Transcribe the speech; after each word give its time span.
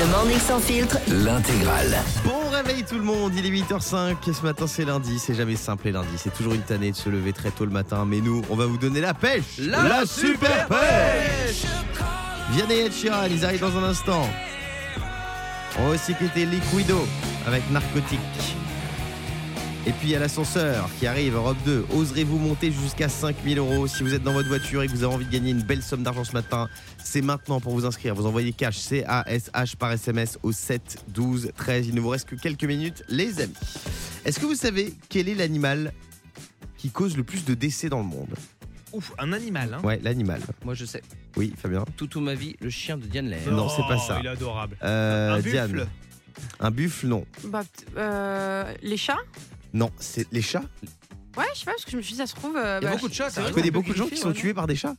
Le 0.00 0.06
morning 0.06 0.38
sans 0.38 0.60
filtre. 0.60 0.98
L'intégrale. 1.08 1.98
Bon 2.24 2.48
réveil 2.50 2.84
tout 2.84 2.94
le 2.94 3.02
monde, 3.02 3.32
il 3.36 3.44
est 3.44 3.50
8h05 3.50 4.28
et 4.28 4.32
ce 4.32 4.42
matin 4.42 4.66
c'est 4.66 4.84
lundi, 4.84 5.18
c'est 5.18 5.34
jamais 5.34 5.56
simple 5.56 5.86
les 5.86 5.92
lundis, 5.92 6.16
c'est 6.16 6.32
toujours 6.32 6.54
une 6.54 6.62
tannée 6.62 6.92
de 6.92 6.96
se 6.96 7.08
lever 7.08 7.32
très 7.32 7.50
tôt 7.50 7.64
le 7.64 7.70
matin, 7.70 8.04
mais 8.06 8.20
nous 8.20 8.42
on 8.48 8.56
va 8.56 8.66
vous 8.66 8.78
donner 8.78 9.00
la 9.00 9.14
pêche 9.14 9.58
La 9.58 10.06
super 10.06 10.68
pêche 10.68 11.64
Vianney 12.52 12.86
et 12.86 12.90
Sheeran, 12.90 13.26
ils 13.30 13.44
arrivent 13.44 13.60
dans 13.60 13.76
un 13.76 13.84
instant. 13.84 14.28
On 15.78 15.88
va 15.88 15.94
aussi 15.94 16.14
quitter 16.14 16.46
Liquido 16.46 17.06
avec 17.46 17.68
Narcotique. 17.70 18.18
Et 19.86 19.92
puis 19.92 20.08
il 20.08 20.10
y 20.10 20.16
a 20.16 20.18
l'ascenseur 20.18 20.88
qui 20.98 21.06
arrive, 21.06 21.34
Europe 21.34 21.56
2. 21.64 21.86
Oserez-vous 21.94 22.38
monter 22.38 22.70
jusqu'à 22.70 23.08
5000 23.08 23.58
euros 23.58 23.86
si 23.86 24.02
vous 24.02 24.12
êtes 24.12 24.22
dans 24.22 24.32
votre 24.34 24.48
voiture 24.48 24.82
et 24.82 24.86
que 24.86 24.92
vous 24.92 25.02
avez 25.02 25.14
envie 25.14 25.24
de 25.24 25.30
gagner 25.30 25.50
une 25.50 25.62
belle 25.62 25.82
somme 25.82 26.02
d'argent 26.02 26.24
ce 26.24 26.32
matin? 26.32 26.68
C'est 27.02 27.22
maintenant 27.22 27.58
pour 27.60 27.72
vous 27.72 27.86
inscrire. 27.86 28.14
Vous 28.14 28.26
envoyez 28.26 28.52
cash 28.52 28.76
C-A-S-H 28.76 29.76
par 29.76 29.92
SMS 29.92 30.38
au 30.42 30.52
7 30.52 31.04
12 31.08 31.52
13. 31.56 31.86
Il 31.88 31.94
ne 31.94 32.00
vous 32.00 32.10
reste 32.10 32.28
que 32.28 32.34
quelques 32.34 32.64
minutes, 32.64 33.02
les 33.08 33.40
amis. 33.40 33.54
Est-ce 34.26 34.38
que 34.40 34.44
vous 34.46 34.56
savez 34.56 34.92
quel 35.08 35.26
est 35.28 35.34
l'animal 35.34 35.92
qui 36.76 36.90
cause 36.90 37.16
le 37.16 37.22
plus 37.24 37.44
de 37.46 37.54
décès 37.54 37.88
dans 37.88 38.00
le 38.00 38.06
monde? 38.06 38.34
Ouf, 38.92 39.12
un 39.18 39.32
animal, 39.32 39.72
hein 39.74 39.80
Ouais, 39.84 40.00
l'animal. 40.02 40.40
Moi 40.66 40.74
je 40.74 40.84
sais. 40.84 41.02
Oui, 41.36 41.54
Fabien. 41.56 41.84
Toutou 41.96 42.20
ma 42.20 42.34
vie, 42.34 42.56
le 42.60 42.68
chien 42.68 42.98
de 42.98 43.06
Diane 43.06 43.28
Lair. 43.28 43.50
Non, 43.50 43.68
c'est 43.70 43.82
pas 43.82 43.96
Oh, 43.98 44.06
ça. 44.06 44.18
Il 44.20 44.26
est 44.26 44.30
adorable. 44.30 44.76
Euh, 44.82 45.34
un 45.36 45.40
Diane. 45.40 45.70
buffle 45.72 45.88
Un 46.60 46.70
buffle, 46.70 47.06
non. 47.06 47.24
Bah, 47.44 47.62
euh, 47.96 48.74
les 48.82 48.96
chats? 48.98 49.16
Non, 49.72 49.90
c'est 49.98 50.26
les 50.32 50.42
chats. 50.42 50.62
Ouais, 51.36 51.44
je 51.54 51.58
sais 51.60 51.64
pas, 51.66 51.72
parce 51.72 51.84
que 51.84 51.90
je 51.92 51.96
me 51.98 52.02
suis 52.02 52.12
dit, 52.12 52.18
ça 52.18 52.26
se 52.26 52.34
trouve. 52.34 52.56
euh, 52.56 52.78
Il 52.80 52.84
y 52.84 52.86
a 52.86 52.90
bah, 52.90 52.96
beaucoup 52.96 53.08
de 53.08 53.14
chats, 53.14 53.28
je- 53.28 53.34
c'est 53.34 53.40
vrai. 53.40 53.50
Tu 53.50 53.54
connais 53.54 53.70
beaucoup 53.70 53.92
de 53.92 53.96
gens 53.96 54.08
qui 54.08 54.16
sont 54.16 54.32
tués 54.32 54.54
par 54.54 54.66
des 54.66 54.74
chats 54.76 54.94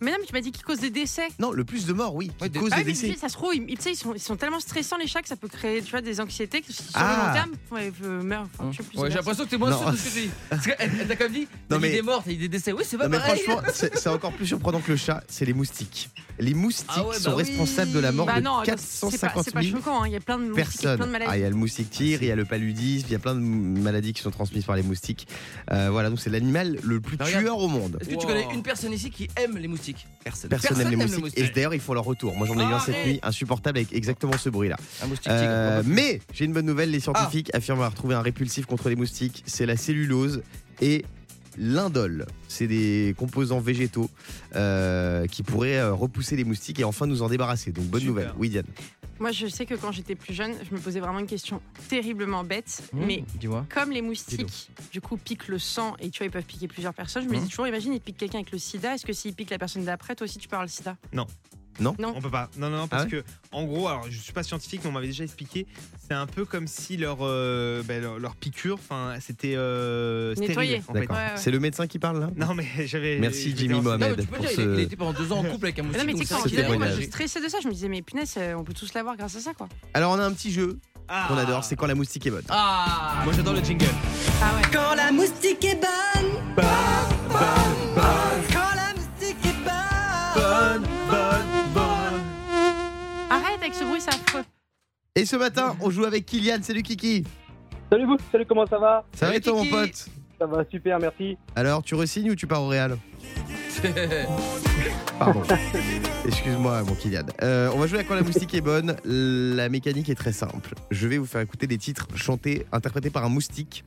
Mais 0.00 0.10
non, 0.10 0.16
mais 0.20 0.26
tu 0.26 0.32
m'as 0.32 0.40
dit 0.40 0.52
qu'ils 0.52 0.64
causent 0.64 0.80
des 0.80 0.90
décès. 0.90 1.28
Non, 1.38 1.52
le 1.52 1.64
plus 1.64 1.86
de 1.86 1.92
morts, 1.92 2.14
oui. 2.14 2.30
Ouais, 2.40 2.48
Qui 2.48 2.52
des- 2.54 2.58
cause 2.60 2.70
Ah 2.72 2.76
des 2.82 2.82
oui, 2.92 2.98
mais 3.02 3.08
me 3.08 3.12
décès. 3.14 3.20
ça 3.20 3.28
se 3.28 3.34
trouve, 3.34 3.54
ils, 3.54 3.64
tu 3.76 3.82
sais, 3.82 3.92
ils, 3.92 3.96
sont, 3.96 4.14
ils 4.14 4.20
sont 4.20 4.36
tellement 4.36 4.60
stressants, 4.60 4.96
les 4.98 5.06
chats, 5.06 5.22
que 5.22 5.28
ça 5.28 5.36
peut 5.36 5.48
créer 5.48 5.82
tu 5.82 5.90
vois, 5.90 6.00
des 6.00 6.20
anxiétés 6.20 6.60
qui, 6.60 6.72
sur 6.72 6.84
Ah. 6.94 7.16
le 7.16 7.26
long 7.26 7.32
terme, 7.34 7.50
ouais, 7.72 7.92
euh, 8.04 8.22
meurent. 8.22 8.48
Enfin, 8.58 8.70
je 8.72 8.76
sais 8.78 8.82
plus, 8.82 8.98
Ouais, 8.98 9.04
c'est 9.06 9.10
j'ai 9.12 9.16
l'impression 9.18 9.44
que 9.44 9.50
t'es 9.50 9.58
moins 9.58 9.70
Non. 9.70 9.78
sûr 9.78 9.90
de 9.92 9.96
ce 9.96 10.02
que 10.04 10.08
tu 10.14 10.20
dis. 10.22 10.30
Parce 10.48 10.66
que 10.66 10.70
elle- 10.78 10.90
elle 11.00 11.08
t'a 11.08 11.16
quand 11.16 11.24
même 11.24 11.32
dit, 11.32 11.48
Non, 11.70 11.78
mais- 11.78 11.90
des 11.90 12.02
morts, 12.02 12.22
t'as 12.24 12.30
dit 12.30 12.38
des 12.38 12.48
décès. 12.48 12.72
Oui, 12.72 12.82
c'est 12.86 12.96
pas 12.96 13.04
Non 13.04 13.10
mais 13.10 13.18
pareil. 13.18 13.40
franchement, 13.42 13.62
c'est 13.72 13.96
c'est 13.96 14.08
encore 14.08 14.32
plus 14.32 14.46
surprenant 14.46 14.80
que 14.80 14.90
le 14.92 14.96
chat, 14.96 15.22
c'est 15.28 15.44
les 15.44 15.52
moustiques. 15.54 16.10
Les 16.38 16.54
moustiques 16.54 16.86
Ah 16.88 17.02
ouais, 17.02 17.14
bah 17.16 17.20
sont 17.20 17.30
oui. 17.36 17.42
responsables 17.42 17.92
de 17.92 17.98
la 17.98 18.12
mort 18.12 18.26
Bah 18.26 18.40
de 18.40 18.44
non, 18.44 18.60
c'est 18.64 18.70
pas, 18.70 18.76
450 18.76 19.44
c'est 19.44 19.50
pas 19.52 19.62
000 19.62 19.76
choquant, 19.76 20.02
hein, 20.02 20.06
il 20.06 20.12
y 20.12 20.16
a 20.16 20.20
plein 20.20 20.38
de 20.38 20.44
moustiques, 20.44 20.56
personnes. 20.64 20.96
plein 20.96 21.06
de 21.06 21.12
Ah, 21.12 21.18
il 21.18 21.20
maladies. 21.24 21.42
y 21.42 21.44
a 21.44 21.50
le 21.50 21.56
moustique 21.56 21.90
tir, 21.90 22.22
il 22.22 22.28
y 22.28 22.30
a 22.30 22.36
le 22.36 22.44
paludisme, 22.46 23.06
il 23.08 23.12
y 23.12 23.14
a 23.14 23.18
plein 23.18 23.34
de 23.34 23.40
maladies 23.40 24.12
qui 24.14 24.22
sont 24.22 24.30
transmises 24.30 24.64
par 24.64 24.76
les 24.76 24.82
moustiques. 24.82 25.28
Euh, 25.70 25.90
voilà, 25.90 26.08
donc 26.08 26.18
c'est 26.20 26.30
l'animal 26.30 26.78
le 26.82 27.00
plus 27.00 27.16
regarde. 27.20 27.30
tueur 27.42 27.58
au 27.58 27.68
monde. 27.68 27.98
Est-ce 28.00 28.08
que 28.08 28.14
tu 28.14 28.20
Wow. 28.20 28.26
connais 28.32 28.46
une 28.54 28.62
personne 28.62 28.92
ici 28.92 29.10
qui 29.10 29.28
aime 29.36 29.58
les 29.58 29.68
moustiques 29.70 30.06
Personne. 30.22 30.50
Personne 30.50 30.78
n'aime 30.78 30.90
les 30.90 30.96
moustiques. 30.96 31.38
Et 31.38 31.48
d'ailleurs, 31.48 31.74
ils 31.74 31.80
font 31.80 31.94
leur 31.94 32.04
retour. 32.04 32.36
Moi, 32.36 32.46
j'en 32.46 32.58
ai 32.58 32.62
eu 32.62 32.66
un 32.72 32.80
cette 32.80 33.06
nuit, 33.06 33.20
insupportable, 33.22 33.78
avec 33.78 33.92
exactement 33.92 34.36
ce 34.36 34.50
bruit-là. 34.50 34.76
Un 35.02 35.06
moustique 35.06 35.30
Euh, 35.30 35.82
mais 35.86 36.20
j'ai 36.32 36.44
une 36.44 36.52
bonne 36.52 36.66
nouvelle, 36.66 36.90
les 36.90 37.00
scientifiques 37.00 37.50
affirment 37.54 37.80
avoir 37.80 37.94
trouvé 37.94 38.14
un 38.14 38.22
répulsif 38.22 38.66
contre 38.66 38.88
les 38.88 38.96
moustiques, 38.96 39.42
c'est 39.46 39.66
la 39.66 39.76
cellulose 39.76 40.42
et 40.80 41.04
l'indole. 41.58 42.26
C'est 42.48 42.66
des 42.66 43.14
composants 43.18 43.60
végétaux 43.60 44.10
euh, 44.56 45.26
qui 45.26 45.42
pourraient 45.42 45.78
euh, 45.78 45.92
repousser 45.92 46.36
les 46.36 46.44
moustiques 46.44 46.80
et 46.80 46.84
enfin 46.84 47.06
nous 47.06 47.22
en 47.22 47.28
débarrasser. 47.28 47.72
Donc 47.72 47.86
bonne 47.86 48.00
Super. 48.00 48.14
nouvelle. 48.14 48.32
Oui 48.38 48.50
Diane. 48.50 48.66
Moi, 49.20 49.32
je 49.32 49.46
sais 49.48 49.66
que 49.66 49.74
quand 49.74 49.92
j'étais 49.92 50.14
plus 50.14 50.32
jeune, 50.32 50.54
je 50.68 50.74
me 50.74 50.80
posais 50.80 50.98
vraiment 50.98 51.18
une 51.18 51.26
question 51.26 51.60
terriblement 51.90 52.42
bête, 52.42 52.82
Mmh, 52.94 53.04
mais 53.04 53.24
comme 53.68 53.90
les 53.90 54.00
moustiques, 54.00 54.70
du 54.92 55.00
coup, 55.02 55.18
piquent 55.18 55.48
le 55.48 55.58
sang 55.58 55.94
et 55.98 56.08
tu 56.10 56.18
vois, 56.18 56.26
ils 56.26 56.30
peuvent 56.30 56.42
piquer 56.44 56.68
plusieurs 56.68 56.94
personnes, 56.94 57.24
je 57.24 57.28
me 57.28 57.36
Mmh. 57.36 57.40
dis 57.42 57.48
toujours, 57.50 57.66
imagine, 57.68 57.92
ils 57.92 58.00
piquent 58.00 58.16
quelqu'un 58.16 58.38
avec 58.38 58.50
le 58.50 58.58
sida, 58.58 58.94
est-ce 58.94 59.04
que 59.04 59.12
s'ils 59.12 59.34
piquent 59.34 59.50
la 59.50 59.58
personne 59.58 59.84
d'après, 59.84 60.14
toi 60.16 60.24
aussi, 60.24 60.38
tu 60.38 60.48
peux 60.48 60.56
avoir 60.56 60.64
le 60.64 60.70
sida? 60.70 60.96
Non 61.12 61.26
Non. 61.80 61.94
On 62.14 62.20
peut 62.20 62.30
pas. 62.30 62.48
Non, 62.56 62.68
non, 62.70 62.78
non, 62.78 62.88
parce 62.88 63.04
Ah 63.06 63.10
que, 63.10 63.24
en 63.52 63.64
gros, 63.64 63.88
alors 63.88 64.04
je 64.10 64.18
suis 64.18 64.32
pas 64.32 64.42
scientifique, 64.42 64.80
mais 64.84 64.90
on 64.90 64.92
m'avait 64.92 65.06
déjà 65.06 65.24
expliqué, 65.24 65.66
c'est 66.06 66.14
un 66.14 66.26
peu 66.26 66.44
comme 66.44 66.66
si 66.66 66.96
leur, 66.96 67.18
euh, 67.22 67.82
ben, 67.84 68.02
leur, 68.02 68.18
leur 68.18 68.36
piqûre, 68.36 68.74
enfin, 68.80 69.14
c'était 69.20 69.54
euh, 69.56 70.34
stérile, 70.34 70.48
Nettoyé. 70.50 70.78
en 70.78 70.92
fait. 70.92 71.00
D'accord. 71.00 71.16
Ouais, 71.16 71.22
ouais. 71.22 71.30
C'est 71.36 71.50
le 71.50 71.58
médecin 71.60 71.86
qui 71.86 71.98
parle 71.98 72.20
là? 72.20 72.30
Non, 72.36 72.54
mais 72.54 72.66
j'avais. 72.86 73.18
Merci, 73.18 73.54
Jimmy 73.56 73.80
Mohamed. 73.80 74.08
Non, 74.10 74.14
mais 74.16 74.22
tu 74.22 74.28
peux 74.28 74.36
pour 74.36 74.44
dire, 74.46 74.54
ce- 74.56 74.60
il, 74.74 74.80
était 74.80 74.96
pendant 74.96 75.12
deux 75.18 75.32
ans 75.32 75.38
en 75.38 75.44
couple 75.44 75.66
avec 75.66 75.78
un 75.78 75.82
moustique. 75.82 76.00
non, 76.00 76.06
mais 76.12 76.18
tu 76.18 76.26
sais, 76.26 76.34
quand 76.64 76.78
moi, 76.78 76.88
je 76.98 77.02
stressais 77.02 77.40
de 77.40 77.48
ça, 77.48 77.58
je 77.62 77.68
me 77.68 77.72
disais, 77.72 77.88
mais 77.88 78.02
punaise, 78.02 78.34
euh, 78.36 78.54
on 78.54 78.64
peut 78.64 78.74
tous 78.74 78.92
l'avoir 78.94 79.16
grâce 79.16 79.36
à 79.36 79.40
ça, 79.40 79.54
quoi. 79.54 79.68
Alors 79.94 80.12
on 80.12 80.18
a 80.18 80.24
un 80.24 80.32
petit 80.32 80.52
jeu 80.52 80.78
Ah. 81.08 81.24
qu'on 81.28 81.36
adore, 81.38 81.64
c'est 81.64 81.76
quand 81.76 81.86
la 81.86 81.94
moustique 81.94 82.26
est 82.26 82.30
bonne. 82.30 82.44
Ah 82.50 83.22
Moi 83.24 83.32
j'adore 83.34 83.54
le 83.54 83.62
jingle. 83.64 83.86
Ah 84.42 84.54
ouais. 84.54 84.62
Quand 84.72 84.94
la 84.94 85.10
moustique 85.12 85.64
est 85.64 85.74
bonne. 85.80 86.30
Bonne, 86.56 86.66
bonne, 87.28 87.79
avec 93.70 93.74
ce 93.74 93.84
bruit, 93.84 94.00
c'est 94.00 94.14
affreux. 94.14 94.44
Et 95.14 95.24
ce 95.24 95.36
matin, 95.36 95.76
on 95.80 95.90
joue 95.90 96.04
avec 96.04 96.26
Kylian, 96.26 96.58
salut 96.62 96.82
Kiki. 96.82 97.24
Salut 97.90 98.06
vous, 98.06 98.16
salut 98.30 98.46
comment 98.46 98.66
ça 98.66 98.78
va? 98.78 99.04
Ça 99.14 99.26
va 99.26 99.32
Salut, 99.32 99.36
et 99.36 99.40
toi 99.40 99.52
mon 99.54 99.62
Kiki. 99.62 99.72
pote? 99.72 100.06
Ça 100.38 100.46
va 100.46 100.64
super, 100.70 100.98
merci. 100.98 101.36
Alors 101.54 101.82
tu 101.82 101.94
resignes 101.94 102.30
ou 102.30 102.34
tu 102.34 102.46
pars 102.46 102.62
au 102.62 102.68
Real? 102.68 102.96
Pardon. 105.18 105.42
Excuse-moi, 106.26 106.82
mon 106.82 106.94
Kylian. 106.94 107.26
Euh, 107.42 107.70
on 107.74 107.78
va 107.78 107.86
jouer 107.86 108.00
à 108.00 108.04
quand 108.04 108.14
la 108.14 108.22
moustique 108.22 108.54
est 108.54 108.60
bonne. 108.60 108.96
La 109.04 109.68
mécanique 109.68 110.08
est 110.08 110.14
très 110.14 110.32
simple. 110.32 110.74
Je 110.90 111.06
vais 111.08 111.18
vous 111.18 111.26
faire 111.26 111.40
écouter 111.40 111.66
des 111.66 111.78
titres 111.78 112.06
chantés, 112.16 112.66
interprétés 112.72 113.10
par 113.10 113.24
un 113.24 113.28
moustique. 113.28 113.84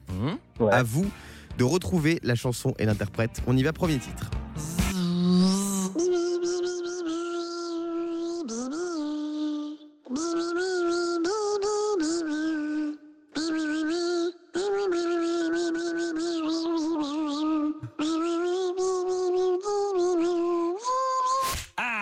Ouais. 0.59 0.71
À 0.71 0.83
vous 0.83 1.09
de 1.57 1.63
retrouver 1.63 2.19
la 2.23 2.35
chanson 2.35 2.73
et 2.79 2.85
l'interprète. 2.85 3.41
On 3.47 3.55
y 3.57 3.63
va, 3.63 3.73
premier 3.73 3.97
titre. 3.97 4.29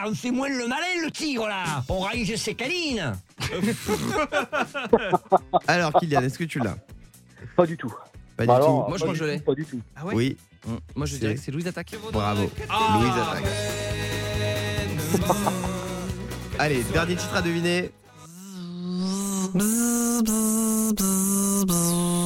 On 0.05 0.13
fait 0.15 0.31
moins 0.31 0.49
le 0.49 0.67
malin, 0.67 0.85
le 1.05 1.11
tigre, 1.11 1.47
là 1.47 1.83
On 1.89 1.99
range 1.99 2.35
ses 2.35 2.53
canines 2.55 3.13
Alors, 5.67 5.93
Kylian, 5.99 6.21
est-ce 6.23 6.37
que 6.37 6.43
tu 6.45 6.59
l'as? 6.59 6.75
Pas 7.55 7.65
du 7.65 7.77
tout. 7.77 7.93
Pas 8.37 8.45
Bah 8.45 8.45
du 8.45 8.51
alors, 8.51 8.89
Moi, 8.89 8.97
je 8.97 9.03
du 9.05 9.09
que 9.11 9.15
je 9.17 9.23
tout, 9.23 9.29
l'ai. 9.29 9.39
Pas 9.39 9.53
du 9.55 9.65
tout. 9.65 9.79
Ah 9.95 10.05
ouais 10.05 10.13
Oui, 10.15 10.37
Moi 10.95 11.05
je 11.05 11.17
dirais 11.17 11.35
que 11.35 11.41
c'est 11.41 11.51
Louise 11.51 11.67
Attaque. 11.67 11.93
bravo. 12.11 12.49
Ah. 12.69 12.99
Louise 12.99 13.13
attaque. 13.21 13.45
Allez, 16.59 16.83
dernier 16.93 17.15
titre 17.15 17.35
à 17.35 17.41
deviner. 17.41 17.91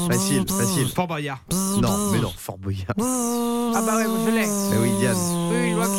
Facile, 0.09 0.45
facile. 0.47 0.87
Fort 0.89 1.07
Boyard. 1.07 1.39
Non, 1.81 2.11
mais 2.11 2.19
non, 2.19 2.31
Fort 2.35 2.57
Boyard. 2.57 2.93
Ah 2.97 3.81
bah 3.85 3.95
ouais, 3.97 4.05
je 4.25 4.29
l'ai. 4.31 4.45
Eh 4.73 4.77
oui, 4.81 4.91
Diane. 4.99 5.17
Oui, 5.51 5.73
Rock. 5.73 5.89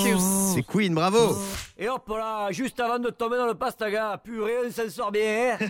C'est 0.55 0.63
Queen, 0.63 0.95
bravo. 0.95 1.37
Et 1.79 1.89
hop 1.89 2.09
là, 2.09 2.51
juste 2.51 2.81
avant 2.81 2.99
de 2.99 3.11
tomber 3.11 3.37
dans 3.37 3.47
le 3.47 3.55
pastaga, 3.55 4.19
purée, 4.23 4.55
on 4.67 4.71
s'en 4.71 4.89
sort 4.89 5.13
bien. 5.13 5.59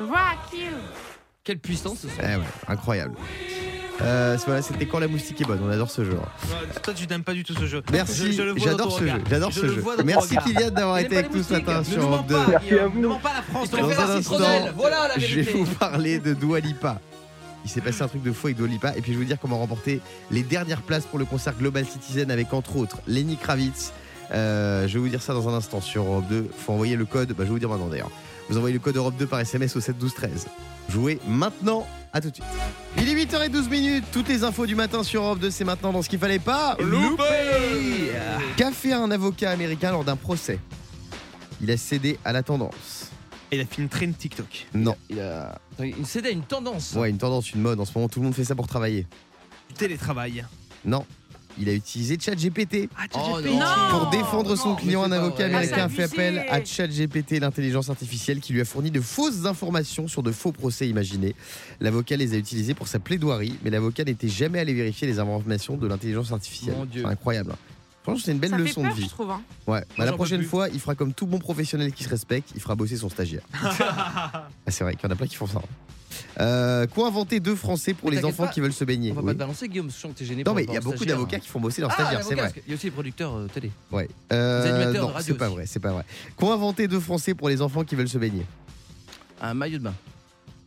Rock 0.00 0.52
You. 0.52 0.72
Quelle 1.44 1.60
puissance 1.60 2.00
ce. 2.00 2.08
Eh 2.20 2.36
ouais, 2.36 2.44
incroyable. 2.66 3.16
Euh, 4.02 4.36
voilà, 4.46 4.62
c'était 4.62 4.86
quand 4.86 4.98
la 4.98 5.08
moustique 5.08 5.40
est 5.40 5.44
bonne. 5.44 5.60
On 5.64 5.70
adore 5.70 5.90
ce 5.90 6.04
jeu. 6.04 6.18
Toi, 6.82 6.94
tu 6.94 7.06
n'aimes 7.06 7.22
pas 7.24 7.32
du 7.32 7.44
tout 7.44 7.54
ce 7.54 7.66
jeu. 7.66 7.82
Merci, 7.90 8.32
Je- 8.32 8.42
je 8.54 8.58
j'adore 8.62 8.88
ton 8.88 8.98
ce 8.98 9.06
jeu. 9.06 9.12
J'adore 9.30 9.50
Je 9.50 9.60
ce 9.60 9.66
jeu. 9.68 9.84
Merci. 10.04 10.36
Kylian 10.44 10.70
d'avoir 10.70 10.98
été 10.98 11.16
avec 11.18 11.34
nous 11.34 11.42
ce 11.42 11.52
matin 11.54 11.82
sur 11.82 12.02
Europe 12.02 12.26
2. 12.26 12.34
pas, 12.34 12.46
Merci 12.48 12.56
à 12.56 12.68
Guillaume. 12.68 12.92
vous. 12.92 13.00
Ne 13.00 13.22
pas 13.22 13.32
la 13.34 13.42
France. 13.42 13.70
Dans 13.70 13.78
un 13.78 13.90
instant, 13.90 14.18
citronnelle. 14.18 14.72
Voilà 14.76 15.08
la 15.08 15.18
Je 15.18 15.40
vais 15.40 15.52
vous 15.52 15.64
parler 15.64 16.18
de 16.18 16.34
Dua 16.34 16.60
Lipa. 16.60 17.00
Il 17.64 17.70
s'est 17.70 17.80
passé 17.80 18.02
un 18.02 18.08
truc 18.08 18.22
de 18.22 18.32
fou 18.32 18.48
avec 18.48 18.58
Dua 18.58 18.68
Lipa. 18.68 18.92
Et 18.96 19.00
puis 19.00 19.12
je 19.12 19.18
vais 19.18 19.24
vous 19.24 19.28
dire 19.28 19.38
comment 19.40 19.58
remporter 19.58 20.00
les 20.30 20.42
dernières 20.42 20.82
places 20.82 21.04
pour 21.06 21.18
le 21.18 21.24
concert 21.24 21.54
Global 21.54 21.84
Citizen 21.86 22.30
avec 22.30 22.52
entre 22.52 22.76
autres 22.76 22.98
Lenny 23.08 23.36
Kravitz. 23.36 23.92
Euh, 24.32 24.86
je 24.86 24.94
vais 24.94 24.98
vous 25.00 25.08
dire 25.08 25.22
ça 25.22 25.32
dans 25.32 25.48
un 25.48 25.54
instant 25.54 25.80
sur 25.80 26.02
Europe 26.04 26.26
2. 26.28 26.48
Faut 26.64 26.72
envoyer 26.74 26.96
le 26.96 27.06
code. 27.06 27.28
Bah, 27.30 27.34
je 27.38 27.44
vais 27.44 27.50
vous 27.50 27.58
dire 27.58 27.68
maintenant 27.70 27.88
d'ailleurs. 27.88 28.10
Vous 28.50 28.56
envoyez 28.58 28.74
le 28.74 28.80
code 28.80 28.96
Europe 28.96 29.14
2 29.18 29.26
par 29.26 29.40
SMS 29.40 29.74
au 29.74 29.80
7 29.80 29.98
12 29.98 30.14
13. 30.14 30.46
Jouez 30.88 31.20
maintenant. 31.26 31.86
À 32.12 32.20
tout 32.20 32.30
de 32.30 32.34
suite. 32.34 32.46
Il 32.96 33.08
est 33.08 33.24
8h12 33.26 33.68
minutes. 33.68 34.04
Toutes 34.10 34.28
les 34.28 34.42
infos 34.42 34.66
du 34.66 34.74
matin 34.74 35.02
sur 35.02 35.22
Europe 35.22 35.38
2, 35.38 35.50
c'est 35.50 35.64
maintenant 35.64 35.92
dans 35.92 36.00
ce 36.00 36.08
qu'il 36.08 36.18
fallait 36.18 36.38
pas. 36.38 36.76
Louper 36.80 38.12
Qu'a 38.56 38.72
fait 38.72 38.92
un 38.92 39.10
avocat 39.10 39.50
américain 39.50 39.92
lors 39.92 40.04
d'un 40.04 40.16
procès? 40.16 40.58
Il 41.60 41.70
a 41.70 41.76
cédé 41.76 42.18
à 42.24 42.32
la 42.32 42.42
tendance. 42.42 43.10
Il 43.52 43.60
a 43.60 43.66
fait 43.66 43.82
une 43.82 43.88
traîne 43.88 44.14
TikTok. 44.14 44.66
Non. 44.74 44.96
Il 45.10 45.20
a 45.20 45.58
il 45.78 46.06
cédait 46.06 46.30
à 46.30 46.32
une 46.32 46.42
tendance. 46.42 46.94
Ouais, 46.94 47.10
une 47.10 47.18
tendance, 47.18 47.52
une 47.52 47.60
mode. 47.60 47.78
En 47.78 47.84
ce 47.84 47.92
moment, 47.94 48.08
tout 48.08 48.20
le 48.20 48.24
monde 48.24 48.34
fait 48.34 48.44
ça 48.44 48.54
pour 48.54 48.66
travailler. 48.66 49.06
Du 49.68 49.74
télétravail. 49.74 50.44
Non. 50.84 51.04
Il 51.58 51.68
a 51.68 51.72
utilisé 51.72 52.18
ChatGPT. 52.20 52.88
Ah, 52.96 53.04
Oh. 53.14 53.38
Pour 53.90 54.10
défendre 54.10 54.56
son 54.56 54.70
non, 54.70 54.76
client, 54.76 55.02
un 55.02 55.12
avocat 55.12 55.48
vrai. 55.48 55.56
américain 55.56 55.82
a 55.82 55.84
Ah, 55.84 55.88
fait 55.88 56.02
appel 56.04 56.44
à 56.50 56.64
ChatGPT, 56.64 57.40
l'intelligence 57.40 57.88
artificielle, 57.90 58.40
qui 58.40 58.52
lui 58.52 58.60
a 58.60 58.64
fourni 58.64 58.90
de 58.90 59.00
fausses 59.00 59.46
informations 59.46 60.08
sur 60.08 60.22
de 60.22 60.32
faux 60.32 60.52
procès 60.52 60.88
imaginés. 60.88 61.34
L'avocat 61.80 62.16
les 62.16 62.34
a 62.34 62.36
utilisés 62.36 62.74
pour 62.74 62.88
sa 62.88 62.98
plaidoirie, 62.98 63.56
mais 63.64 63.70
l'avocat 63.70 64.04
n'était 64.04 64.28
jamais 64.28 64.58
allé 64.58 64.74
vérifier 64.74 65.06
les 65.06 65.18
informations 65.18 65.76
de 65.76 65.86
l'intelligence 65.86 66.32
artificielle. 66.32 66.76
Mon 66.76 66.84
Dieu. 66.84 67.02
C'est 67.04 67.08
incroyable. 67.10 67.52
hein. 67.52 67.58
Franchement, 68.02 68.22
c'est 68.24 68.32
une 68.32 68.38
belle 68.38 68.50
Ça 68.50 68.56
fait 68.58 68.62
leçon 68.62 68.82
peur, 68.82 68.90
de 68.92 68.96
vie. 68.96 69.04
je 69.04 69.08
trouve. 69.08 69.30
hein. 69.30 69.40
Ouais. 69.66 69.82
Bah, 69.98 70.04
la 70.04 70.12
prochaine 70.12 70.42
fois, 70.44 70.68
il 70.68 70.78
fera 70.78 70.94
comme 70.94 71.12
tout 71.12 71.26
bon 71.26 71.38
professionnel 71.38 71.92
qui 71.92 72.04
se 72.04 72.08
respecte, 72.08 72.50
il 72.54 72.60
fera 72.60 72.74
bosser 72.76 72.96
son 72.96 73.08
stagiaire. 73.08 73.42
ah, 73.62 74.46
c'est 74.68 74.84
vrai 74.84 74.94
qu'il 74.94 75.04
y 75.04 75.06
en 75.08 75.12
a 75.12 75.16
plein 75.16 75.26
qui 75.26 75.34
font 75.36 75.46
ça. 75.48 75.60
Euh, 76.40 76.86
Qu'ont 76.86 77.06
inventé 77.06 77.40
deux 77.40 77.54
Français 77.56 77.94
pour 77.94 78.10
les 78.10 78.24
enfants 78.24 78.44
pas, 78.46 78.52
qui 78.52 78.60
veulent 78.60 78.72
se 78.72 78.84
baigner 78.84 79.12
On 79.12 79.14
va 79.16 79.20
Oui. 79.20 79.26
pas 79.28 79.32
te 79.34 79.38
balancer, 79.38 79.68
Guillaume, 79.68 79.90
je 79.90 79.96
sens 79.96 80.12
que 80.12 80.18
t'es 80.18 80.24
gêné. 80.24 80.44
Non, 80.44 80.54
mais 80.54 80.64
il 80.64 80.72
y 80.72 80.76
a 80.76 80.80
beaucoup 80.80 81.04
d'avocats 81.04 81.38
qui 81.38 81.48
font 81.48 81.60
bosser 81.60 81.80
leurs 81.80 81.90
Ah, 81.92 81.94
stagiaires, 81.94 82.24
c'est 82.24 82.34
vrai. 82.34 82.52
qu'il 82.52 82.62
y 82.68 82.72
a 82.72 82.74
aussi 82.74 82.86
les 82.86 82.90
producteurs 82.92 83.34
euh, 83.36 83.46
télé. 83.52 83.70
Ouais. 83.90 84.08
Euh, 84.32 84.92
Les 84.92 84.98
non, 84.98 85.12
c'est 85.20 85.34
pas 85.34 85.48
vrai, 85.48 85.64
c'est 85.66 85.80
pas 85.80 85.92
vrai. 85.92 86.04
Qu'ont 86.36 86.52
inventé 86.52 86.88
deux 86.88 87.00
Français 87.00 87.34
pour 87.34 87.48
les 87.48 87.62
enfants 87.62 87.84
qui 87.84 87.94
veulent 87.94 88.08
se 88.08 88.18
baigner 88.18 88.44
Un 89.40 89.54
maillot 89.54 89.78
de 89.78 89.84
bain. 89.84 89.94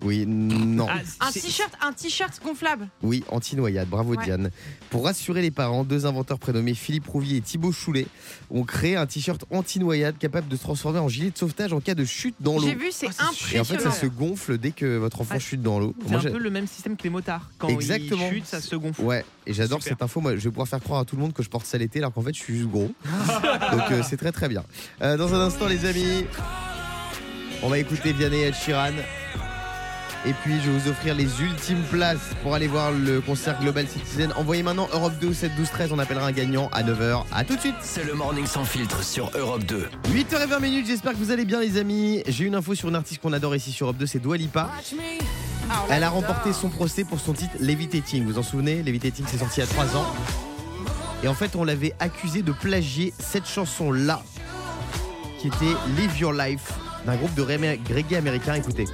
Oui, 0.01 0.25
non. 0.25 0.87
Ah, 0.89 1.27
Un 1.27 1.31
t-shirt, 1.31 1.71
un 1.81 1.91
t-shirt 1.91 2.41
gonflable. 2.41 2.87
Oui, 3.03 3.23
anti-noyade, 3.29 3.89
bravo 3.89 4.15
Ouais. 4.15 4.23
Diane. 4.23 4.49
Pour 4.89 5.03
rassurer 5.03 5.41
les 5.41 5.51
parents, 5.51 5.83
deux 5.83 6.05
inventeurs 6.05 6.39
prénommés 6.39 6.73
Philippe 6.73 7.05
Rouvier 7.07 7.37
et 7.37 7.41
Thibaut 7.41 7.73
Choulet 7.73 8.07
ont 8.49 8.63
créé 8.63 8.95
un 8.95 9.05
t-shirt 9.05 9.43
anti-noyade 9.51 10.17
capable 10.17 10.47
de 10.47 10.55
se 10.55 10.61
transformer 10.61 10.99
en 10.99 11.09
gilet 11.09 11.31
de 11.31 11.37
sauvetage 11.37 11.73
en 11.73 11.81
cas 11.81 11.95
de 11.95 12.05
chute 12.05 12.35
dans 12.39 12.53
l'eau. 12.57 12.61
J'ai 12.67 12.75
vu, 12.75 12.91
c'est 12.91 13.07
Ah, 13.19 13.29
c'est 13.33 13.57
Et 13.57 13.59
en 13.59 13.63
fait, 13.65 13.73
impressionnant. 13.73 13.91
ça 13.93 13.99
se 13.99 14.05
gonfle 14.05 14.57
dès 14.57 14.71
que 14.71 14.95
votre 14.97 15.19
enfant 15.19 15.33
Ah, 15.35 15.39
chute 15.39 15.61
dans 15.61 15.79
l'eau. 15.79 15.93
C'est 16.07 16.15
un 16.15 16.19
j'ai- 16.21 16.29
peu 16.31 16.37
le 16.37 16.49
même 16.49 16.67
système 16.67 16.95
que 16.95 17.03
les 17.03 17.09
motards. 17.09 17.49
Quand 17.57 17.67
Exactement. 17.67 18.25
ils 18.31 18.35
chutent, 18.35 18.45
ça 18.45 18.61
se 18.61 18.75
gonfle. 18.77 19.01
Ouais, 19.01 19.25
et 19.45 19.53
j'adore 19.53 19.79
Super. 19.81 19.95
cette 19.97 20.01
info. 20.01 20.21
Moi, 20.21 20.37
je 20.37 20.43
vais 20.45 20.49
pouvoir 20.49 20.67
faire 20.69 20.79
croire 20.79 21.01
à 21.01 21.05
tout 21.05 21.17
le 21.17 21.21
monde 21.21 21.33
que 21.33 21.43
je 21.43 21.49
porte 21.49 21.65
ça 21.65 21.77
l'été 21.77 21.99
alors 21.99 22.13
qu'en 22.13 22.21
fait, 22.21 22.33
je 22.33 22.39
suis 22.39 22.55
juste 22.57 22.69
gros. 22.69 22.89
Donc, 23.71 23.91
euh, 23.91 24.01
c'est 24.07 24.17
très 24.17 24.31
très 24.31 24.47
bien. 24.47 24.63
Euh, 25.01 25.17
dans 25.17 25.33
un 25.33 25.41
instant, 25.41 25.67
les 25.67 25.83
amis, 25.85 26.25
on 27.61 27.67
va 27.67 27.77
écouter 27.79 28.13
Vianney 28.13 28.37
et 28.43 28.47
Ed 28.47 28.55
Sheeran. 28.55 28.93
Et 30.25 30.33
puis, 30.33 30.59
je 30.59 30.69
vais 30.69 30.77
vous 30.77 30.89
offrir 30.89 31.15
les 31.15 31.41
ultimes 31.41 31.81
places 31.89 32.35
pour 32.43 32.53
aller 32.53 32.67
voir 32.67 32.91
le 32.91 33.21
concert 33.21 33.57
Global 33.61 33.87
Citizen. 33.87 34.33
Envoyez 34.35 34.63
maintenant 34.63 34.89
Europe 34.91 35.13
2 35.21 35.33
7 35.33 35.55
12 35.55 35.69
13. 35.71 35.91
On 35.93 35.99
appellera 35.99 36.27
un 36.27 36.31
gagnant 36.33 36.69
à 36.73 36.83
9h. 36.83 37.23
À 37.31 37.45
tout 37.45 37.55
de 37.55 37.61
suite. 37.61 37.75
C'est 37.81 38.03
le 38.03 38.13
morning 38.13 38.45
sans 38.45 38.65
filtre 38.65 39.01
sur 39.01 39.31
Europe 39.33 39.63
2. 39.63 39.87
8h20 40.11 40.61
minutes. 40.61 40.87
J'espère 40.87 41.13
que 41.13 41.17
vous 41.17 41.31
allez 41.31 41.45
bien, 41.45 41.61
les 41.61 41.77
amis. 41.77 42.21
J'ai 42.27 42.43
une 42.43 42.55
info 42.55 42.75
sur 42.75 42.89
une 42.89 42.95
artiste 42.95 43.21
qu'on 43.21 43.31
adore 43.31 43.55
ici 43.55 43.71
sur 43.71 43.85
Europe 43.85 43.97
2. 43.97 44.05
C'est 44.05 44.19
Dua 44.19 44.35
Lipa. 44.35 44.69
Elle 45.89 46.03
a 46.03 46.09
remporté 46.09 46.51
son 46.51 46.67
procès 46.67 47.05
pour 47.05 47.19
son 47.21 47.31
titre 47.31 47.53
Levitating. 47.59 48.25
Vous 48.25 48.33
vous 48.33 48.39
en 48.39 48.43
souvenez? 48.43 48.83
Levitating, 48.83 49.25
c'est 49.25 49.37
sorti 49.37 49.61
il 49.61 49.63
y 49.63 49.67
a 49.67 49.67
3 49.67 49.95
ans. 49.95 50.05
Et 51.23 51.27
en 51.29 51.33
fait, 51.33 51.55
on 51.55 51.63
l'avait 51.63 51.93
accusé 51.99 52.41
de 52.41 52.51
plagier 52.51 53.13
cette 53.19 53.47
chanson-là, 53.47 54.21
qui 55.39 55.47
était 55.47 55.75
Live 55.97 56.17
Your 56.19 56.33
Life, 56.33 56.71
d'un 57.05 57.15
groupe 57.15 57.33
de 57.35 57.41
reggae 57.41 58.15
américain. 58.15 58.55
Écoutez. 58.55 58.85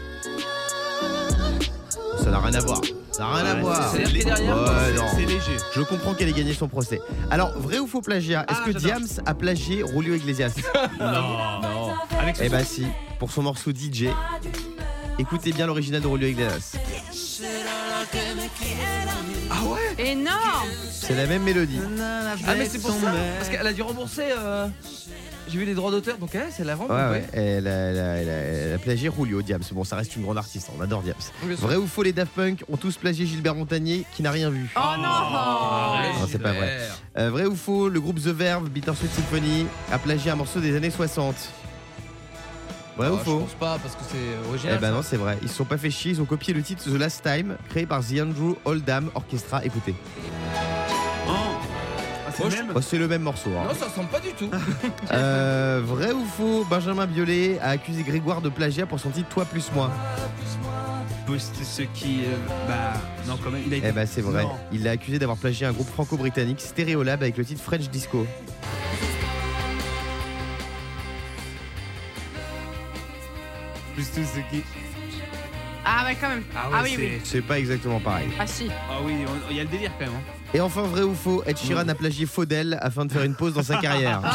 Ça 2.26 2.32
n'a 2.32 2.40
rien 2.40 2.56
à 2.56 2.60
voir. 2.62 2.82
Ça 3.12 3.20
n'a 3.24 3.34
rien 3.36 3.46
à 3.46 3.54
Ouais, 3.54 3.62
voir. 3.62 3.92
c'est- 3.92 4.06
c'est 4.08 4.26
derrière 4.26 4.58
Ouais, 4.58 5.26
léger. 5.28 5.58
Je 5.76 5.82
comprends 5.82 6.16
qu'elle 6.16 6.30
ait 6.30 6.34
gagné 6.34 6.56
son 6.56 6.68
procès. 6.68 7.00
Alors, 7.30 7.52
vrai 7.60 7.78
ou 7.78 7.86
faux 7.86 8.02
plagiat 8.02 8.48
Est-ce 8.50 8.58
Ah, 8.64 8.66
que. 8.66 8.72
Diams 8.72 9.08
a 9.28 9.34
plagié 9.36 9.84
Julio 9.94 10.16
Iglesias 10.16 10.56
Non. 11.00 11.06
Non. 11.62 11.94
Avec 12.20 12.38
Eh 12.42 12.50
bah 12.50 12.64
si, 12.64 12.88
pour 13.20 13.30
son 13.32 13.44
morceau 13.44 13.70
DJ. 13.72 14.08
Écoutez 15.20 15.52
bien 15.54 15.68
l'original 15.68 16.02
de 16.02 16.10
Julio 16.10 16.28
Iglesias. 16.30 16.78
Énorme 20.00 20.68
C'est 20.92 21.16
la 21.16 21.28
même 21.28 21.44
mélodie. 21.44 21.80
Ah, 22.48 22.56
mais 22.58 22.66
c'est 22.68 22.80
pour 22.80 22.92
ça 22.92 23.12
Parce 23.38 23.50
qu'elle 23.50 23.68
a 23.68 23.72
dû 23.74 23.84
rembourser. 23.84 24.24
euh, 24.36 24.68
J'ai 25.56 25.62
vu 25.62 25.66
les 25.68 25.74
droits 25.74 25.90
d'auteur, 25.90 26.18
donc 26.18 26.36
elle, 26.36 26.48
c'est 26.52 26.66
la 26.66 26.76
vente. 26.76 26.90
Ouais, 26.90 27.02
donc, 27.02 27.12
ouais. 27.12 27.26
Elle 27.32 27.66
a, 27.66 27.72
elle 27.72 27.98
a- 27.98 28.02
elle 28.18 28.30
a- 28.30 28.34
elle 28.34 28.74
a 28.74 28.78
plagié 28.78 29.10
Julio 29.18 29.42
Diams. 29.42 29.62
Bon, 29.72 29.86
ça 29.86 29.96
reste 29.96 30.14
une 30.18 30.24
grande 30.24 30.38
artiste, 30.38 30.70
on 30.78 30.82
adore 30.82 31.02
Diams. 31.02 31.16
Bien 31.44 31.56
sûr. 31.56 31.66
Vrai 31.68 31.78
ou 31.78 31.88
faux, 31.88 32.04
les 32.04 32.12
Daft 32.12 32.34
Punk 32.34 32.66
ont 32.70 32.76
tous 32.76 32.98
plagié 32.98 33.26
Gilbert 33.26 33.56
Montagnier 33.56 34.04
qui 34.14 34.22
n'a 34.22 34.32
rien 34.32 34.50
vu. 34.50 34.70
Oh 34.76 34.80
non 34.98 35.04
Non, 35.04 36.28
c'est 36.30 36.40
pas 36.40 36.52
vrai. 36.52 36.78
Euh, 37.18 37.30
vrai 37.30 37.46
ou 37.46 37.56
faux, 37.56 37.88
le 37.88 38.02
groupe 38.02 38.18
The 38.22 38.28
Verve, 38.28 38.68
Bittersweet 38.70 39.14
Symphony, 39.14 39.66
a 39.94 39.98
plagié 39.98 40.30
un 40.30 40.36
morceau 40.36 40.60
des 40.60 40.76
années 40.76 40.90
60. 40.90 41.36
Vrai 42.98 43.08
ou 43.08 43.14
Ah, 43.16 43.20
Je 43.20 43.24
faux 43.24 43.40
pense 43.40 43.54
pas, 43.54 43.78
parce 43.82 43.96
que 43.96 44.02
c'est 44.12 44.18
Eh 44.18 44.50
original. 44.50 44.80
ben 44.80 44.88
ça. 44.90 44.94
non, 44.94 45.02
c'est 45.04 45.18
vrai. 45.18 45.38
Ils 45.42 45.48
se 45.48 45.56
sont 45.56 45.64
pas 45.64 45.78
fait 45.78 45.90
chier, 45.90 46.12
ils 46.12 46.22
ont 46.22 46.26
copié 46.26 46.54
le 46.54 46.64
titre 46.64 46.84
The 46.84 47.00
Last 47.00 47.24
Time, 47.24 47.56
créé 47.70 47.86
par 47.86 48.02
The 48.02 48.20
Andrew 48.20 48.56
Oldham 48.66 49.10
Orchestra. 49.16 49.64
Écoutez. 49.64 49.96
C'est 52.36 52.44
Moi, 52.44 52.50
le 52.52 52.58
je- 52.58 52.62
même. 52.64 52.72
Oh, 52.76 52.82
c'est 52.82 52.98
le 52.98 53.08
même 53.08 53.22
morceau. 53.22 53.50
hein. 53.58 53.68
Non, 53.70 53.74
ça 53.74 53.86
ressemble 53.86 54.10
pas 54.10 54.20
du 54.20 54.30
tout. 54.34 54.50
Euh, 55.12 55.82
vrai 55.86 56.12
ou 56.12 56.26
faux, 56.26 56.66
Benjamin 56.70 57.06
Biolay 57.06 57.60
a 57.60 57.70
accusé 57.70 58.04
Grégoire 58.04 58.42
de 58.42 58.50
plagiat 58.50 58.86
pour 58.86 59.00
son 59.00 59.10
titre 59.10 59.30
Toi 59.30 59.46
plus 59.46 59.72
moi. 59.74 59.90
Ce 61.38 61.82
qui. 61.94 62.22
euh, 62.26 62.36
bah. 62.68 62.94
Non, 63.28 63.38
quand 63.44 63.50
même. 63.50 63.64
Il 63.66 63.74
a 63.74 63.78
été. 63.78 63.88
Eh 63.88 63.92
ben 63.92 64.06
c'est 64.06 64.22
vrai. 64.22 64.44
Non. 64.44 64.52
Il 64.72 64.84
l'a 64.84 64.92
accusé 64.92 65.18
d'avoir 65.18 65.38
plagié 65.38 65.66
un 65.66 65.72
groupe 65.72 65.88
franco-britannique 65.90 66.62
Stereolab 66.62 67.22
avec 67.24 67.38
le 67.38 67.44
titre 67.46 67.62
French 67.64 67.90
Disco. 67.90 68.28
Plus 73.96 74.12
tout 74.12 74.22
ce 74.24 74.40
qui. 74.52 74.64
Ah 75.86 76.06
ouais, 76.06 76.18
quand 76.20 76.30
même. 76.30 76.44
Ah, 76.56 76.70
ouais, 76.70 76.76
Ah 76.78 76.82
oui, 76.84 76.94
c'est- 76.96 77.02
oui. 77.02 77.12
C'est 77.24 77.42
pas 77.42 77.60
exactement 77.60 78.00
pareil. 78.00 78.28
Ah 78.40 78.48
si. 78.48 78.68
Ah 78.90 78.98
oui, 79.06 79.14
on- 79.28 79.52
il 79.52 79.58
y 79.58 79.60
a 79.60 79.64
le 79.64 79.70
délire 79.70 79.92
quand 80.00 80.06
même. 80.06 80.16
hein. 80.16 80.22
Et 80.54 80.62
enfin, 80.62 80.84
vrai 80.84 81.02
ou 81.04 81.14
faux, 81.14 81.44
Ed 81.46 81.58
Sheeran 81.58 81.88
a 81.88 81.96
plagié 81.96 82.26
Faudel 82.26 82.78
afin 82.82 83.06
de 83.06 83.12
faire 83.12 83.24
une 83.24 83.36
pause 83.36 83.54
dans 83.54 83.64
sa 83.64 83.78
carrière. 83.78 84.22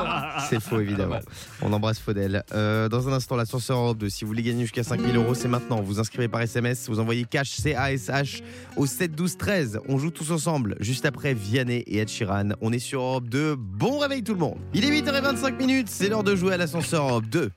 Oh 0.00 0.40
C'est 0.48 0.60
faux 0.60 0.78
évidemment. 0.80 1.18
On 1.60 1.72
embrasse 1.72 1.98
Faudel. 1.98 2.44
Euh, 2.54 2.88
dans 2.88 3.08
un 3.08 3.12
instant, 3.12 3.34
l'ascenseur 3.36 3.76
Europe 3.78 3.98
2. 3.98 4.08
Si 4.08 4.24
vous 4.24 4.28
voulez 4.28 4.42
gagner 4.42 4.62
jusqu'à 4.62 4.84
5000 4.84 5.16
euros, 5.16 5.34
c'est 5.34 5.48
maintenant. 5.48 5.80
Vous 5.82 5.98
inscrivez 5.98 6.28
par 6.28 6.40
SMS, 6.40 6.88
vous 6.88 7.00
envoyez 7.00 7.24
cash 7.24 7.50
C-A-S-H 7.50 8.42
au 8.76 8.86
7 8.86 9.14
12 9.14 9.36
13. 9.36 9.80
On 9.88 9.98
joue 9.98 10.10
tous 10.10 10.30
ensemble. 10.30 10.76
Juste 10.80 11.04
après 11.04 11.34
Vianney 11.34 11.78
et 11.86 11.98
Ed 11.98 12.08
Sheeran. 12.08 12.50
On 12.60 12.72
est 12.72 12.78
sur 12.78 13.00
Europe 13.02 13.28
2. 13.28 13.56
Bon 13.56 13.98
réveil 13.98 14.22
tout 14.22 14.34
le 14.34 14.40
monde. 14.40 14.58
Il 14.72 14.84
est 14.84 14.90
8h25 14.90 15.56
minutes. 15.58 15.88
C'est 15.90 16.08
l'heure 16.08 16.24
de 16.24 16.36
jouer 16.36 16.54
à 16.54 16.56
l'ascenseur 16.56 17.08
Europe 17.08 17.26
2. 17.26 17.50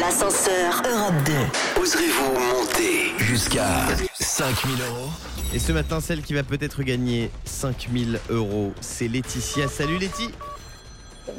L'ascenseur 0.00 0.82
Europe 0.84 1.14
2. 1.24 1.80
Oserez-vous 1.80 2.32
monter 2.32 3.12
jusqu'à 3.18 3.86
5000 4.20 4.74
euros? 4.90 5.08
Et 5.54 5.58
ce 5.58 5.72
matin, 5.72 6.00
celle 6.00 6.22
qui 6.22 6.34
va 6.34 6.42
peut-être 6.42 6.82
gagner 6.82 7.30
5000 7.44 8.20
euros, 8.30 8.72
c'est 8.80 9.08
Laetitia. 9.08 9.68
Salut 9.68 9.98
Letty 9.98 10.30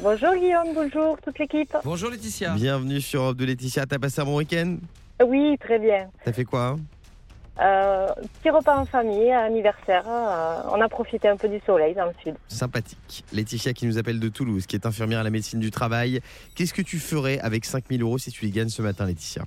Bonjour 0.02 0.34
Guillaume, 0.34 0.74
bonjour 0.74 1.16
toute 1.24 1.38
l'équipe. 1.38 1.74
Bonjour 1.84 2.10
Laetitia. 2.10 2.54
Bienvenue 2.54 3.00
sur 3.00 3.22
Europe 3.22 3.36
2 3.36 3.46
Laetitia. 3.46 3.86
T'as 3.86 3.98
passé 3.98 4.20
un 4.20 4.24
bon 4.24 4.36
week-end? 4.38 4.76
Oui, 5.24 5.56
très 5.60 5.78
bien. 5.78 6.08
T'as 6.24 6.32
fait 6.32 6.44
quoi? 6.44 6.66
hein 6.66 6.76
Euh, 7.60 8.06
petit 8.40 8.50
repas 8.50 8.76
en 8.76 8.84
famille, 8.84 9.32
anniversaire. 9.32 10.04
euh, 10.08 10.60
on 10.70 10.80
a 10.80 10.88
profité 10.88 11.28
un 11.28 11.36
peu 11.36 11.48
du 11.48 11.60
soleil 11.66 11.94
dans 11.94 12.06
le 12.06 12.12
sud. 12.22 12.34
Sympathique. 12.46 13.24
Laetitia 13.32 13.72
qui 13.72 13.86
nous 13.86 13.98
appelle 13.98 14.20
de 14.20 14.28
Toulouse, 14.28 14.66
qui 14.66 14.76
est 14.76 14.86
infirmière 14.86 15.20
à 15.20 15.22
la 15.24 15.30
médecine 15.30 15.58
du 15.58 15.70
travail. 15.70 16.20
Qu'est-ce 16.54 16.72
que 16.72 16.82
tu 16.82 16.98
ferais 16.98 17.40
avec 17.40 17.64
5000 17.64 18.00
euros 18.02 18.18
si 18.18 18.30
tu 18.30 18.44
les 18.44 18.52
gagnes 18.52 18.68
ce 18.68 18.82
matin, 18.82 19.06
Laetitia? 19.06 19.42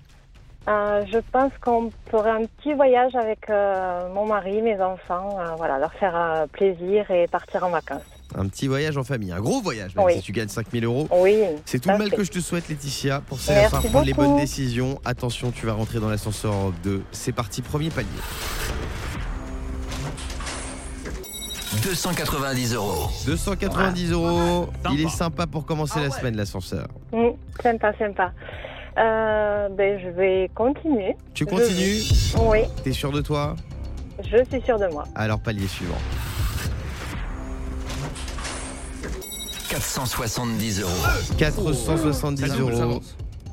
Euh, 0.67 1.03
je 1.11 1.19
pense 1.31 1.51
qu'on 1.61 1.89
ferait 2.11 2.31
un 2.31 2.45
petit 2.45 2.73
voyage 2.73 3.15
avec 3.15 3.49
mon 3.49 4.25
mari, 4.25 4.61
mes 4.61 4.79
enfants, 4.81 5.37
voilà, 5.57 5.79
leur 5.79 5.93
faire 5.93 6.45
plaisir 6.51 7.09
et 7.09 7.27
partir 7.27 7.63
en 7.63 7.69
vacances. 7.69 8.03
Un 8.37 8.47
petit 8.47 8.67
voyage 8.67 8.97
en 8.97 9.03
famille, 9.03 9.31
un 9.31 9.39
gros 9.41 9.61
voyage, 9.61 9.95
même 9.95 10.05
Oui. 10.05 10.13
si 10.15 10.21
tu 10.21 10.31
gagnes 10.31 10.47
5000 10.47 10.85
euros. 10.85 11.07
Oui. 11.11 11.35
C'est 11.65 11.79
tout 11.79 11.89
le 11.89 11.97
mal 11.97 12.11
que 12.11 12.23
je 12.23 12.31
te 12.31 12.39
souhaite, 12.39 12.69
Laetitia, 12.69 13.21
pour 13.27 13.37
Merci 13.47 13.63
savoir 13.63 13.81
prendre 13.83 14.05
les 14.05 14.13
bonnes 14.13 14.37
décisions. 14.37 14.99
Attention, 15.03 15.51
tu 15.51 15.65
vas 15.65 15.73
rentrer 15.73 15.99
dans 15.99 16.09
l'ascenseur 16.09 16.53
Europe 16.53 16.75
2. 16.83 17.03
C'est 17.11 17.33
parti, 17.33 17.61
premier 17.61 17.89
palier. 17.89 18.07
290 21.83 22.73
euros. 22.75 23.09
290 23.25 24.11
euros. 24.11 24.65
Sympa. 24.83 24.89
Il 24.93 25.01
est 25.05 25.09
sympa 25.09 25.47
pour 25.47 25.65
commencer 25.65 25.93
Ah 25.97 26.01
la 26.03 26.09
ouais. 26.09 26.19
semaine, 26.19 26.35
l'ascenseur. 26.35 26.87
Mm, 27.11 27.29
sympa, 27.61 27.93
sympa. 27.97 28.31
Euh, 28.97 29.69
ben, 29.69 29.99
je 30.03 30.09
vais 30.09 30.49
continuer. 30.53 31.15
Tu 31.33 31.45
Je 31.45 31.49
continues 31.49 32.01
Oui, 32.49 32.59
T'es 32.83 32.91
sûr 32.91 33.11
de 33.11 33.21
toi 33.21 33.55
je 34.23 34.37
suis 34.51 34.61
sûre 34.65 34.77
de 34.77 34.85
moi. 34.87 35.05
Alors, 35.15 35.39
palier 35.39 35.67
suivant. 35.67 35.97
470 39.71 40.81
euros. 40.81 40.91
470 41.37 42.41
Ça 42.41 42.57
monte, 42.57 42.73
ça 42.73 42.83
euros. 42.83 43.01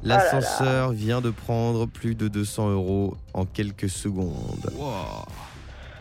L'ascenseur 0.03 0.91
vient 0.91 1.21
de 1.21 1.31
prendre 1.31 1.87
plus 1.87 2.17
de 2.17 2.27
200 2.27 2.71
euros 2.71 3.17
en 3.35 3.45
quelques 3.45 3.89
secondes. 3.89 4.69
Wow. 4.77 4.95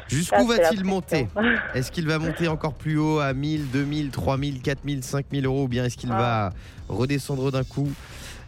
Jusqu'où 0.08 0.48
va-t-il 0.48 0.84
monter? 0.86 1.28
Est-ce 1.76 1.92
qu'il 1.92 2.08
va 2.08 2.18
monter 2.18 2.48
encore 2.48 2.74
plus 2.74 2.98
haut 2.98 3.20
à 3.20 3.34
1000, 3.34 3.70
2000, 3.70 4.10
3000, 4.10 4.62
4000, 4.64 5.04
5000 5.04 5.46
euros? 5.46 5.66
Ou 5.66 5.68
bien 5.68 5.86
est-ce 5.86 5.98
qu'il 5.98 6.10
va 6.10 6.50
redescendre 6.90 7.52
d'un 7.52 7.64
coup? 7.64 7.92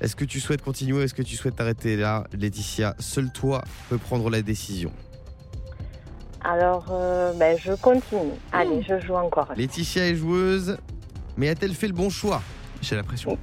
Est-ce 0.02 0.16
que 0.16 0.26
tu 0.26 0.40
souhaites 0.40 0.64
continuer 0.64 1.04
Est-ce 1.04 1.14
que 1.14 1.22
tu 1.22 1.36
souhaites 1.36 1.58
t'arrêter 1.58 1.98
là? 1.98 2.24
Laetitia, 2.34 2.96
seul 2.98 3.32
toi 3.32 3.62
peux 3.90 4.00
prendre 4.00 4.28
la 4.32 4.42
décision. 4.42 4.92
Alors, 6.44 6.88
euh, 6.90 7.32
ben, 7.34 7.56
je 7.62 7.74
continue. 7.74 8.32
Allez, 8.52 8.82
je 8.82 9.00
joue 9.00 9.16
encore. 9.16 9.50
Laetitia 9.56 10.08
est 10.08 10.16
joueuse, 10.16 10.78
mais 11.40 11.50
a-t-elle 11.50 11.74
fait 11.74 11.88
le 11.88 11.94
bon 11.94 12.10
choix 12.10 12.42
J'ai 12.82 12.96
la 12.96 13.04
pression. 13.04 13.38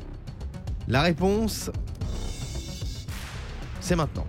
La 0.87 1.01
réponse, 1.03 1.71
c'est 3.81 3.97
maintenant. 3.97 4.27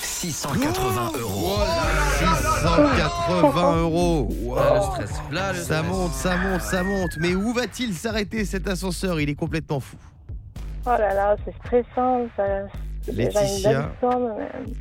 680 0.00 1.12
euros. 1.20 1.58
680 2.18 3.76
euros. 3.82 4.28
Là, 4.56 4.74
le 4.74 4.82
stress. 4.82 5.20
Là, 5.30 5.52
le 5.52 5.58
Ça 5.58 5.64
stress. 5.64 5.84
monte, 5.86 6.12
ça 6.12 6.36
monte, 6.36 6.60
ça 6.62 6.82
monte. 6.82 7.10
Mais 7.20 7.34
où 7.34 7.52
va-t-il 7.52 7.92
s'arrêter 7.94 8.44
cet 8.44 8.66
ascenseur? 8.66 9.20
Il 9.20 9.28
est 9.28 9.34
complètement 9.34 9.78
fou. 9.80 9.96
Oh 10.86 10.90
là 10.90 11.14
là, 11.14 11.36
c'est 11.44 11.54
stressant. 11.64 12.26
Ça... 12.36 12.44
c'est 13.04 13.14
déjà 13.14 13.42
une 13.42 13.46
Laetitia. 13.48 13.82
belle 13.82 13.90
somme. 14.00 14.32
mais- 14.38 14.72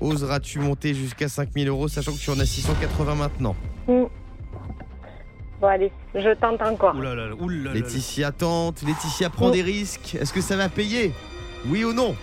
Oseras-tu 0.00 0.60
monter 0.60 0.94
jusqu'à 0.94 1.28
5000 1.28 1.68
euros, 1.68 1.88
sachant 1.88 2.12
que 2.12 2.18
tu 2.18 2.30
en 2.30 2.38
as 2.38 2.46
680 2.46 3.14
maintenant 3.14 3.56
Hmm. 3.86 4.04
Bon, 5.60 5.66
allez, 5.66 5.90
je 6.14 6.34
tente 6.34 6.62
encore. 6.62 6.94
Ouh 6.94 7.00
là 7.02 7.14
là, 7.16 7.34
ouh 7.40 7.48
là 7.48 7.56
là. 7.70 7.74
Laetitia 7.74 8.30
tente, 8.30 8.82
Laetitia 8.82 9.28
prend 9.28 9.48
Oh. 9.48 9.50
des 9.50 9.62
risques. 9.62 10.14
Est-ce 10.20 10.32
que 10.32 10.40
ça 10.40 10.56
va 10.56 10.68
payer? 10.68 11.12
Oui 11.68 11.84
ou 11.84 11.92
non? 11.92 12.14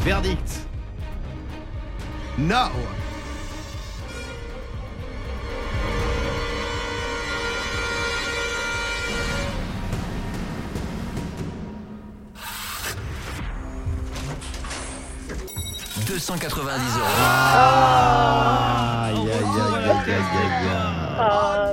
Verdict. 0.00 0.66
No. 2.38 2.56
«290 16.12 16.98
euros. 16.98 17.06
Aïe, 17.56 19.16
aïe, 19.16 19.24
aïe, 19.24 19.32
aïe, 19.32 19.90
aïe, 19.90 20.12
aïe, 20.12 20.68
Ah. 21.18 21.72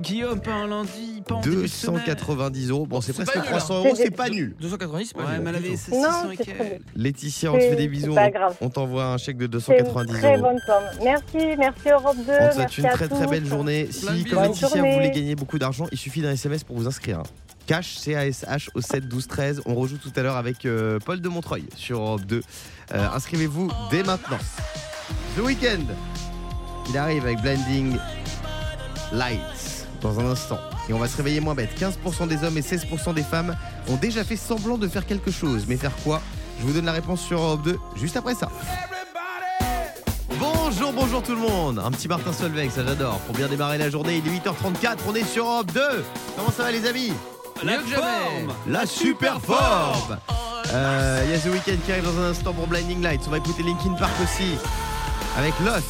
Guillaume, 0.00 0.40
pas 0.40 0.52
un 0.52 0.66
lundi, 0.68 1.22
pas 1.26 1.34
en 1.34 1.38
aïe. 1.40 1.44
début 1.50 1.62
de 1.62 1.66
semaine. 1.66 1.96
290 2.06 2.70
euros. 2.70 2.86
Bon, 2.86 3.00
c'est 3.02 3.08
C'est 3.12 3.24
presque 3.24 3.34
pas 3.34 3.40
nul, 3.40 3.48
hein. 3.48 3.50
300 3.58 3.74
euros, 3.84 3.94
C'est 3.94 4.10
pas 4.10 4.28
nul. 4.30 4.54
290, 4.60 5.08
c'est 5.08 5.16
pas 5.16 5.24
Ouais, 5.24 5.32
nul. 5.34 5.40
mais 5.42 5.50
elle 5.50 5.56
avait 5.56 5.68
Du 5.70 5.76
ses 5.76 5.90
tout. 5.90 6.00
Non, 6.00 6.04
600 6.08 6.30
et 6.30 6.36
c'est 6.38 6.44
quelques. 6.46 6.58
bien. 6.58 6.78
Laetitia, 6.96 7.52
on 7.52 7.56
te 7.56 7.60
C'est- 7.60 7.70
fait 7.70 7.76
des 7.76 7.88
bisous. 7.88 8.10
c'est 8.10 8.14
pas 8.14 8.26
on- 8.26 8.30
grave. 8.30 8.56
On 8.62 8.70
t'envoie 8.70 9.04
un 9.04 9.18
chèque 9.18 9.36
de 9.36 9.58
C'est 9.58 9.72
une 9.72 9.78
290 9.84 10.12
très 10.18 10.32
euros. 10.32 10.42
bonne 10.42 10.58
somme. 10.66 10.84
Merci, 11.04 11.56
merci 11.58 11.88
Europe 11.90 12.16
2. 12.16 12.22
On 12.22 12.24
te 12.24 12.54
souhaite 12.54 12.56
merci 12.58 12.80
une 12.80 12.86
à 12.86 12.90
très 12.90 13.08
très 13.08 13.24
tous. 13.24 13.30
belle 13.30 13.44
journée. 13.46 13.84
Plein 13.84 13.90
de 13.90 13.92
Si, 13.92 14.06
bisous. 14.24 14.24
comme 14.30 14.34
Bonne 14.38 14.42
Laetitia, 14.48 14.68
vous 14.68 14.76
journée. 14.76 14.94
voulez 14.94 15.10
gagner 15.10 15.34
beaucoup 15.34 15.58
d'argent, 15.58 15.86
il 15.92 15.98
suffit 15.98 16.22
d'un 16.22 16.30
SMS 16.32 16.64
pour 16.64 16.76
vous 16.76 16.86
inscrire. 16.86 17.22
Cash, 17.66 17.96
C-A-S-H 17.98 18.70
au 18.74 18.80
7 18.80 19.06
12 19.08 19.26
13. 19.26 19.60
On 19.66 19.74
rejoue 19.74 19.98
tout 19.98 20.12
à 20.16 20.22
l'heure 20.22 20.36
avec 20.36 20.64
euh, 20.64 20.98
Paul 21.04 21.20
de 21.20 21.28
Montreuil 21.28 21.64
sur 21.76 21.98
Europe 22.00 22.22
2. 22.24 22.40
Euh, 22.92 23.08
Inscrivez-vous 23.14 23.70
dès 23.90 24.02
maintenant. 24.02 24.38
The 25.36 25.40
Weeknd, 25.40 25.84
il 26.88 26.96
arrive 26.98 27.24
avec 27.24 27.40
Blinding 27.40 27.96
Lights 29.12 29.86
dans 30.00 30.18
un 30.20 30.26
instant. 30.26 30.58
Et 30.88 30.92
on 30.94 30.98
va 30.98 31.08
se 31.08 31.16
réveiller 31.16 31.40
moins 31.40 31.54
bête. 31.54 31.78
15% 31.78 32.28
des 32.28 32.44
hommes 32.44 32.56
et 32.56 32.62
16% 32.62 33.14
des 33.14 33.22
femmes 33.22 33.54
ont 33.88 33.96
déjà 33.96 34.24
fait 34.24 34.36
semblant 34.36 34.78
de 34.78 34.88
faire 34.88 35.06
quelque 35.06 35.30
chose. 35.30 35.64
Mais 35.68 35.76
faire 35.76 35.94
quoi? 36.02 36.22
Je 36.60 36.64
vous 36.66 36.72
donne 36.72 36.86
la 36.86 36.92
réponse 36.92 37.20
sur 37.20 37.40
Europe 37.40 37.62
2 37.62 37.78
juste 37.96 38.16
après 38.16 38.34
ça. 38.34 38.48
Bonjour, 40.38 40.92
bonjour 40.92 41.22
tout 41.22 41.32
le 41.34 41.40
monde. 41.40 41.78
Un 41.84 41.90
petit 41.90 42.08
Martin 42.08 42.32
Solveig, 42.32 42.70
ça 42.70 42.84
j'adore. 42.84 43.18
Pour 43.20 43.34
bien 43.34 43.48
démarrer 43.48 43.78
la 43.78 43.90
journée, 43.90 44.22
il 44.24 44.26
est 44.32 44.38
8h34, 44.38 44.96
on 45.08 45.14
est 45.14 45.24
sur 45.24 45.46
Europe 45.46 45.72
2. 45.72 45.80
Comment 46.36 46.50
ça 46.50 46.64
va 46.64 46.70
les 46.72 46.86
amis? 46.86 47.12
Mieux 47.64 47.78
que 47.82 47.88
jamais. 47.88 48.46
La 48.66 48.86
super 48.86 49.40
forme 49.40 50.18
Euh, 50.72 51.22
Il 51.24 51.30
y 51.30 51.34
a 51.34 51.38
The 51.38 51.46
Weeknd 51.46 51.78
qui 51.84 51.92
arrive 51.92 52.04
dans 52.04 52.18
un 52.18 52.30
instant 52.30 52.52
pour 52.52 52.66
Blinding 52.66 53.02
Lights. 53.02 53.22
On 53.26 53.30
va 53.30 53.38
écouter 53.38 53.62
Linkin 53.62 53.94
Park 53.98 54.12
aussi 54.22 54.54
avec 55.36 55.54
Lost. 55.64 55.86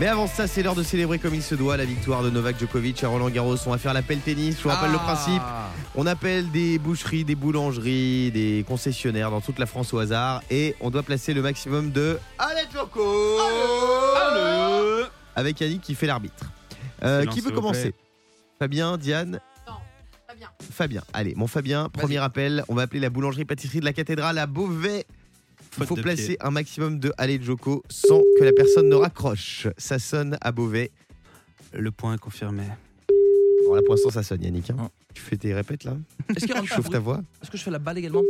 Mais 0.00 0.08
avant 0.08 0.26
ça, 0.26 0.48
c'est 0.48 0.62
l'heure 0.64 0.74
de 0.74 0.82
célébrer 0.82 1.20
comme 1.20 1.36
il 1.36 1.42
se 1.42 1.54
doit 1.54 1.76
la 1.76 1.84
victoire 1.84 2.24
de 2.24 2.30
Novak 2.30 2.58
Djokovic 2.58 3.04
à 3.04 3.08
Roland 3.08 3.30
Garros. 3.30 3.54
On 3.66 3.70
va 3.70 3.78
faire 3.78 3.94
l'appel 3.94 4.18
tennis. 4.18 4.56
Je 4.58 4.62
vous 4.64 4.68
rappelle 4.70 4.90
le 4.90 4.98
Ah. 5.00 5.04
principe. 5.04 5.42
On 5.94 6.04
appelle 6.08 6.50
des 6.50 6.80
boucheries, 6.80 7.22
des 7.24 7.36
boulangeries, 7.36 8.32
des 8.32 8.64
concessionnaires 8.66 9.30
dans 9.30 9.40
toute 9.40 9.60
la 9.60 9.66
France 9.66 9.94
au 9.94 9.98
hasard 9.98 10.42
et 10.50 10.74
on 10.80 10.90
doit 10.90 11.04
placer 11.04 11.32
le 11.32 11.42
maximum 11.42 11.92
de 11.92 12.18
Allez 12.38 12.62
Joko 12.72 13.38
Avec 15.36 15.60
Yannick 15.60 15.80
qui 15.82 15.94
fait 15.94 16.06
l'arbitre. 16.08 16.44
Euh, 17.04 17.24
qui 17.26 17.40
veut 17.40 17.52
commencer? 17.52 17.94
Fabien, 18.58 18.96
Diane 18.96 19.38
Fabien. 20.60 20.70
Fabien. 20.70 21.02
Allez, 21.12 21.34
mon 21.34 21.46
Fabien, 21.46 21.88
premier 21.88 22.18
appel. 22.18 22.64
On 22.68 22.74
va 22.74 22.82
appeler 22.82 23.00
la 23.00 23.10
boulangerie-pâtisserie 23.10 23.80
de 23.80 23.84
la 23.84 23.92
cathédrale 23.92 24.38
à 24.38 24.46
Beauvais. 24.46 25.04
Il 25.76 25.84
Faute 25.84 25.88
faut 25.88 25.96
placer 25.96 26.26
pied. 26.28 26.36
un 26.40 26.50
maximum 26.50 26.98
de 27.00 27.12
Allez 27.18 27.40
Joko 27.42 27.82
sans 27.88 28.20
que 28.38 28.44
la 28.44 28.52
personne 28.52 28.88
ne 28.88 28.94
raccroche. 28.94 29.66
Ça 29.76 29.98
sonne 29.98 30.38
à 30.40 30.52
Beauvais. 30.52 30.90
Le 31.72 31.90
point 31.90 32.14
est 32.14 32.18
confirmé. 32.18 32.62
Alors 33.62 33.76
là, 33.76 33.82
pour 33.82 33.94
l'instant, 33.94 34.10
ça 34.10 34.22
sonne, 34.22 34.42
Yannick. 34.42 34.70
hein. 34.70 34.90
Tu 35.14 35.22
fais 35.22 35.36
tes 35.36 35.52
répètes 35.54 35.84
là 35.84 35.96
Est-ce 36.30 36.40
qu'il 36.40 36.50
y 36.50 36.52
aura 36.52 36.60
un 36.60 36.62
Tu 36.66 36.68
chauffes 36.74 36.90
ta 36.90 36.98
voix 37.00 37.22
Est-ce 37.42 37.50
que 37.50 37.56
je 37.56 37.62
fais 37.62 37.70
la 37.70 37.78
balle 37.78 37.98
également 37.98 38.22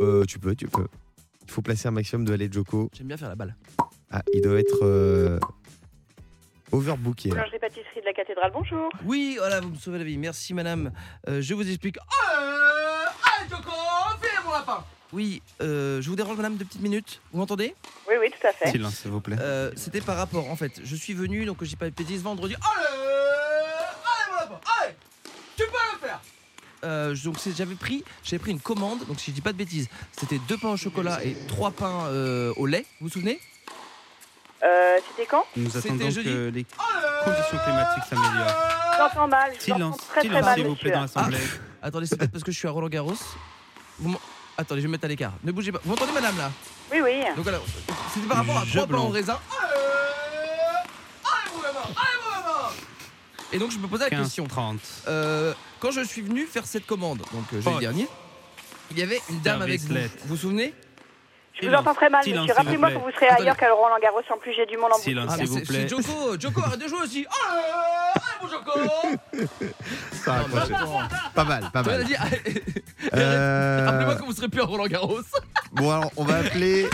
Euh, 0.00 0.24
Tu 0.24 0.38
peux, 0.38 0.54
tu 0.56 0.66
peux. 0.66 0.86
Il 1.44 1.50
faut 1.50 1.62
placer 1.62 1.88
un 1.88 1.92
maximum 1.92 2.24
de 2.24 2.32
Allez 2.32 2.48
Joko. 2.50 2.90
J'aime 2.96 3.08
bien 3.08 3.16
faire 3.16 3.28
la 3.28 3.36
balle. 3.36 3.54
Ah, 4.10 4.22
il 4.34 4.40
doit 4.40 4.58
être 4.58 4.80
euh, 4.82 5.38
overbooké. 6.72 7.28
Boulangerie 7.28 7.58
pâtisserie 7.58 8.00
de 8.00 8.06
la 8.06 8.12
cathédrale, 8.12 8.50
bonjour. 8.52 8.90
Oui, 9.04 9.36
voilà, 9.38 9.60
vous 9.60 9.70
me 9.70 9.76
sauvez 9.76 9.98
la 9.98 10.04
vie. 10.04 10.18
Merci, 10.18 10.54
madame. 10.54 10.92
Euh, 11.28 11.40
je 11.40 11.54
vous 11.54 11.68
explique. 11.68 11.98
Allez, 12.36 13.48
Joko, 13.50 13.70
fais 14.20 14.44
mon 14.44 14.52
lapin 14.52 14.84
Oui, 15.12 15.42
euh, 15.60 16.00
je 16.02 16.08
vous 16.08 16.16
dérange, 16.16 16.36
madame, 16.36 16.56
deux 16.56 16.64
petites 16.64 16.82
minutes. 16.82 17.20
Vous 17.32 17.38
m'entendez? 17.38 17.74
Oui, 18.08 18.14
oui, 18.20 18.30
tout 18.30 18.46
à 18.46 18.52
fait. 18.52 18.70
Silence, 18.70 18.96
s'il 18.96 19.10
vous 19.10 19.20
plaît. 19.20 19.36
Euh, 19.40 19.70
C'était 19.76 20.00
par 20.00 20.16
rapport, 20.16 20.50
en 20.50 20.56
fait, 20.56 20.80
je 20.82 20.96
suis 20.96 21.14
venu, 21.14 21.44
donc 21.44 21.62
j'ai 21.62 21.76
pas 21.76 21.90
de 21.90 21.94
bêtises, 21.94 22.22
vendredi. 22.22 22.54
Allez 22.54 22.86
Allez, 22.86 24.30
mon 24.30 24.36
lapin 24.40 24.60
Allez 24.82 24.94
Tu 25.56 25.62
peux 25.64 25.72
le 25.94 25.98
faire 26.06 26.20
euh, 26.84 27.14
donc 27.22 27.36
j'avais 27.56 27.76
pris 27.76 28.02
j'avais 28.24 28.40
pris 28.40 28.50
une 28.50 28.58
commande 28.58 29.06
donc 29.06 29.20
si 29.20 29.30
je 29.30 29.36
dis 29.36 29.40
pas 29.40 29.52
de 29.52 29.56
bêtises 29.56 29.88
c'était 30.18 30.40
deux 30.48 30.58
pains 30.58 30.70
au 30.70 30.76
chocolat 30.76 31.24
et 31.24 31.36
trois 31.46 31.70
pains 31.70 32.06
euh, 32.06 32.52
au 32.56 32.66
lait 32.66 32.84
vous 33.00 33.06
vous 33.06 33.12
souvenez? 33.12 33.38
Euh, 34.64 34.96
c'était 35.08 35.26
quand 35.28 35.44
Nous 35.56 35.76
attendons 35.76 36.10
jeudi. 36.10 36.28
que 36.28 36.50
les 36.54 36.66
conditions 37.24 37.58
climatiques 37.64 38.04
s'améliorent. 38.08 38.56
J'entends 38.98 39.28
mal. 39.28 39.52
je 39.58 39.60
Silence, 39.64 39.80
l'entends 39.80 39.96
très 39.96 40.20
très 40.20 40.28
silence, 40.28 40.44
mal, 40.44 40.54
s'il 40.58 40.66
vous 40.66 40.74
plaît, 40.76 40.90
monsieur. 40.90 40.94
dans 40.94 41.00
l'assemblée. 41.00 41.38
attendez 41.82 42.06
c'est 42.06 42.16
peut-être 42.16 42.30
parce 42.32 42.44
que 42.44 42.52
je 42.52 42.58
suis 42.58 42.68
à 42.68 42.70
Roland 42.70 42.88
Garros 42.88 43.14
vous 43.98 44.10
m'en- 44.10 44.20
attendez 44.56 44.80
je 44.80 44.86
vais 44.86 44.88
me 44.88 44.92
mettre 44.92 45.04
à 45.06 45.08
l'écart 45.08 45.32
ne 45.42 45.50
bougez 45.50 45.72
pas 45.72 45.80
vous 45.82 45.90
m'entendez 45.90 46.12
madame 46.12 46.36
là? 46.38 46.50
Oui, 46.92 47.00
oui. 47.02 47.22
donc 47.34 47.42
voilà 47.44 47.58
c'était 48.14 48.26
par 48.28 48.36
rapport 48.38 48.58
à 48.58 48.64
Je 48.64 48.70
trois 48.74 48.86
blanc. 48.86 49.06
au 49.06 49.08
raisin 49.08 49.38
mon 51.54 51.60
gamin 51.62 51.80
et 53.52 53.58
donc 53.58 53.70
je 53.72 53.78
me 53.78 53.86
posais 53.88 54.04
la 54.04 54.10
15, 54.10 54.20
question 54.24 54.46
30. 54.46 54.78
Euh, 55.08 55.52
quand 55.80 55.90
je 55.90 56.00
suis 56.02 56.22
venu 56.22 56.46
faire 56.46 56.64
cette 56.64 56.86
commande, 56.86 57.18
donc 57.18 57.44
euh, 57.52 57.60
jeudi 57.60 57.78
dernier, 57.80 58.08
il 58.90 58.98
y 58.98 59.02
avait 59.02 59.20
une 59.28 59.40
dame 59.40 59.60
avec 59.60 59.80
vous. 59.82 59.92
Vous 59.94 60.00
vous 60.28 60.36
souvenez? 60.36 60.72
Je 61.60 61.68
vous 61.68 61.74
entends 61.74 61.94
très 61.94 62.08
mal, 62.10 62.22
Silence, 62.24 62.42
monsieur. 62.48 62.54
Rappelez-moi 62.56 62.90
que 62.90 62.98
vous 62.98 63.10
serez 63.14 63.26
Attendez. 63.26 63.42
ailleurs 63.42 63.56
qu'à 63.56 63.66
le 63.68 63.74
Roland 63.74 63.98
Garros. 64.02 64.20
En 64.32 64.38
plus, 64.38 64.52
j'ai 64.54 64.66
du 64.66 64.76
monde 64.76 64.90
en 64.92 64.96
bouche. 64.96 65.04
Silence, 65.04 65.26
Ah, 65.30 65.34
s'il 65.34 65.42
mais 65.44 65.48
vous 65.50 65.58
c'est- 65.58 65.64
plaît. 65.66 65.82
c'est 65.82 65.88
Joko, 65.88 66.40
Joko, 66.40 66.60
arrête 66.64 66.80
de 66.80 66.88
jouer 66.88 66.98
aussi. 67.04 67.26
Allez, 67.28 67.62
allez, 68.14 68.22
mon 68.42 68.48
Joko 68.48 69.48
Ça 70.24 70.34
a 70.34 70.38
Non, 70.38 70.44
mais 70.52 70.58
raccroché. 70.60 70.74
attends. 70.74 71.08
Pas 71.34 71.44
mal, 71.44 71.70
pas 71.72 71.82
mal. 71.82 72.06
Euh, 73.14 73.84
Rappelez-moi 73.86 74.14
que 74.14 74.24
vous 74.24 74.32
serez 74.32 74.48
plus 74.48 74.60
à 74.60 74.64
Roland 74.64 74.86
Garros. 74.86 75.20
Bon 75.72 75.90
alors 75.90 76.10
on 76.16 76.24
va 76.24 76.36
appeler 76.36 76.86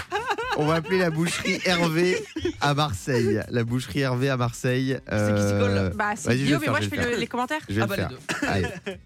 on 0.56 0.64
va 0.66 0.74
appeler 0.76 0.98
la 0.98 1.10
boucherie 1.10 1.60
Hervé 1.64 2.24
à 2.60 2.72
Marseille. 2.74 3.40
La 3.50 3.62
boucherie 3.64 4.00
Hervé 4.00 4.30
à 4.30 4.36
Marseille. 4.36 4.98
C'est 5.08 5.34
qui 5.34 5.42
s'y 5.42 5.58
colle, 5.58 5.92
Bah, 5.94 6.12
c'est 6.16 6.34
Guillaume 6.36 6.64
et 6.64 6.68
moi 6.70 6.80
je 6.80 6.88
fais 6.88 6.96
le 6.96 7.16
les 7.16 7.26
commentaires. 7.26 7.60
Je 7.68 7.74
vais 7.74 7.82
Ah 7.82 7.84
le 7.84 7.88
bah, 7.90 7.96
faire. 7.96 8.08
les 8.08 8.62
deux. 8.62 8.68
Allez. 8.86 8.96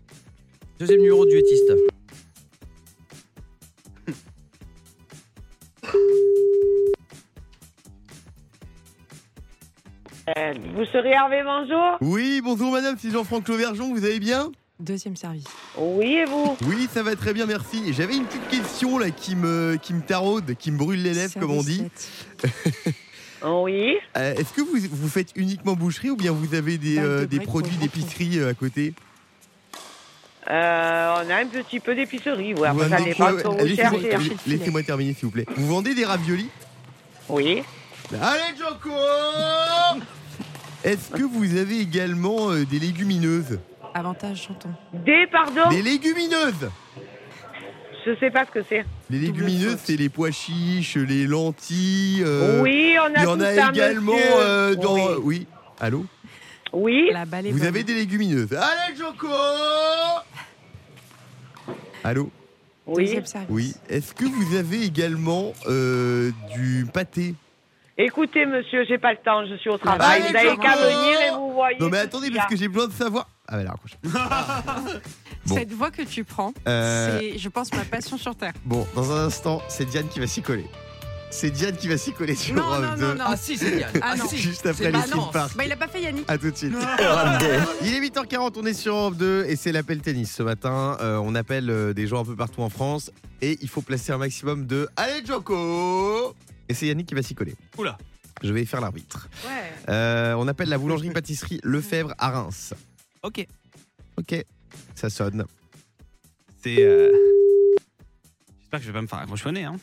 Deuxième 0.79 1.01
numéro 1.01 1.25
du 1.27 1.33
hétiste. 10.27 10.67
Vous 10.75 10.85
serez 10.87 11.11
Hervé, 11.11 11.43
bonjour 11.45 11.97
Oui, 12.01 12.41
bonjour 12.43 12.73
madame, 12.73 12.97
c'est 12.99 13.11
Jean-Franck 13.11 13.49
Lauvergeon, 13.49 13.93
vous 13.95 14.05
allez 14.05 14.21
bien? 14.21 14.51
Deuxième 14.81 15.15
service. 15.17 15.45
Oui, 15.77 16.15
et 16.15 16.25
vous? 16.25 16.57
Oui, 16.67 16.89
ça 16.93 17.03
va 17.03 17.15
très 17.15 17.33
bien, 17.33 17.47
merci. 17.47 17.93
J'avais 17.93 18.17
une 18.17 18.25
petite 18.25 18.49
question 18.49 18.99
là 18.99 19.11
qui 19.11 19.37
me 19.37 19.77
qui 19.81 19.95
me 19.95 20.01
taraude, 20.01 20.55
qui 20.59 20.73
me 20.73 20.79
brûle 20.79 21.03
les 21.03 21.15
lèvres 21.15 21.39
comme 21.39 21.53
on 21.53 21.63
dit. 21.63 21.85
Oui. 23.45 23.97
Euh, 24.17 24.35
Est-ce 24.37 24.53
que 24.53 24.61
vous, 24.61 24.77
vous 24.93 25.09
faites 25.09 25.31
uniquement 25.35 25.73
boucherie 25.75 26.11
ou 26.11 26.17
bien 26.17 26.31
vous 26.31 26.55
avez 26.55 26.79
des, 26.79 26.95
de 26.95 27.01
euh, 27.01 27.27
des 27.27 27.41
produits 27.41 27.73
pour 27.77 27.83
d'épicerie 27.83 28.39
euh, 28.39 28.51
à 28.51 28.55
côté? 28.55 28.95
Euh, 30.49 31.15
on 31.25 31.29
a 31.29 31.35
un 31.41 31.47
petit 31.47 31.81
peu 31.81 31.97
d'épicerie. 31.97 32.55
Ouais, 32.55 32.71
Vous 32.71 32.83
après, 32.83 32.89
ça 32.89 32.97
vendez 32.99 33.11
dépend 33.11 33.25
quoi 33.31 33.39
ce 33.39 33.43
que 33.43 33.49
vous 33.49 33.65
Laissez-moi 33.67 33.91
cherchez. 33.91 34.11
chercher 34.13 34.29
le 34.31 34.37
filet. 34.37 34.57
laissez-moi 34.59 34.83
terminer 34.85 35.15
s'il 35.15 35.25
vous 35.25 35.33
plaît. 35.33 35.47
Vous 35.57 35.67
vendez 35.67 35.93
des 35.93 36.05
raviolis? 36.05 36.51
Oui. 37.29 37.65
Allez 38.11 38.57
Joko 38.59 38.91
Est-ce 40.85 41.11
que 41.11 41.23
vous 41.23 41.57
avez 41.57 41.79
également 41.81 42.51
euh, 42.51 42.65
des 42.65 42.79
légumineuses 42.79 43.59
Avantage, 43.95 44.47
j'entends. 44.49 44.73
Des, 44.93 45.27
pardon 45.31 45.69
Des 45.71 45.83
légumineuses 45.83 46.69
Je 48.05 48.17
sais 48.19 48.31
pas 48.31 48.45
ce 48.47 48.51
que 48.51 48.65
c'est. 48.69 48.85
Les 49.11 49.19
légumineuses, 49.19 49.79
c'est 49.85 49.97
les 49.97 50.09
pois 50.09 50.31
chiches, 50.31 50.97
les 50.97 51.27
lentilles. 51.27 52.23
euh, 52.27 52.61
oui, 52.63 52.97
on 53.01 53.15
a 53.15 53.19
Il 53.19 53.23
y 53.23 53.27
en 53.27 53.37
tout 53.37 53.43
a 53.45 53.55
ça, 53.55 53.69
également 53.71 54.13
monsieur. 54.15 54.31
euh, 54.39 54.75
dans. 54.75 54.95
Oui. 54.97 55.21
Oui. 55.23 55.47
Allô 55.81 56.05
Oui. 56.73 57.11
La 57.13 57.25
balle 57.27 57.47
est 57.47 57.53
Vous 57.53 57.59
bonne. 57.59 57.67
avez 57.69 57.85
des 57.85 57.95
légumineuses. 57.95 58.53
Allez 58.53 58.97
Joko 58.99 59.29
Allô 62.05 62.31
Oui. 62.87 63.05
Deuxième 63.05 63.27
service. 63.27 63.49
Oui. 63.51 63.75
Est-ce 63.89 64.13
que 64.15 64.25
vous 64.25 64.57
avez 64.57 64.83
également 64.83 65.53
euh, 65.69 66.31
du 66.57 66.87
pâté 66.93 67.35
Écoutez, 67.99 68.47
monsieur, 68.47 68.85
j'ai 68.89 68.97
pas 68.99 69.13
le 69.13 69.19
temps, 69.19 69.45
je 69.47 69.55
suis 69.57 69.69
au 69.69 69.75
Ah, 69.75 69.79
travail. 69.97 70.23
Vous 70.27 70.33
n'avez 70.33 70.57
qu'à 70.57 70.77
venir 70.77 71.21
et 71.21 71.31
vous 71.37 71.53
voyez. 71.53 71.77
Non 71.79 71.89
mais 71.91 71.99
attendez 71.99 72.31
parce 72.31 72.49
que 72.49 72.57
j'ai 72.57 72.69
besoin 72.69 72.89
de 72.89 72.93
savoir. 72.93 73.29
Ah 73.47 73.57
bah 73.59 73.63
là, 73.65 73.71
raccroche. 73.73 73.97
Bon. 75.45 75.57
Cette 75.57 75.73
voix 75.73 75.91
que 75.91 76.03
tu 76.03 76.23
prends, 76.23 76.53
Euh, 76.69 77.19
c'est, 77.19 77.37
je 77.37 77.49
pense, 77.49 77.73
ma 77.75 77.83
passion 77.85 78.17
sur 78.17 78.33
Terre. 78.37 78.53
Bon, 78.65 78.87
dans 78.95 79.11
un 79.11 79.27
instant, 79.27 79.61
c'est 79.69 79.85
Diane 79.85 80.07
qui 80.09 80.21
va 80.21 80.29
s'y 80.29 80.41
coller. 80.41 80.67
C'est 81.35 81.51
Diane 81.51 81.77
qui 81.77 81.89
va 81.89 81.97
s'y 81.97 82.13
coller 82.13 82.35
sur 82.37 82.55
Non, 82.55 82.63
Europe 82.63 82.83
non, 82.83 82.97
2. 82.97 83.07
non, 83.07 83.15
non. 83.15 83.25
Ah 83.27 83.37
si, 83.39 83.57
c'est 83.57 83.71
Diane. 83.75 83.91
Ah 84.03 84.15
non. 84.17 84.29
si. 84.29 84.37
Juste 84.37 84.67
après 84.67 84.93
les 84.93 84.99
Park. 85.33 85.57
Bah, 85.57 85.65
il 85.65 85.73
a 85.73 85.77
pas 85.77 85.89
fait 85.89 86.03
Yannick. 86.03 86.25
À 86.31 86.37
tout 86.37 86.51
de 86.51 86.57
suite. 86.57 86.75
Il 87.83 87.95
est 87.95 88.01
8h40, 88.01 88.53
on 88.57 88.67
est 88.67 88.75
sur 88.75 88.95
Europe 88.95 89.17
2 89.17 89.47
et 89.49 89.57
c'est 89.57 89.73
l'appel 89.73 90.01
tennis 90.03 90.31
ce 90.33 90.43
matin. 90.43 90.97
Euh, 91.01 91.17
on 91.17 91.35
appelle 91.35 91.71
euh, 91.71 91.95
des 91.95 92.07
gens 92.07 92.21
un 92.21 92.25
peu 92.25 92.37
partout 92.37 92.61
en 92.61 92.69
France 92.69 93.11
et 93.41 93.59
il 93.63 93.69
faut 93.69 93.81
placer 93.81 94.13
un 94.13 94.19
maximum 94.19 94.67
de 94.67 94.89
Allez 94.97 95.25
Joko 95.27 96.35
Et 96.69 96.75
c'est 96.75 96.87
Yannick 96.87 97.07
qui 97.09 97.15
va 97.15 97.23
s'y 97.23 97.35
coller. 97.35 97.57
Oula. 97.79 97.97
Je 98.43 98.53
vais 98.53 98.65
faire 98.67 98.81
l'arbitre. 98.83 99.29
Ouais. 99.45 99.73
Euh, 99.89 100.35
on 100.35 100.47
appelle 100.49 100.69
la 100.69 100.79
boulangerie-pâtisserie 100.79 101.61
Lefebvre 101.65 102.13
à 102.19 102.31
Reims. 102.31 102.75
Ok. 103.23 103.47
Ok, 104.19 104.45
ça 104.95 105.09
sonne. 105.09 105.45
C'est. 106.63 106.77
euh, 106.81 107.11
J'espère 108.61 108.81
que 108.81 108.87
je 108.87 108.91
vais 108.91 108.95
pas 108.99 109.03
me 109.03 109.07
faire 109.07 109.19
accrochonner, 109.21 109.65
hein. 109.65 109.77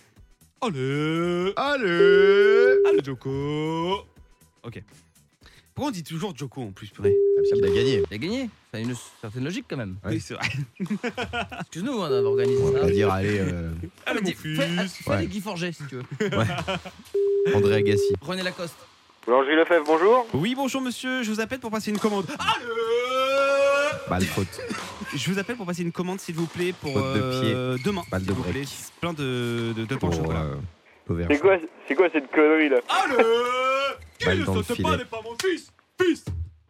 Allez 0.61 1.53
Allez 1.55 2.75
Allez, 2.87 3.03
Joko 3.03 4.05
Ok. 4.63 4.83
Pourquoi 5.73 5.89
on 5.89 5.91
dit 5.91 6.03
toujours 6.03 6.35
Joko 6.35 6.61
en 6.63 6.71
plus, 6.71 6.89
purée? 6.89 7.15
Parce 7.37 7.49
qu'il 7.51 7.63
a 7.63 7.67
gagné. 7.69 8.03
Il 8.11 8.13
a 8.13 8.17
gagné. 8.17 8.49
Ça 8.71 8.77
a 8.77 8.81
une 8.81 8.93
certaine 9.21 9.43
logique 9.45 9.65
quand 9.69 9.77
même. 9.77 9.95
Oui, 10.05 10.19
c'est 10.19 10.33
vrai. 10.33 10.47
Excuse-nous 11.61 12.01
hein, 12.01 12.09
d'avoir 12.09 12.33
organisé 12.33 12.61
On 12.61 12.73
ça. 12.73 12.79
va 12.79 12.91
dire, 12.91 13.11
allez, 13.11 13.39
euh, 13.39 13.71
Allez, 14.05 14.19
mon 14.21 14.25
Dis- 14.27 14.33
fils 14.35 14.57
Fais, 14.59 14.87
fais 15.03 15.09
Ouais. 15.09 15.21
les 15.21 15.27
Guy 15.27 15.39
Forget 15.41 15.71
si 15.71 15.83
tu 15.87 15.95
veux. 15.95 16.03
André 17.55 17.75
Agassi. 17.75 18.13
René 18.21 18.43
Lacoste. 18.43 18.75
Boulangerie 19.25 19.55
Lefebvre, 19.55 19.85
bonjour. 19.85 20.27
Oui, 20.33 20.55
bonjour 20.55 20.81
monsieur, 20.81 21.23
je 21.23 21.31
vous 21.31 21.39
appelle 21.39 21.59
pour 21.59 21.71
passer 21.71 21.91
une 21.91 21.99
commande. 21.99 22.25
Allez 22.37 22.65
Balle 24.09 24.23
faute. 24.25 24.47
Je 25.15 25.31
vous 25.31 25.39
appelle 25.39 25.55
pour 25.55 25.65
passer 25.65 25.81
une 25.83 25.91
commande, 25.91 26.19
s'il 26.19 26.35
vous 26.35 26.45
plaît, 26.47 26.73
pour 26.73 26.91
Faute 26.93 27.13
de 27.15 27.21
euh, 27.21 27.77
demain. 27.83 28.01
Balle 28.11 28.21
de 28.21 28.25
s'il 28.27 28.33
vous 28.35 28.41
break. 28.43 28.53
plaît. 28.55 28.65
Plein 29.01 29.13
de, 29.13 29.73
de, 29.75 29.85
de 29.85 29.95
pain 29.95 30.07
au 30.07 30.11
chocolat. 30.11 30.41
euh. 30.43 31.25
C'est 31.29 31.39
quoi, 31.39 31.57
c'est 31.87 31.95
quoi 31.95 32.07
cette 32.11 32.29
connerie 32.31 32.69
là? 32.69 32.77
Allez 32.89 33.23
Balle 34.25 34.43
dans 34.45 34.55
le 34.55 34.63
filet. 34.63 35.05
pas 35.09 35.21
mon 35.23 35.35
fils 35.41 35.71
Fils 35.99 36.25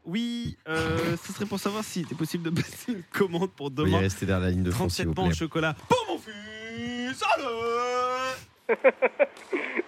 Oui, 0.05 0.57
euh, 0.67 1.17
ce 1.25 1.33
serait 1.33 1.45
pour 1.45 1.59
savoir 1.59 1.83
s'il 1.83 2.03
était 2.03 2.15
possible 2.15 2.43
de 2.43 2.61
passer 2.61 2.93
une 2.93 3.03
commande 3.11 3.51
pour 3.51 3.69
Veuillez 3.69 3.89
demain. 3.91 3.99
rester 3.99 4.25
derrière 4.25 4.45
la 4.45 4.51
ligne 4.51 4.63
de 4.63 4.71
fond, 4.71 4.87
37 4.87 4.95
s'il 4.95 5.07
vous 5.07 5.13
pains 5.13 5.27
au 5.27 5.33
chocolat 5.33 5.75
pour 5.87 6.05
mon 6.09 6.17
fils 6.17 7.21
Allez 7.35 8.75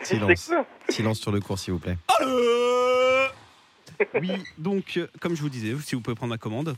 Silence. 0.04 0.52
Silence 0.90 1.20
sur 1.20 1.32
le 1.32 1.40
cours, 1.40 1.58
s'il 1.60 1.74
vous 1.74 1.80
plaît. 1.80 1.98
Allez 2.20 3.28
Oui, 4.20 4.32
donc, 4.58 5.00
comme 5.20 5.36
je 5.36 5.42
vous 5.42 5.50
disais, 5.50 5.76
si 5.84 5.96
vous 5.96 6.02
pouvez 6.02 6.16
prendre 6.16 6.32
ma 6.32 6.38
commande. 6.38 6.76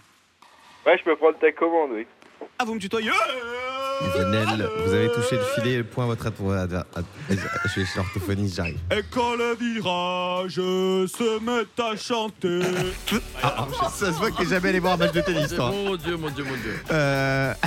Ouais, 0.86 0.98
je 0.98 1.04
peux 1.04 1.16
prendre 1.16 1.38
ta 1.40 1.52
commande, 1.52 1.92
oui. 1.94 2.06
Ah, 2.60 2.66
vous 2.66 2.76
me 2.76 2.80
tutoyez 2.80 3.10
Lionel, 4.16 4.68
vous 4.86 4.94
avez 4.94 5.10
touché 5.12 5.38
le 5.38 5.44
filet, 5.56 5.78
le 5.78 5.84
point 5.84 6.04
à 6.04 6.08
votre 6.08 6.28
adversaire. 6.28 6.86
Je 7.30 7.36
vais 7.80 7.86
chez 7.86 7.96
l'orthophoniste, 7.96 8.56
j'arrive. 8.56 8.80
Et 8.92 9.02
quand 9.10 9.36
le 9.36 9.56
virage 9.56 10.56
se 10.56 11.40
met 11.40 11.66
à 11.82 11.96
chanter. 11.96 12.60
Ah, 13.42 13.68
ça 13.90 14.08
se 14.12 14.18
voit 14.18 14.32
que 14.32 14.38
t'es 14.38 14.50
jamais 14.50 14.70
allé 14.70 14.80
voir 14.80 14.94
un 14.94 14.98
match 14.98 15.14
de 15.14 15.22
tennis, 15.22 15.54
toi. 15.56 15.72
Mon 15.72 15.96
Dieu, 15.96 16.18
mon 16.18 16.30
Dieu, 16.30 16.44
mon 16.44 16.56
Dieu. 16.56 16.76
Euh, 16.92 17.54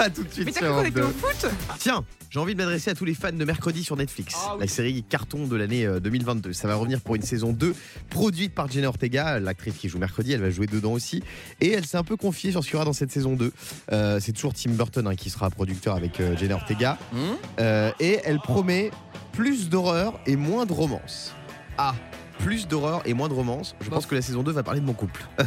à 0.00 0.10
tout 0.14 0.22
de 0.24 0.30
suite 0.32 0.46
Mais 0.46 0.52
t'as 0.52 0.60
sur 0.60 0.66
cru 0.68 0.68
qu'on 0.68 0.74
Europe 0.74 0.86
était 0.86 1.00
2. 1.00 1.06
au 1.06 1.10
foot 1.10 1.50
Tiens, 1.78 2.04
j'ai 2.30 2.40
envie 2.40 2.54
de 2.54 2.58
m'adresser 2.58 2.90
à 2.90 2.94
tous 2.94 3.04
les 3.04 3.14
fans 3.14 3.32
de 3.32 3.44
Mercredi 3.44 3.82
sur 3.84 3.96
Netflix. 3.96 4.34
Ah 4.38 4.54
oui. 4.54 4.60
La 4.62 4.68
série 4.68 5.02
carton 5.02 5.46
de 5.46 5.56
l'année 5.56 5.86
euh, 5.86 6.00
2022. 6.00 6.52
Ça 6.52 6.68
va 6.68 6.74
revenir 6.74 7.00
pour 7.00 7.14
une 7.16 7.22
saison 7.22 7.52
2, 7.52 7.74
produite 8.10 8.54
par 8.54 8.70
Jenna 8.70 8.88
Ortega, 8.88 9.40
l'actrice 9.40 9.74
qui 9.74 9.88
joue 9.88 9.98
Mercredi. 9.98 10.32
Elle 10.32 10.40
va 10.40 10.50
jouer 10.50 10.66
dedans 10.66 10.92
aussi. 10.92 11.22
Et 11.60 11.70
elle 11.72 11.86
s'est 11.86 11.96
un 11.96 12.04
peu 12.04 12.16
confiée 12.16 12.50
sur 12.50 12.62
ce 12.62 12.68
qu'il 12.68 12.74
y 12.74 12.76
aura 12.76 12.84
dans 12.84 12.92
cette 12.92 13.10
saison 13.12 13.34
2. 13.34 13.52
Euh, 13.92 14.18
c'est 14.20 14.32
toujours 14.32 14.54
Tim 14.54 14.70
Burton 14.72 15.06
hein, 15.06 15.14
qui 15.14 15.30
sera 15.30 15.48
producteur 15.50 15.94
avec 15.96 16.20
euh, 16.20 16.36
Jenna 16.36 16.54
Ortega. 16.56 16.98
Hum 17.12 17.36
Euh, 17.60 17.90
et 18.00 18.20
elle 18.24 18.38
promet 18.38 18.90
plus 19.32 19.68
d'horreur 19.68 20.20
et 20.26 20.36
moins 20.36 20.66
de 20.66 20.72
romance. 20.72 21.34
Ah 21.76 21.94
plus 22.38 22.68
d'horreur 22.68 23.02
et 23.04 23.14
moins 23.14 23.28
de 23.28 23.34
romance. 23.34 23.74
Je 23.80 23.90
pense 23.90 24.06
que 24.06 24.14
la 24.14 24.22
saison 24.22 24.44
2 24.44 24.52
va 24.52 24.62
parler 24.62 24.80
de 24.80 24.86
mon 24.86 24.92
couple. 24.92 25.26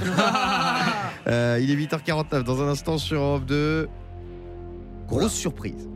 Euh, 1.27 1.59
il 1.61 1.69
est 1.69 1.75
8h49 1.75 2.41
dans 2.41 2.61
un 2.63 2.67
instant 2.67 2.97
sur 2.97 3.21
Europe 3.21 3.45
2. 3.45 3.87
Grosse 5.12 5.34
surprise. 5.34 5.89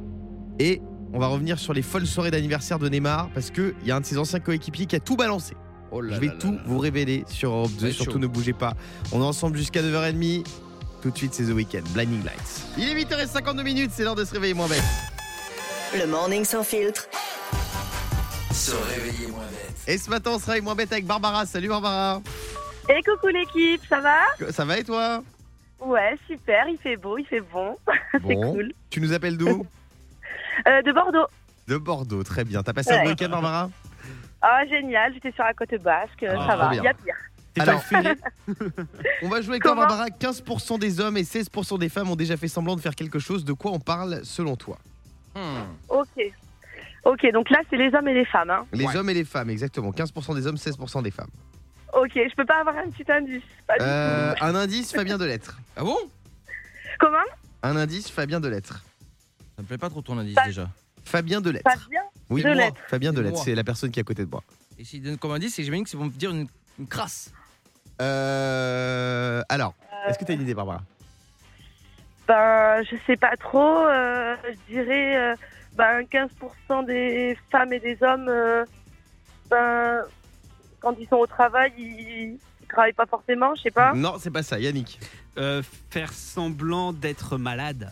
Et 0.60 0.82
on 1.13 1.19
va 1.19 1.28
revenir 1.28 1.58
sur 1.58 1.73
les 1.73 1.82
folles 1.82 2.06
soirées 2.06 2.32
d'anniversaire 2.32 2.80
de 2.80 2.89
Neymar 2.89 3.30
parce 3.34 3.49
qu'il 3.49 3.73
y 3.86 3.91
a 3.91 3.95
un 3.95 4.01
de 4.01 4.06
ses 4.06 4.17
anciens 4.17 4.39
coéquipiers 4.41 4.86
qui 4.86 4.95
a 4.95 4.99
tout 4.99 5.15
balancé. 5.15 5.56
Oh 5.91 6.01
là 6.01 6.15
Je 6.15 6.19
vais 6.21 6.28
là 6.28 6.34
tout 6.39 6.51
là 6.51 6.60
vous 6.65 6.78
révéler 6.80 7.23
sur 7.28 7.51
Europe 7.51 7.71
2. 7.78 7.82
va 7.84 7.88
être 7.89 7.95
Surtout 7.95 8.12
chaud. 8.13 8.19
ne 8.19 8.28
bougez 8.28 8.54
pas. 8.54 8.73
On 9.13 9.21
est 9.21 9.25
ensemble 9.25 9.58
jusqu'à 9.58 9.82
9h30. 9.82 10.45
Tout 11.01 11.12
de 11.12 11.17
suite, 11.17 11.34
c'est 11.34 11.43
The 11.45 11.51
Weeknd, 11.51 11.84
Blinding 11.93 12.23
Lights. 12.25 12.63
Il 12.78 12.89
est 12.89 12.95
8h52 13.06 13.63
minutes, 13.63 13.91
c'est 13.93 14.04
l'heure 14.04 14.15
de 14.15 14.25
se 14.25 14.34
réveiller 14.34 14.54
moins 14.56 14.67
bête. 14.67 14.84
Le 15.97 16.08
morning 16.08 16.43
sans 16.43 16.63
filtre. 16.63 17.08
Se 18.51 18.71
réveiller 18.71 19.28
moins 19.28 19.43
bête. 19.51 19.75
Et 19.88 19.97
ce 19.97 20.10
matin, 20.10 20.32
on 20.34 20.39
se 20.39 20.45
réveille 20.47 20.63
moins 20.63 20.75
bête 20.75 20.91
avec 20.91 21.06
Barbara. 21.06 21.45
Salut 21.45 21.67
Barbara. 21.69 22.21
Et 22.89 23.01
coucou 23.04 23.28
l'équipe, 23.28 23.82
ça 23.88 23.99
va? 24.01 24.51
Ça 24.51 24.65
va 24.65 24.80
et 24.80 24.84
toi? 24.84 25.21
Ouais, 25.85 26.15
super, 26.27 26.67
il 26.67 26.77
fait 26.77 26.97
beau, 26.97 27.17
il 27.17 27.25
fait 27.25 27.41
bon. 27.41 27.77
C'est 28.13 28.19
Bon. 28.21 28.53
cool. 28.53 28.73
Tu 28.89 28.99
nous 29.01 29.13
appelles 29.13 29.37
d'où 29.37 29.65
Euh, 30.67 30.81
de 30.81 30.91
Bordeaux. 30.93 31.27
De 31.67 31.77
Bordeaux, 31.77 32.23
très 32.23 32.43
bien. 32.45 32.63
T'as 32.63 32.73
passé 32.73 32.91
un 32.91 33.01
Ouais. 33.01 33.07
week-end 33.09 33.29
Barbara 33.29 33.69
Ah, 34.41 34.65
génial, 34.67 35.13
j'étais 35.13 35.31
sur 35.33 35.43
la 35.43 35.53
côte 35.53 35.75
basque, 35.83 36.23
Ah, 36.27 36.47
ça 36.47 36.53
trop 36.53 36.57
va, 36.57 36.69
bien. 36.69 36.81
il 36.81 36.85
y 36.85 36.87
a 36.87 36.93
pire. 36.93 37.15
Alors- 37.57 37.81
On 39.21 39.29
va 39.29 39.41
jouer 39.41 39.51
avec 39.51 39.63
toi 39.63 39.71
Comment 39.73 39.85
Barbara. 39.87 40.07
15% 40.09 40.77
des 40.79 40.99
hommes 40.99 41.17
et 41.17 41.23
16% 41.23 41.77
des 41.79 41.89
femmes 41.89 42.09
ont 42.09 42.15
déjà 42.15 42.35
fait 42.37 42.47
semblant 42.47 42.75
de 42.75 42.81
faire 42.81 42.95
quelque 42.95 43.19
chose. 43.19 43.45
De 43.45 43.53
quoi 43.53 43.71
on 43.71 43.79
parle 43.79 44.21
selon 44.23 44.55
toi 44.55 44.77
Hum. 45.35 45.65
Ok. 45.89 46.07
Ok, 47.03 47.31
donc 47.33 47.49
là, 47.49 47.59
c'est 47.69 47.77
les 47.77 47.93
hommes 47.93 48.07
et 48.07 48.13
les 48.13 48.25
femmes. 48.25 48.49
Hein. 48.49 48.65
Les 48.73 48.85
Ouais. 48.85 48.95
hommes 48.95 49.09
et 49.09 49.13
les 49.13 49.25
femmes, 49.25 49.49
exactement. 49.49 49.91
15% 49.91 50.33
des 50.35 50.47
hommes, 50.47 50.55
16% 50.57 51.01
des 51.03 51.11
femmes. 51.11 51.29
Ok, 51.95 52.12
je 52.15 52.36
peux 52.36 52.45
pas 52.45 52.60
avoir 52.60 52.75
un 52.77 52.89
petit 52.89 53.10
indice. 53.12 53.41
Pas 53.67 53.77
du 53.77 53.84
Euh, 53.86 54.34
tout. 54.36 54.43
un 54.43 54.55
indice, 54.55 54.91
Fabien 54.93 55.17
Delettre. 55.17 55.58
Ah 55.77 55.84
bon? 55.84 55.97
Comment? 56.99 57.17
Un 57.63 57.75
indice, 57.77 58.10
Fabien 58.12 58.39
Delettre. 58.39 58.84
Ça 59.55 59.62
me 59.62 59.67
plaît 59.67 59.77
pas 59.77 59.89
trop 59.89 60.01
ton 60.01 60.17
indice 60.17 60.36
Pas- 60.36 60.45
déjà. 60.45 60.67
Fabien 61.05 61.39
Delettre. 61.41 61.63
Pas 61.63 61.75
bien 61.89 62.01
Oui, 62.29 62.41
De 62.43 62.47
moi. 62.47 62.55
lettres. 62.58 62.81
Fabien 62.88 63.12
C'est 63.12 63.17
Delettre, 63.17 63.36
moi. 63.36 63.43
c'est 63.45 63.55
la 63.55 63.63
personne 63.63 63.91
qui 63.91 63.99
est 63.99 64.01
à 64.01 64.03
côté 64.03 64.25
de 64.25 64.29
moi. 64.29 64.43
Et 64.77 64.84
s'ils 64.84 65.01
donnent 65.01 65.17
comme 65.17 65.31
indice, 65.31 65.53
c'est 65.55 65.62
que 65.62 65.65
j'imagine 65.65 65.84
que 65.86 65.89
c'est 65.89 65.97
pour 65.97 66.05
me 66.05 66.12
dire 66.12 66.31
une, 66.31 66.47
une 66.79 66.88
crasse. 66.88 67.31
Euh, 68.01 69.41
alors, 69.47 69.73
est-ce 70.08 70.19
que 70.19 70.25
tu 70.25 70.31
as 70.31 70.36
une 70.36 70.41
idée, 70.41 70.53
Barbara? 70.53 70.81
Ben, 72.27 72.84
je 72.84 72.95
sais 73.05 73.15
pas 73.17 73.36
trop. 73.38 73.86
euh, 73.88 74.36
je 74.49 74.73
dirais 74.73 75.15
euh, 75.17 75.36
ben, 75.75 76.01
15% 76.03 76.86
des 76.86 77.38
femmes 77.51 77.71
et 77.71 77.79
des 77.79 77.97
hommes, 78.01 78.27
euh, 78.27 78.65
ben, 79.49 80.01
quand 80.85 80.95
ils 80.99 81.07
sont 81.07 81.15
au 81.17 81.27
travail, 81.27 81.73
ils, 81.77 82.37
ils 82.61 82.67
travaillent 82.69 82.93
pas 82.93 83.07
forcément, 83.07 83.53
je 83.55 83.63
sais 83.63 83.71
pas. 83.71 83.93
Non, 83.93 84.15
c'est 84.19 84.29
pas 84.31 84.43
ça, 84.43 84.59
Yannick. 84.59 84.99
Euh, 85.37 85.61
Faire 85.89 86.13
semblant 86.13 86.93
d'être 86.93 87.37
malade. 87.37 87.89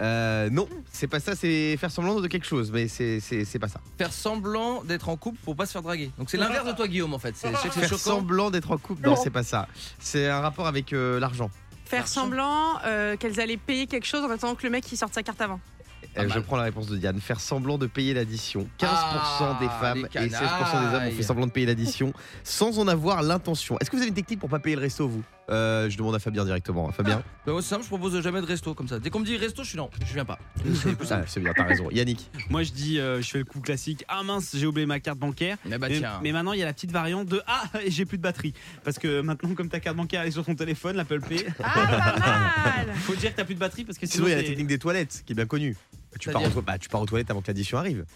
Euh, 0.00 0.48
non, 0.48 0.66
c'est 0.90 1.08
pas 1.08 1.20
ça, 1.20 1.34
c'est 1.36 1.76
faire 1.76 1.90
semblant 1.90 2.20
de 2.22 2.26
quelque 2.28 2.46
chose, 2.46 2.70
mais 2.72 2.88
c'est 2.88 3.20
c'est- 3.20 3.44
c'est 3.44 3.58
pas 3.58 3.68
ça. 3.68 3.80
Faire 3.98 4.12
semblant 4.14 4.82
d'être 4.82 5.10
en 5.10 5.16
couple 5.18 5.38
pour 5.44 5.54
pas 5.54 5.66
se 5.66 5.72
faire 5.72 5.82
draguer. 5.82 6.10
Donc 6.16 6.30
c'est 6.30 6.38
l'inverse 6.38 6.64
de 6.66 6.72
toi, 6.72 6.88
Guillaume, 6.88 7.12
en 7.12 7.18
fait. 7.18 7.36
C'est- 7.36 7.50
Je 7.52 7.56
sais 7.56 7.68
que 7.68 7.74
c'est 7.74 7.80
Faire 7.80 7.88
choquant. 7.90 8.16
semblant 8.20 8.50
d'être 8.50 8.70
en 8.70 8.78
couple, 8.78 9.02
non, 9.02 9.10
Non. 9.10 9.16
c'est 9.22 9.28
pas 9.28 9.42
ça. 9.42 9.68
C'est 9.98 10.26
un 10.28 10.40
rapport 10.40 10.66
avec 10.66 10.94
euh, 10.94 11.20
l'argent. 11.20 11.50
Faire 11.84 12.06
semblant 12.08 12.78
euh, 12.86 13.16
qu'elles 13.18 13.40
allaient 13.40 13.56
payer 13.58 13.86
quelque 13.86 14.06
chose 14.06 14.24
en 14.24 14.30
attendant 14.30 14.54
que 14.54 14.62
le 14.62 14.70
mec 14.70 14.90
il 14.90 14.96
sorte 14.96 15.12
sa 15.12 15.22
carte 15.22 15.40
avant. 15.42 15.60
Euh, 16.18 16.22
mal. 16.26 16.32
je 16.32 16.38
prends 16.40 16.56
la 16.56 16.64
réponse 16.64 16.86
de 16.88 16.96
Diane. 16.96 17.20
Faire 17.20 17.40
semblant 17.40 17.78
de 17.78 17.86
payer 17.86 18.14
l'addition. 18.14 18.66
15% 18.78 18.86
Ah, 18.88 19.56
des 19.60 19.68
femmes 19.68 20.06
et 20.14 20.28
16% 20.28 20.30
des 20.90 20.96
hommes 20.96 21.06
ont 21.06 21.10
fait 21.12 21.22
semblant 21.22 21.46
de 21.46 21.52
payer 21.52 21.66
l'addition 21.66 22.12
sans 22.44 22.78
en 22.78 22.88
avoir 22.88 23.22
l'intention. 23.22 23.78
Est-ce 23.80 23.90
que 23.90 23.96
vous 23.96 24.02
avez 24.02 24.08
une 24.08 24.14
technique 24.14 24.40
pour 24.40 24.48
pas 24.50 24.58
payer 24.58 24.76
le 24.76 24.82
resto, 24.82 25.08
vous? 25.08 25.22
Euh, 25.50 25.90
Je 25.90 25.96
demande 25.98 26.14
à 26.14 26.20
Fabien 26.20 26.44
directement. 26.44 26.88
hein. 26.88 26.92
Fabien 26.92 27.22
Bah, 27.44 27.52
moi, 27.52 27.62
c'est 27.62 27.68
simple, 27.70 27.82
je 27.82 27.88
propose 27.88 28.20
jamais 28.22 28.40
de 28.40 28.46
resto 28.46 28.72
comme 28.74 28.86
ça. 28.86 28.98
Dès 29.00 29.10
qu'on 29.10 29.18
me 29.20 29.24
dit 29.24 29.36
resto, 29.36 29.64
je 29.64 29.68
suis 29.70 29.78
non, 29.78 29.90
je 30.06 30.12
viens 30.14 30.24
pas. 30.24 30.38
C'est 30.74 30.94
plus 30.94 31.06
Ah, 31.06 31.06
simple. 31.06 31.24
C'est 31.26 31.40
bien, 31.40 31.52
t'as 31.56 31.64
raison. 31.64 31.88
Yannick 31.90 32.30
Moi, 32.50 32.62
je 32.62 32.70
dis, 32.72 33.00
euh, 33.00 33.20
je 33.20 33.28
fais 33.28 33.38
le 33.38 33.44
coup 33.44 33.60
classique. 33.60 34.04
Ah 34.08 34.22
mince, 34.22 34.50
j'ai 34.54 34.66
oublié 34.66 34.86
ma 34.86 35.00
carte 35.00 35.18
bancaire. 35.18 35.56
Mais 35.64 35.76
bah 35.78 35.88
mais, 35.90 35.98
tiens. 35.98 36.20
mais 36.22 36.30
maintenant, 36.32 36.52
il 36.52 36.60
y 36.60 36.62
a 36.62 36.66
la 36.66 36.72
petite 36.72 36.92
variante 36.92 37.26
de 37.26 37.42
Ah, 37.48 37.62
j'ai 37.88 38.04
plus 38.04 38.16
de 38.18 38.22
batterie. 38.22 38.54
Parce 38.84 38.98
que 39.00 39.20
maintenant, 39.22 39.54
comme 39.54 39.68
ta 39.68 39.80
carte 39.80 39.96
bancaire 39.96 40.22
elle 40.22 40.28
est 40.28 40.32
sur 40.32 40.44
ton 40.44 40.54
téléphone, 40.54 40.96
l'Apple 40.96 41.20
Pay, 41.20 41.46
Ah, 41.62 41.74
pas 41.74 42.84
mal 42.86 42.94
faut 42.96 43.14
dire 43.16 43.30
que 43.32 43.36
t'as 43.36 43.44
plus 43.44 43.54
de 43.54 43.60
batterie 43.60 43.84
parce 43.84 43.98
que 43.98 44.06
Sinon, 44.06 44.26
sinon. 44.26 44.28
il 44.28 44.30
y 44.30 44.34
a 44.38 44.42
la 44.42 44.48
technique 44.48 44.66
des 44.68 44.78
toilettes 44.78 45.22
qui 45.26 45.32
est 45.32 45.36
bien 45.36 45.46
connue. 45.46 45.76
Tu 46.18 46.30
pars, 46.30 46.42
aux, 46.56 46.62
bah, 46.62 46.78
tu 46.78 46.88
pars 46.88 47.00
aux 47.00 47.06
toilettes 47.06 47.30
avant 47.30 47.40
que 47.40 47.46
l'addition 47.48 47.78
arrive. 47.78 48.04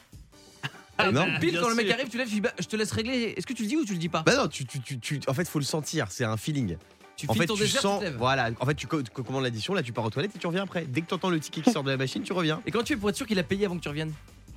Ah, 0.97 1.11
non 1.11 1.27
Pile 1.41 1.59
quand 1.61 1.69
le 1.69 1.75
mec 1.75 1.91
arrive, 1.91 2.09
tu 2.09 2.17
lèves, 2.19 2.29
tu 2.29 2.35
dis, 2.35 2.41
bah, 2.41 2.53
je 2.57 2.67
te 2.67 2.77
laisse 2.77 2.93
régler. 2.93 3.35
Est-ce 3.37 3.49
que 3.49 3.53
tu 3.53 3.63
le 3.65 3.69
dis 3.69 3.77
ou 3.77 3.85
tu 3.85 3.95
le 3.95 3.99
dis 3.99 4.09
pas? 4.09 4.23
Bah 4.23 4.37
non, 4.37 4.47
tu, 4.47 4.65
tu, 4.65 4.81
tu, 4.81 5.01
tu- 5.01 5.19
en 5.27 5.35
fait, 5.35 5.45
faut 5.49 5.59
le 5.59 5.65
sentir. 5.65 6.07
C'est 6.13 6.23
un 6.25 6.37
feeling. 6.37 6.77
Tu 7.17 7.27
en 7.29 7.35
fait, 7.35 7.47
ton 7.47 7.55
tu 7.57 7.63
dessert, 7.63 7.81
sens, 7.83 8.01
tu 8.05 8.11
voilà, 8.11 8.51
en 8.61 8.65
fait, 8.65 8.75
tu 8.77 8.87
co- 8.87 9.03
co- 9.13 9.25
commandes 9.25 9.43
l'addition, 9.43 9.75
là, 9.75 9.83
tu 9.83 9.93
pars 9.93 10.05
aux 10.05 10.11
toilettes 10.11 10.37
et 10.37 10.39
tu 10.39 10.47
reviens 10.47 10.63
après. 10.63 10.85
Dès 10.87 11.01
que 11.01 11.07
t'entends 11.07 11.31
le 11.31 11.41
ticket 11.41 11.63
qui 11.63 11.73
sort 11.73 11.83
de 11.83 11.91
la 11.91 11.97
machine, 11.97 12.23
tu 12.23 12.33
reviens. 12.33 12.63
Et 12.65 12.71
quand 12.71 12.85
tu 12.85 12.93
fais 12.95 12.97
pour 13.01 13.09
être 13.11 13.17
sûr 13.17 13.27
qu'il 13.27 13.39
a 13.41 13.43
payé 13.43 13.67
avant 13.67 13.77
que 13.77 13.83
tu 13.83 13.89
reviennes? 13.89 14.13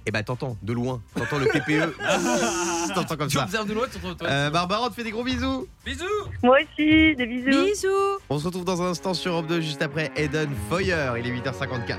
Et 0.08 0.12
bah, 0.12 0.24
t'entends 0.24 0.56
de 0.64 0.72
loin, 0.72 1.02
t'entends 1.18 1.38
le 1.38 1.48
PPE, 1.48 1.94
t'entends 2.96 3.18
comme 3.18 3.28
Tu 3.28 3.36
ça. 3.36 3.44
observes 3.44 3.68
de 3.68 3.74
loin, 3.74 3.88
tu 3.92 4.00
te 4.00 4.08
retrouves. 4.08 4.26
Euh, 4.32 4.50
Barbara, 4.50 4.86
on 4.86 4.90
te 4.90 4.94
fait 4.94 5.04
des 5.04 5.12
gros 5.12 5.26
bisous. 5.26 5.68
Bisous 5.86 6.06
Moi 6.44 6.60
aussi, 6.62 7.14
des 7.14 7.26
bisous. 7.26 7.66
Bisous 7.66 7.88
On 8.30 8.40
se 8.40 8.46
retrouve 8.46 8.64
dans 8.64 8.82
un 8.82 8.92
instant 8.92 9.14
sur 9.14 9.34
Europe 9.34 9.48
2 9.48 9.60
juste 9.60 9.82
après 9.82 10.10
Eden 10.16 10.50
Foyer. 10.70 11.12
Il 11.20 11.28
est 11.28 11.32
8h54. 11.42 11.98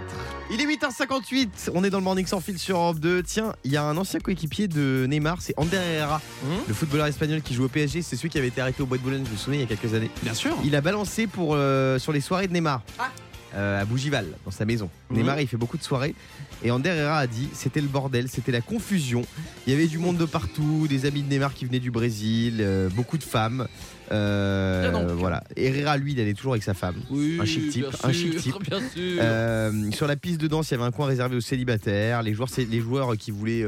Il 0.51 0.59
est 0.63 0.65
8h58. 0.65 1.69
On 1.75 1.85
est 1.85 1.91
dans 1.91 1.99
le 1.99 2.05
Morning 2.05 2.25
sans 2.25 2.41
fil 2.41 2.59
sur 2.59 2.79
Europe 2.79 2.99
2. 2.99 3.23
Tiens, 3.25 3.53
il 3.65 3.73
y 3.73 3.77
a 3.77 3.83
un 3.85 3.99
ancien 3.99 4.21
coéquipier 4.21 4.69
de 4.69 5.05
Neymar, 5.07 5.43
c'est 5.43 5.53
Ander 5.59 5.77
Herrera, 5.77 6.23
Hum 6.45 6.61
le 6.67 6.73
footballeur 6.73 7.09
espagnol 7.09 7.43
qui 7.43 7.53
joue 7.53 7.65
au 7.65 7.69
PSG. 7.69 8.01
C'est 8.01 8.17
celui 8.17 8.31
qui 8.31 8.39
avait 8.39 8.49
été 8.49 8.63
arrêté 8.63 8.83
au 8.83 8.87
Bois 8.87 8.97
de 8.97 9.03
Boulogne, 9.03 9.25
je 9.27 9.33
me 9.33 9.37
souviens, 9.37 9.61
il 9.61 9.69
y 9.69 9.71
a 9.71 9.77
quelques 9.77 9.93
années. 9.93 10.11
Bien 10.23 10.33
sûr. 10.33 10.57
Il 10.65 10.75
a 10.75 10.81
balancé 10.81 11.27
pour, 11.27 11.51
euh, 11.53 11.99
sur 11.99 12.13
les 12.13 12.23
soirées 12.23 12.49
de 12.49 12.55
Neymar. 12.55 12.81
Ah. 12.99 13.11
Euh, 13.55 13.81
à 13.81 13.85
Bougival, 13.85 14.27
dans 14.45 14.51
sa 14.51 14.65
maison. 14.65 14.91
Mhm. 15.11 15.17
Neymar, 15.19 15.41
il 15.41 15.49
fait 15.49 15.57
beaucoup 15.57 15.79
de 15.79 15.83
soirées. 15.83 16.15
Et 16.63 16.71
Ander 16.71 16.91
Herrera 16.91 17.19
a 17.19 17.27
dit 17.27 17.49
c'était 17.53 17.81
le 17.81 17.87
bordel, 17.89 18.29
c'était 18.29 18.53
la 18.53 18.61
confusion. 18.61 19.23
Il 19.67 19.73
y 19.73 19.77
avait 19.77 19.87
du 19.87 19.99
monde 19.99 20.17
de 20.19 20.25
partout, 20.25 20.87
des 20.89 21.07
amis 21.07 21.23
de 21.23 21.29
Neymar 21.29 21.55
qui 21.55 21.65
venaient 21.65 21.79
du 21.81 21.91
Brésil, 21.91 22.59
euh, 22.61 22.89
beaucoup 22.91 23.17
de 23.19 23.23
femmes. 23.25 23.67
Euh, 24.11 24.91
donc. 24.91 25.11
voilà. 25.19 25.45
Herrera, 25.57 25.97
lui, 25.99 26.13
il 26.13 26.21
allait 26.21 26.33
toujours 26.35 26.53
avec 26.53 26.63
sa 26.63 26.75
femme. 26.75 26.97
Oui, 27.11 27.39
Un 27.41 27.45
chic 27.45 27.71
type, 27.71 27.87
un 28.03 28.13
chic 28.13 28.37
type. 28.37 28.55
Bien 28.69 28.81
sûr. 28.81 29.95
Sur 29.95 30.07
la 30.07 30.17
piste 30.17 30.41
de 30.41 30.49
danse, 30.49 30.71
il 30.71 30.75
y 30.75 30.77
avait 30.77 30.85
un 30.85 30.91
coin 30.91 31.07
réservé 31.07 31.37
aux 31.37 31.41
célibataires. 31.43 32.23
Les 32.23 32.35
joueurs, 32.35 32.49
les 32.57 32.81
joueurs 32.81 33.17
qui 33.17 33.31
voulaient 33.31 33.65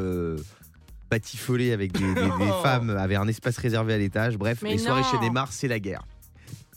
batifoler 1.11 1.73
avec 1.73 1.93
des, 1.93 2.07
des- 2.15 2.15
des 2.15 2.53
femmes 2.63 2.91
avaient 2.91 3.17
un 3.17 3.29
espace 3.29 3.57
réservé 3.59 3.95
à 3.95 3.99
l'étage. 3.99 4.37
Bref, 4.39 4.61
Mais 4.63 4.73
les 4.73 4.79
soirées 4.79 5.03
chez 5.11 5.19
Neymar, 5.19 5.53
c'est 5.53 5.69
la 5.69 5.79
guerre. 5.81 6.03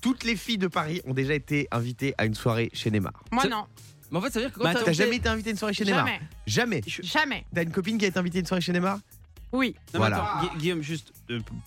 Toutes 0.04 0.26
les 0.26 0.36
filles 0.36 0.58
de 0.58 0.68
Paris 0.68 1.02
ont 1.06 1.14
déjà 1.14 1.34
été 1.34 1.68
invitées 1.72 2.14
à 2.18 2.26
une 2.26 2.36
soirée 2.36 2.70
chez 2.74 2.92
Neymar. 2.92 3.14
Moi 3.32 3.46
non, 3.48 3.66
Mais 4.12 4.18
en 4.18 4.22
fait, 4.22 4.30
ça 4.32 4.40
veut 4.40 4.46
dire 4.48 4.54
que 4.54 4.60
quand 4.60 4.66
Bah, 4.66 4.74
t'as 4.74 4.84
T'as 4.84 4.92
jamais 4.92 5.16
été 5.16 5.30
invité 5.30 5.50
à 5.50 5.52
une 5.52 5.58
soirée 5.58 5.74
chez 5.74 5.86
Neymar 5.86 6.06
jamais, 6.06 6.20
Jamais. 6.46 6.82
jamais. 7.02 7.46
T'as 7.56 7.64
une 7.64 7.72
copine 7.72 7.98
qui 7.98 8.04
a 8.04 8.10
été 8.10 8.20
invitée 8.20 8.38
à 8.38 8.42
une 8.42 8.46
soirée 8.46 8.60
chez 8.62 8.74
Neymar? 8.74 9.00
Oui, 9.54 9.76
Non, 9.78 9.82
mais 9.94 9.98
Voilà. 10.00 10.18
attends, 10.40 10.42
Gu- 10.54 10.58
Guillaume, 10.60 10.82
juste 10.82 11.14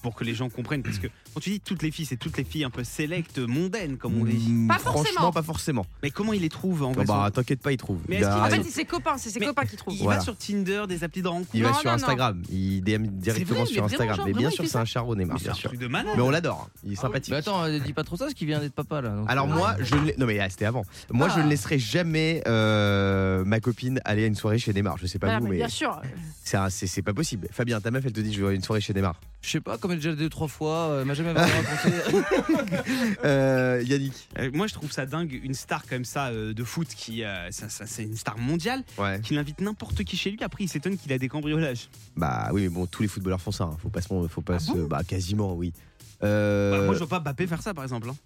pour 0.02 0.14
que 0.14 0.24
les 0.24 0.34
gens 0.34 0.48
comprennent, 0.48 0.82
parce 0.82 0.98
que 0.98 1.06
quand 1.34 1.40
tu 1.40 1.50
dis 1.50 1.60
toutes 1.60 1.82
les 1.82 1.90
filles, 1.90 2.06
c'est 2.06 2.16
toutes 2.16 2.36
les 2.36 2.44
filles 2.44 2.64
un 2.64 2.70
peu 2.70 2.84
sélectes, 2.84 3.38
mondaines, 3.38 3.96
comme 3.96 4.20
on 4.20 4.24
dit. 4.24 4.36
Mm, 4.48 4.68
Pas 4.68 4.78
Franchement, 4.78 5.02
forcément. 5.04 5.32
pas 5.32 5.42
forcément. 5.42 5.86
Mais 6.02 6.10
comment 6.10 6.32
il 6.32 6.42
les 6.42 6.48
trouve 6.48 6.82
en 6.82 6.92
vrai 6.92 7.04
bah, 7.04 7.30
t'inquiète 7.32 7.60
pas, 7.60 7.72
il 7.72 7.76
trouve. 7.76 8.00
Mais 8.08 8.16
Il 8.16 8.18
est-ce 8.18 8.26
a- 8.28 8.32
qu'il- 8.32 8.40
en 8.40 8.44
Ah, 8.44 8.50
fait 8.50 8.62
c'est 8.64 8.70
ses 8.70 8.84
copains, 8.84 9.18
c'est 9.18 9.30
ses 9.30 9.40
Mais 9.40 9.46
copains 9.46 9.64
qui 9.64 9.76
trouvent. 9.76 9.94
Il 9.94 10.02
Voilà. 10.02 10.18
va 10.18 10.24
sur 10.24 10.36
Tinder, 10.36 10.84
des 10.88 11.04
applis 11.04 11.22
de 11.22 11.28
rencontre. 11.28 11.50
il 11.54 11.62
va 11.62 11.70
Non, 11.70 11.74
sur 11.76 11.88
non, 11.90 11.96
Instagram. 11.96 12.42
Il 12.50 12.82
DM 12.82 13.06
directement 13.06 13.60
vrai, 13.60 13.66
sur 13.66 13.74
vraiment, 13.74 13.86
Instagram. 13.86 14.16
genre, 14.16 14.26
Mais 14.26 14.32
bien 14.32 14.40
vraiment, 14.42 14.50
sûr, 14.54 14.64
c'est 14.64 14.70
fait 14.72 14.78
un 14.78 14.84
char 14.84 15.08
au 15.08 15.14
Neymar, 15.16 15.34
Mais 15.34 15.38
c'est 15.38 15.44
bien 15.44 15.52
un 15.52 15.56
sûr. 15.56 15.70
truc 15.70 15.80
de 15.80 15.86
malade. 15.88 16.12
Mais 16.16 16.22
on 16.22 16.30
l'adore. 16.30 16.68
Il 16.84 16.92
est 16.92 16.96
sympathique. 16.96 17.30
Mais 17.32 17.38
attends, 17.38 17.64
euh, 17.64 17.78
dis 17.78 17.92
pas 17.92 18.04
trop 18.04 18.16
ça, 18.16 18.24
parce 18.26 18.34
qu'il 18.34 18.46
vient 18.46 18.60
d'être 18.60 18.74
papa 18.74 19.00
là. 19.00 19.10
donc, 19.10 19.30
Alors 19.30 19.46
euh, 19.50 19.54
moi, 19.54 19.76
je 19.80 19.94
ne... 19.94 20.12
non 20.18 20.26
mais 20.26 20.38
ah, 20.40 20.48
c'était 20.50 20.64
avant. 20.66 20.84
Moi, 21.10 21.28
je 21.28 21.34
Ah. 21.38 21.42
ne 21.44 21.48
laisserai 21.48 21.78
jamais 21.78 22.42
euh, 22.46 23.44
ma 23.44 23.60
copine 23.60 24.00
aller 24.04 24.24
à 24.24 24.26
une 24.26 24.34
soirée 24.34 24.58
chez 24.58 24.72
Neymar. 24.72 24.96
Je 24.98 25.06
sais 25.06 25.18
pas 25.18 25.26
Voilà, 25.28 25.38
vous, 25.40 25.44
mais 25.46 25.50
mais 25.52 25.56
bien 25.58 25.68
sûr. 25.68 26.00
c'est, 26.44 26.56
un- 26.56 26.70
c'est, 26.70 26.86
c'est 26.86 27.02
pas 27.02 27.14
possible. 27.14 27.48
Fabien, 27.50 27.80
ta 27.80 27.90
meuf, 27.90 28.04
elle 28.06 28.12
te 28.12 28.20
dit 28.20 28.32
je 28.32 28.40
veux 28.40 28.46
aller 28.46 28.54
à 28.54 28.56
une 28.56 28.62
soirée 28.64 28.80
chez 28.80 28.92
Neymar. 28.94 29.18
Je 29.46 29.52
sais 29.52 29.60
pas, 29.60 29.78
comme 29.78 29.92
elle 29.92 29.98
a 29.98 30.00
déjà 30.00 30.16
deux 30.16 30.28
trois 30.28 30.48
fois, 30.48 30.88
euh, 30.88 31.00
elle 31.02 31.06
m'a 31.06 31.14
jamais 31.14 31.32
vraiment 31.32 31.46
raconté. 31.54 32.66
Euh, 33.24 33.80
Yannick. 33.86 34.28
Euh, 34.38 34.50
moi, 34.52 34.66
je 34.66 34.74
trouve 34.74 34.90
ça 34.90 35.06
dingue, 35.06 35.38
une 35.42 35.54
star 35.54 35.86
comme 35.86 36.04
ça 36.04 36.26
euh, 36.28 36.52
de 36.52 36.64
foot 36.64 36.88
qui, 36.88 37.22
euh, 37.22 37.50
ça, 37.52 37.68
ça, 37.68 37.86
c'est 37.86 38.02
une 38.02 38.16
star 38.16 38.38
mondiale, 38.38 38.82
Ouais. 38.98 39.20
qui 39.22 39.36
invite 39.38 39.60
n'importe 39.60 40.02
qui 40.04 40.16
chez 40.16 40.30
lui. 40.32 40.42
Après, 40.42 40.64
il 40.64 40.68
s'étonne 40.68 40.96
qu'il 40.96 41.12
a 41.12 41.18
des 41.18 41.28
cambriolages. 41.28 41.88
Bah 42.16 42.48
oui, 42.52 42.62
mais 42.62 42.68
bon, 42.68 42.86
tous 42.86 43.02
les 43.02 43.08
footballeurs 43.08 43.40
font 43.40 43.52
ça. 43.52 43.64
hein. 43.64 43.76
Faut 43.80 43.88
pas 43.88 44.00
se, 44.02 44.08
faut 44.28 44.40
pas 44.42 44.54
Ah 44.56 44.58
se, 44.58 44.72
bon 44.72 44.86
bah 44.88 45.02
quasiment 45.06 45.54
oui. 45.54 45.72
Euh, 46.24 46.72
Bah, 46.80 46.84
moi, 46.86 46.94
je 46.94 46.98
vois 46.98 47.08
pas 47.08 47.20
Mbappé 47.20 47.46
faire 47.46 47.62
ça, 47.62 47.72
par 47.72 47.84
exemple. 47.84 48.08
hein. 48.10 48.16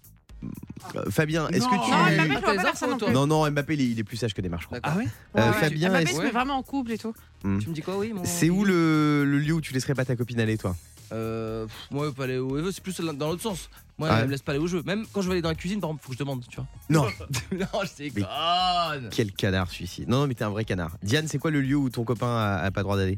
Fabien, 1.11 1.47
est-ce 1.49 1.65
Non. 1.65 1.69
que 1.69 1.85
tu 1.85 1.91
Non, 1.91 2.25
Mbappé, 2.25 2.41
pas 2.57 2.59
faire 2.63 2.75
ça 2.77 2.87
non. 2.87 2.97
Non 3.11 3.27
non, 3.27 3.51
Mbappé 3.51 3.75
il 3.75 3.81
est, 3.81 3.89
il 3.91 3.99
est 3.99 4.03
plus 4.03 4.17
sage 4.17 4.33
que 4.33 4.41
crois. 4.65 4.79
D'accord. 4.79 4.93
Ah 4.95 4.97
ouais 4.97 5.07
Euh, 5.37 5.47
Ouais, 5.51 5.53
Fabien, 5.59 5.89
Mbappé 5.89 6.03
est-ce- 6.05 6.15
se 6.17 6.21
met 6.23 6.31
vraiment 6.31 6.55
en 6.57 6.63
couple 6.63 6.91
et 6.93 6.97
tout. 6.97 7.13
Tu 7.43 7.47
me 7.47 7.73
dis 7.73 7.81
quoi, 7.83 7.97
oui 7.99 8.11
mon... 8.11 8.23
c'est 8.25 8.49
où 8.49 8.65
le, 8.65 9.23
le 9.23 9.37
lieu 9.37 9.53
où 9.53 9.61
tu 9.61 9.71
laisserais 9.73 9.93
pas 9.93 10.03
ta 10.05 10.15
copine 10.15 10.39
aller, 10.39 10.57
toi? 10.57 10.75
Euh, 11.11 11.67
moi, 11.89 12.07
elle 12.07 12.13
peut 12.13 12.23
aller 12.23 12.39
où 12.39 12.57
elle 12.57 12.63
veut, 12.63 12.71
c'est 12.71 12.81
plus 12.83 12.99
dans 12.99 13.29
l'autre 13.29 13.41
sens. 13.41 13.69
Moi, 13.97 14.07
Ah 14.11 14.19
elle 14.19 14.25
me 14.27 14.31
laisse 14.31 14.41
pas 14.41 14.53
aller 14.53 14.61
où 14.61 14.67
je 14.67 14.77
veux. 14.77 14.83
Même 14.83 15.05
quand 15.13 15.21
je 15.21 15.27
vais 15.27 15.33
aller 15.33 15.41
dans 15.41 15.49
la 15.49 15.55
cuisine, 15.55 15.79
par 15.79 15.89
exemple, 15.89 16.03
faut 16.03 16.09
que 16.11 16.15
je 16.15 16.19
demande, 16.19 16.43
tu 16.49 16.55
vois. 16.55 16.65
Non. 16.89 17.03
non, 17.51 17.65
je 17.83 17.87
sais 17.87 18.11
Mais- 18.15 18.21
conne. 18.21 19.09
Quel 19.11 19.31
canard 19.33 19.69
celui-ci. 19.69 20.05
Non 20.07 20.21
non, 20.21 20.27
mais 20.27 20.33
t'es 20.33 20.43
un 20.43 20.49
vrai 20.49 20.65
canard. 20.65 20.97
Diane, 21.03 21.27
c'est 21.27 21.37
quoi 21.37 21.51
le 21.51 21.61
lieu 21.61 21.75
où 21.75 21.89
ton 21.89 22.03
copain 22.03 22.27
a, 22.35 22.57
a 22.63 22.71
pas 22.71 22.81
le 22.81 22.83
droit 22.85 22.97
d'aller? 22.97 23.17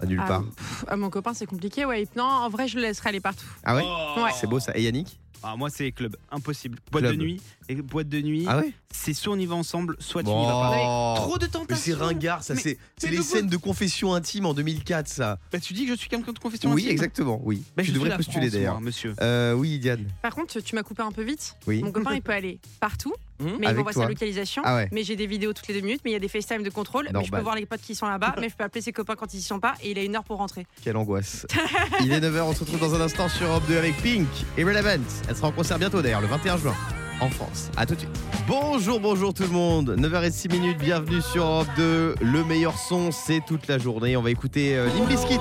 À 0.00 0.06
nulle 0.06 0.20
Ah, 0.22 0.28
part. 0.28 0.44
pff, 0.44 0.84
ah, 0.86 0.96
mon 0.96 1.10
copain, 1.10 1.34
c'est 1.34 1.46
compliqué. 1.46 1.84
Ouais. 1.84 2.06
Non, 2.16 2.24
en 2.24 2.48
vrai, 2.48 2.68
je 2.68 2.76
le 2.76 2.82
laisserai 2.82 3.08
aller 3.08 3.20
partout. 3.20 3.44
Ah 3.64 3.74
ouais? 3.74 3.82
Ouais. 4.22 4.30
C'est 4.40 4.46
beau 4.46 4.60
ça. 4.60 4.72
Et 4.76 4.82
Yannick? 4.84 5.18
Ah, 5.42 5.56
moi, 5.56 5.70
c'est 5.70 5.90
club, 5.92 6.16
impossible. 6.30 6.78
Boîte 6.90 7.04
Club. 7.04 7.16
de 7.16 7.20
nuit, 7.22 7.40
et 7.68 7.74
boîte 7.76 8.08
de 8.08 8.20
nuit, 8.20 8.44
Ah 8.48 8.58
ouais 8.58 8.72
c'est 8.90 9.12
soit 9.12 9.34
on 9.34 9.38
y 9.38 9.44
va 9.44 9.54
ensemble, 9.54 9.96
soit 10.00 10.22
tu 10.22 10.26
Bon. 10.30 10.40
n'y 10.40 10.46
vas 10.46 10.52
pas. 10.52 10.76
Oh. 10.80 11.14
Trop 11.16 11.38
de 11.38 11.46
tentations. 11.46 11.76
c'est 11.84 11.92
ringard, 12.02 12.42
ça. 12.42 12.54
Mais- 12.54 12.60
C'est 12.60 12.78
c'est 12.96 13.06
mais 13.08 13.12
les 13.12 13.18
de 13.18 13.22
scènes 13.22 13.46
de 13.46 13.56
confession 13.58 14.14
intime 14.14 14.46
en 14.46 14.54
2004, 14.54 15.06
ça. 15.08 15.38
Bah, 15.52 15.60
tu 15.60 15.74
dis 15.74 15.84
que 15.84 15.92
je 15.92 15.98
suis 15.98 16.08
quelqu'un 16.08 16.32
de 16.32 16.38
confession 16.38 16.70
Oui, 16.72 16.82
intime 16.82 16.92
exactement. 16.92 17.40
Oui. 17.44 17.62
Bah, 17.76 17.82
tu 17.82 17.88
je 17.88 17.90
suis 17.90 17.92
devrais 17.92 18.08
la 18.08 18.16
postuler 18.16 18.46
France, 18.46 18.52
d'ailleurs. 18.52 18.72
moi, 18.74 18.80
monsieur. 18.82 19.14
Euh, 19.20 19.52
oui, 19.52 19.78
Diane. 19.78 20.06
Par 20.22 20.34
contre, 20.34 20.58
tu 20.60 20.74
m'as 20.74 20.82
coupé 20.82 21.02
un 21.02 21.12
peu 21.12 21.22
vite. 21.22 21.54
Oui. 21.66 21.82
Mon 21.82 21.92
copain, 21.92 22.14
il 22.14 22.22
peut 22.22 22.32
aller 22.32 22.58
partout, 22.80 23.12
Hum 23.40 23.46
mais 23.52 23.52
il 23.58 23.64
Avec 23.66 23.76
m'envoie 23.76 23.92
toi. 23.92 24.02
sa 24.04 24.08
localisation. 24.08 24.62
Ah 24.64 24.74
ouais. 24.76 24.88
Mais 24.90 25.04
j'ai 25.04 25.14
des 25.14 25.26
vidéos 25.26 25.52
toutes 25.52 25.68
les 25.68 25.74
deux 25.74 25.80
minutes, 25.86 26.00
mais 26.04 26.10
il 26.10 26.14
y 26.14 26.16
a 26.16 26.20
des 26.20 26.26
FaceTime 26.28 26.62
de 26.64 26.70
contrôle. 26.70 27.04
Mais 27.04 27.10
je 27.10 27.12
peux 27.12 27.20
Normal. 27.36 27.42
voir 27.42 27.54
les 27.56 27.66
potes 27.66 27.82
qui 27.82 27.94
sont 27.94 28.06
là-bas, 28.06 28.34
mais 28.40 28.48
je 28.48 28.56
peux 28.56 28.64
appeler 28.64 28.80
ses 28.80 28.92
copains 28.92 29.14
quand 29.16 29.32
ils 29.34 29.38
y 29.40 29.42
sont 29.42 29.60
pas. 29.60 29.74
Et 29.82 29.90
il 29.92 29.98
a 29.98 30.02
une 30.02 30.16
heure 30.16 30.24
pour 30.24 30.38
rentrer. 30.38 30.66
Quelle 30.82 30.96
angoisse. 30.96 31.46
Il 32.02 32.10
est 32.12 32.20
9h, 32.20 32.40
on 32.40 32.54
se 32.54 32.60
retrouve 32.60 32.80
dans 32.80 32.94
un 32.94 33.00
instant 33.02 33.28
sur 33.28 33.46
Europe 33.46 33.64
2 33.68 33.76
avec 33.76 33.96
Pink 34.02 34.26
et 34.56 34.64
Relevant. 34.64 35.02
Elle 35.28 35.36
sera 35.36 35.48
en 35.48 35.52
concert 35.52 35.78
bientôt 35.78 36.00
d'ailleurs, 36.02 36.20
le 36.22 36.26
21 36.26 36.56
juin, 36.56 36.74
en 37.20 37.28
France. 37.30 37.70
A 37.76 37.86
tout 37.86 37.94
de 37.94 38.00
suite. 38.00 38.10
Bonjour, 38.46 39.00
bonjour 39.00 39.34
tout 39.34 39.42
le 39.42 39.50
monde. 39.50 39.96
9h06 39.98 40.50
minutes, 40.52 40.78
bienvenue 40.78 41.20
sur 41.20 41.44
Europe 41.44 41.68
2. 41.76 42.16
Le 42.20 42.44
meilleur 42.44 42.76
son, 42.78 43.10
c'est 43.10 43.40
toute 43.46 43.66
la 43.66 43.78
journée. 43.78 44.16
On 44.16 44.22
va 44.22 44.30
écouter 44.30 44.76
euh, 44.76 44.88
Limp 44.96 45.08
Bizkit 45.08 45.38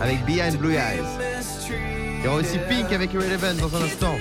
avec 0.00 0.24
Behind 0.24 0.56
Blue 0.58 0.74
Eyes. 0.74 1.02
Il 2.18 2.24
y 2.24 2.28
aura 2.28 2.38
aussi 2.38 2.58
Pink 2.68 2.92
avec 2.92 3.12
Relevant 3.12 3.54
dans 3.60 3.76
un 3.76 3.82
instant. 3.82 4.14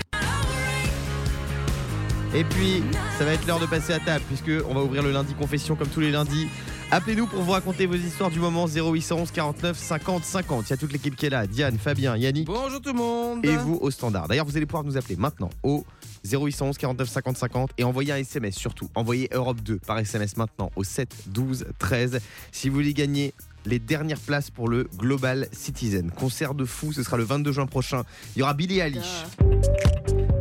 Et 2.36 2.43
puis, 2.43 2.84
ça 3.17 3.26
va 3.26 3.34
être 3.34 3.45
l'heure 3.45 3.60
de 3.60 3.67
passer 3.67 3.93
à 3.93 3.99
table 3.99 4.26
puisque 4.28 4.52
on 4.67 4.73
va 4.73 4.82
ouvrir 4.82 5.04
le 5.04 5.12
lundi 5.12 5.34
confession 5.36 5.76
comme 5.76 5.88
tous 5.88 5.99
les 5.99 6.12
lundis. 6.12 6.47
Appelez-nous 6.91 7.26
pour 7.26 7.41
vous 7.41 7.52
raconter 7.52 7.88
vos 7.88 7.96
histoires 7.96 8.30
du 8.30 8.39
moment 8.39 8.67
0811 8.67 9.32
49 9.32 9.78
50 9.78 10.24
50. 10.24 10.65
Il 10.67 10.69
y 10.69 10.74
a 10.74 10.78
toute 10.78 10.93
l'équipe 10.93 11.15
qui 11.15 11.26
est 11.26 11.30
là, 11.30 11.48
Diane, 11.48 11.78
Fabien, 11.80 12.15
Yannick 12.15 12.46
Bonjour 12.46 12.80
tout 12.82 12.91
le 12.93 12.98
monde. 13.00 13.43
et 13.46 13.56
vous 13.58 13.80
au 13.82 13.89
standard. 13.89 14.28
D'ailleurs, 14.28 14.46
vous 14.46 14.56
allez 14.58 14.67
pouvoir 14.67 14.84
nous 14.84 14.96
appeler 14.96 15.15
maintenant 15.15 15.50
au 15.63 15.86
0811 16.30 16.78
49 16.78 17.10
50 17.10 17.38
50 17.38 17.72
et 17.80 17.84
envoyer 17.84 18.13
un 18.13 18.17
SMS 18.17 18.56
surtout. 18.56 18.89
Envoyez 18.93 19.28
Europe 19.32 19.60
2 19.62 19.78
par 19.80 19.98
SMS 19.98 20.38
maintenant 20.38 20.72
au 20.76 20.84
7 20.84 21.10
12 21.28 21.65
13 21.80 22.19
si 22.52 22.69
vous 22.69 22.76
voulez 22.76 22.93
gagner 22.93 23.34
les 23.65 23.80
dernières 23.80 24.19
places 24.19 24.52
pour 24.52 24.67
le 24.67 24.88
Global 24.98 25.48
Citizen. 25.52 26.12
Concert 26.12 26.54
de 26.54 26.65
fou, 26.65 26.93
ce 26.93 27.02
sera 27.02 27.17
le 27.17 27.24
22 27.24 27.52
juin 27.54 27.65
prochain. 27.65 28.04
Il 28.36 28.39
y 28.39 28.43
aura 28.43 28.54
Billy 28.54 28.80
Eilish. 28.80 29.24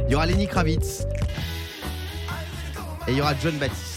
Il 0.07 0.13
y 0.13 0.15
aura 0.15 0.27
Lenny 0.27 0.47
Kravitz. 0.49 1.07
Et 3.09 3.13
il 3.13 3.17
y 3.17 3.21
aura 3.21 3.33
John 3.43 3.55
Baptiste. 3.59 3.92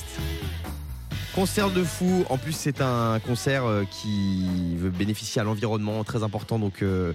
Concert 1.36 1.70
de 1.70 1.84
fou. 1.84 2.24
En 2.30 2.38
plus, 2.38 2.54
c'est 2.54 2.80
un 2.80 3.20
concert 3.20 3.66
euh, 3.66 3.84
qui 3.84 4.78
veut 4.78 4.90
bénéficier 4.90 5.42
à 5.42 5.44
l'environnement, 5.44 6.06
très 6.06 6.24
important. 6.24 6.60
Donc, 6.60 6.82
euh, 6.82 7.12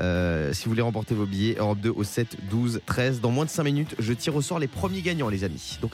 euh, 0.00 0.52
si 0.52 0.64
vous 0.64 0.72
voulez 0.72 0.82
remporter 0.82 1.14
vos 1.14 1.24
billets, 1.24 1.54
Europe 1.56 1.78
2 1.78 1.90
au 1.90 2.02
7, 2.02 2.36
12, 2.50 2.80
13. 2.84 3.20
Dans 3.20 3.30
moins 3.30 3.44
de 3.44 3.50
5 3.50 3.62
minutes, 3.62 3.94
je 4.00 4.12
tire 4.12 4.34
au 4.34 4.42
sort 4.42 4.58
les 4.58 4.66
premiers 4.66 5.02
gagnants, 5.02 5.28
les 5.28 5.44
amis. 5.44 5.78
Donc, 5.80 5.92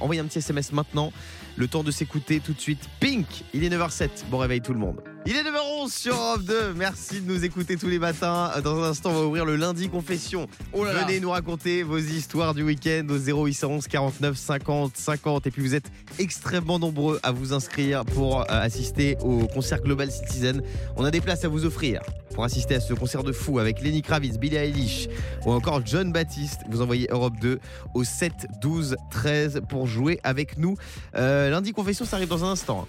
envoyez 0.00 0.22
un 0.22 0.24
petit 0.24 0.38
SMS 0.38 0.72
maintenant. 0.72 1.12
Le 1.56 1.68
temps 1.68 1.84
de 1.84 1.90
s'écouter 1.90 2.40
tout 2.40 2.54
de 2.54 2.60
suite. 2.60 2.88
Pink, 3.00 3.26
il 3.52 3.64
est 3.64 3.68
9h07. 3.68 4.08
Bon 4.30 4.38
réveil 4.38 4.62
tout 4.62 4.72
le 4.72 4.80
monde. 4.80 5.02
Il 5.26 5.34
est 5.34 5.42
9h11 5.42 5.90
sur 5.90 6.14
Europe 6.14 6.42
2. 6.42 6.74
Merci 6.74 7.22
de 7.22 7.32
nous 7.32 7.46
écouter 7.46 7.78
tous 7.78 7.86
les 7.86 7.98
matins. 7.98 8.50
Dans 8.62 8.82
un 8.82 8.90
instant, 8.90 9.08
on 9.10 9.20
va 9.20 9.24
ouvrir 9.24 9.46
le 9.46 9.56
lundi 9.56 9.88
confession. 9.88 10.46
Oh 10.74 10.84
là 10.84 10.92
là. 10.92 11.04
Venez 11.04 11.18
nous 11.18 11.30
raconter 11.30 11.82
vos 11.82 11.96
histoires 11.96 12.52
du 12.52 12.62
week-end 12.62 13.06
au 13.08 13.16
0811 13.16 13.88
49 13.88 14.36
50 14.36 14.94
50. 14.94 15.46
Et 15.46 15.50
puis 15.50 15.62
vous 15.62 15.74
êtes 15.74 15.90
extrêmement 16.18 16.78
nombreux 16.78 17.20
à 17.22 17.32
vous 17.32 17.54
inscrire 17.54 18.04
pour 18.04 18.42
euh, 18.42 18.44
assister 18.48 19.16
au 19.22 19.46
concert 19.46 19.80
Global 19.80 20.10
Citizen. 20.10 20.62
On 20.96 21.06
a 21.06 21.10
des 21.10 21.22
places 21.22 21.44
à 21.46 21.48
vous 21.48 21.64
offrir 21.64 22.02
pour 22.34 22.44
assister 22.44 22.74
à 22.74 22.80
ce 22.80 22.92
concert 22.92 23.24
de 23.24 23.32
fou 23.32 23.58
avec 23.58 23.80
Lenny 23.80 24.02
Kravitz, 24.02 24.36
Billie 24.36 24.56
Eilish 24.56 25.08
ou 25.46 25.52
encore 25.52 25.80
John 25.86 26.12
Baptiste. 26.12 26.60
Vous 26.68 26.82
envoyez 26.82 27.08
Europe 27.10 27.34
2 27.40 27.60
au 27.94 28.04
7 28.04 28.32
12 28.60 28.96
13 29.10 29.62
pour 29.70 29.86
jouer 29.86 30.20
avec 30.22 30.58
nous. 30.58 30.76
Euh, 31.16 31.48
lundi 31.48 31.72
confession, 31.72 32.04
ça 32.04 32.16
arrive 32.16 32.28
dans 32.28 32.44
un 32.44 32.50
instant. 32.50 32.86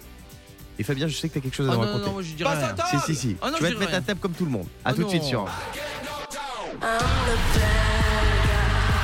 Et 0.78 0.82
Fabien, 0.82 1.08
je 1.08 1.16
sais 1.16 1.28
que 1.28 1.32
tu 1.34 1.38
as 1.38 1.42
quelque 1.42 1.54
chose 1.56 1.68
à 1.68 1.72
Ah 1.72 1.74
nous 1.76 1.80
raconter. 1.80 2.06
non, 2.06 2.12
moi 2.12 2.22
je 2.22 2.32
dirais 2.34 2.50
Passe 2.54 2.62
à 2.62 2.66
rien. 2.66 2.74
table 2.74 3.02
Si, 3.06 3.14
si, 3.14 3.20
si. 3.28 3.36
Ah 3.40 3.50
non, 3.50 3.56
tu 3.56 3.62
vas 3.64 3.70
te 3.70 3.74
mettre 3.76 3.90
à 3.92 3.94
rien. 3.96 4.02
table 4.02 4.20
comme 4.20 4.32
tout 4.32 4.44
le 4.44 4.50
monde. 4.50 4.66
À 4.84 4.90
Ah 4.90 4.94
tout 4.94 5.04
de 5.04 5.08
suite 5.08 5.22
sur. 5.22 5.46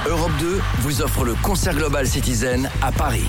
Europe 0.06 0.32
2 0.40 0.60
vous 0.80 1.02
offre 1.02 1.24
le 1.24 1.34
concert 1.42 1.74
Global 1.74 2.06
Citizen 2.06 2.68
à 2.82 2.92
Paris. 2.92 3.24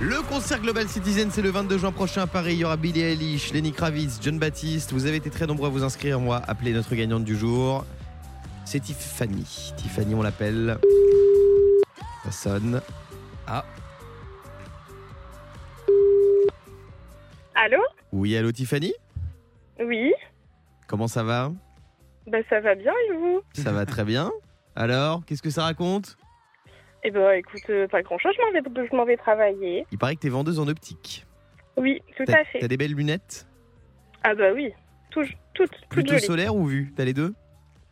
Le 0.00 0.22
concert 0.22 0.60
Global 0.60 0.88
Citizen, 0.88 1.30
c'est 1.30 1.42
le 1.42 1.50
22 1.50 1.76
juin 1.78 1.92
prochain 1.92 2.22
à 2.22 2.26
Paris. 2.26 2.54
Il 2.54 2.60
y 2.60 2.64
aura 2.64 2.76
Billy 2.78 3.02
Eilish, 3.02 3.52
Lenny 3.52 3.70
Kravitz, 3.70 4.18
John 4.22 4.38
Baptiste. 4.38 4.92
Vous 4.92 5.04
avez 5.04 5.18
été 5.18 5.28
très 5.28 5.46
nombreux 5.46 5.66
à 5.68 5.70
vous 5.70 5.84
inscrire. 5.84 6.18
Moi, 6.18 6.40
appelez 6.48 6.72
notre 6.72 6.94
gagnante 6.94 7.24
du 7.24 7.36
jour. 7.36 7.84
C'est 8.64 8.80
Tiffany. 8.80 9.72
Tiffany, 9.76 10.14
on 10.14 10.22
l'appelle. 10.22 10.78
Ça 12.24 12.30
sonne. 12.32 12.80
Ah. 13.46 13.64
Allô 17.62 17.78
Oui, 18.12 18.36
allô 18.36 18.52
Tiffany 18.52 18.92
Oui, 19.84 20.12
Comment 20.86 21.08
ça 21.08 21.22
va 21.22 21.52
ben 22.26 22.44
ça 22.48 22.60
va 22.60 22.74
bien 22.74 22.92
et 23.08 23.16
vous 23.16 23.40
Ça 23.54 23.72
va 23.72 23.86
très 23.86 24.04
bien. 24.04 24.30
Alors, 24.76 25.24
qu'est-ce 25.24 25.42
que 25.42 25.50
ça 25.50 25.62
raconte 25.64 26.16
Eh 27.02 27.10
ben 27.10 27.32
écoute, 27.32 27.62
euh, 27.70 27.88
pas 27.88 28.02
grand-chose, 28.02 28.32
je 28.36 28.42
m'en 28.44 28.52
vais, 28.52 28.86
je 28.90 28.94
m'en 28.96 29.04
vais 29.04 29.16
travailler. 29.16 29.84
Il 29.90 29.98
paraît 29.98 30.14
que 30.14 30.20
t'es 30.20 30.28
vendeuse 30.28 30.60
en 30.60 30.68
optique. 30.68 31.26
Oui, 31.76 32.00
tout 32.16 32.24
T'as 32.26 32.40
à 32.40 32.44
fait. 32.44 32.58
t'as 32.60 32.68
des 32.68 32.76
belles 32.76 32.94
lunettes 32.94 33.48
Ah 34.22 34.34
bah 34.34 34.52
oui, 34.54 34.70
tout, 35.10 35.22
toutes, 35.54 35.70
toutes 35.70 35.88
Plutôt 35.88 36.12
jolies. 36.12 36.22
solaire 36.24 36.54
ou 36.54 36.66
vue? 36.66 36.92
T'as 36.94 37.04
les 37.04 37.14
deux? 37.14 37.34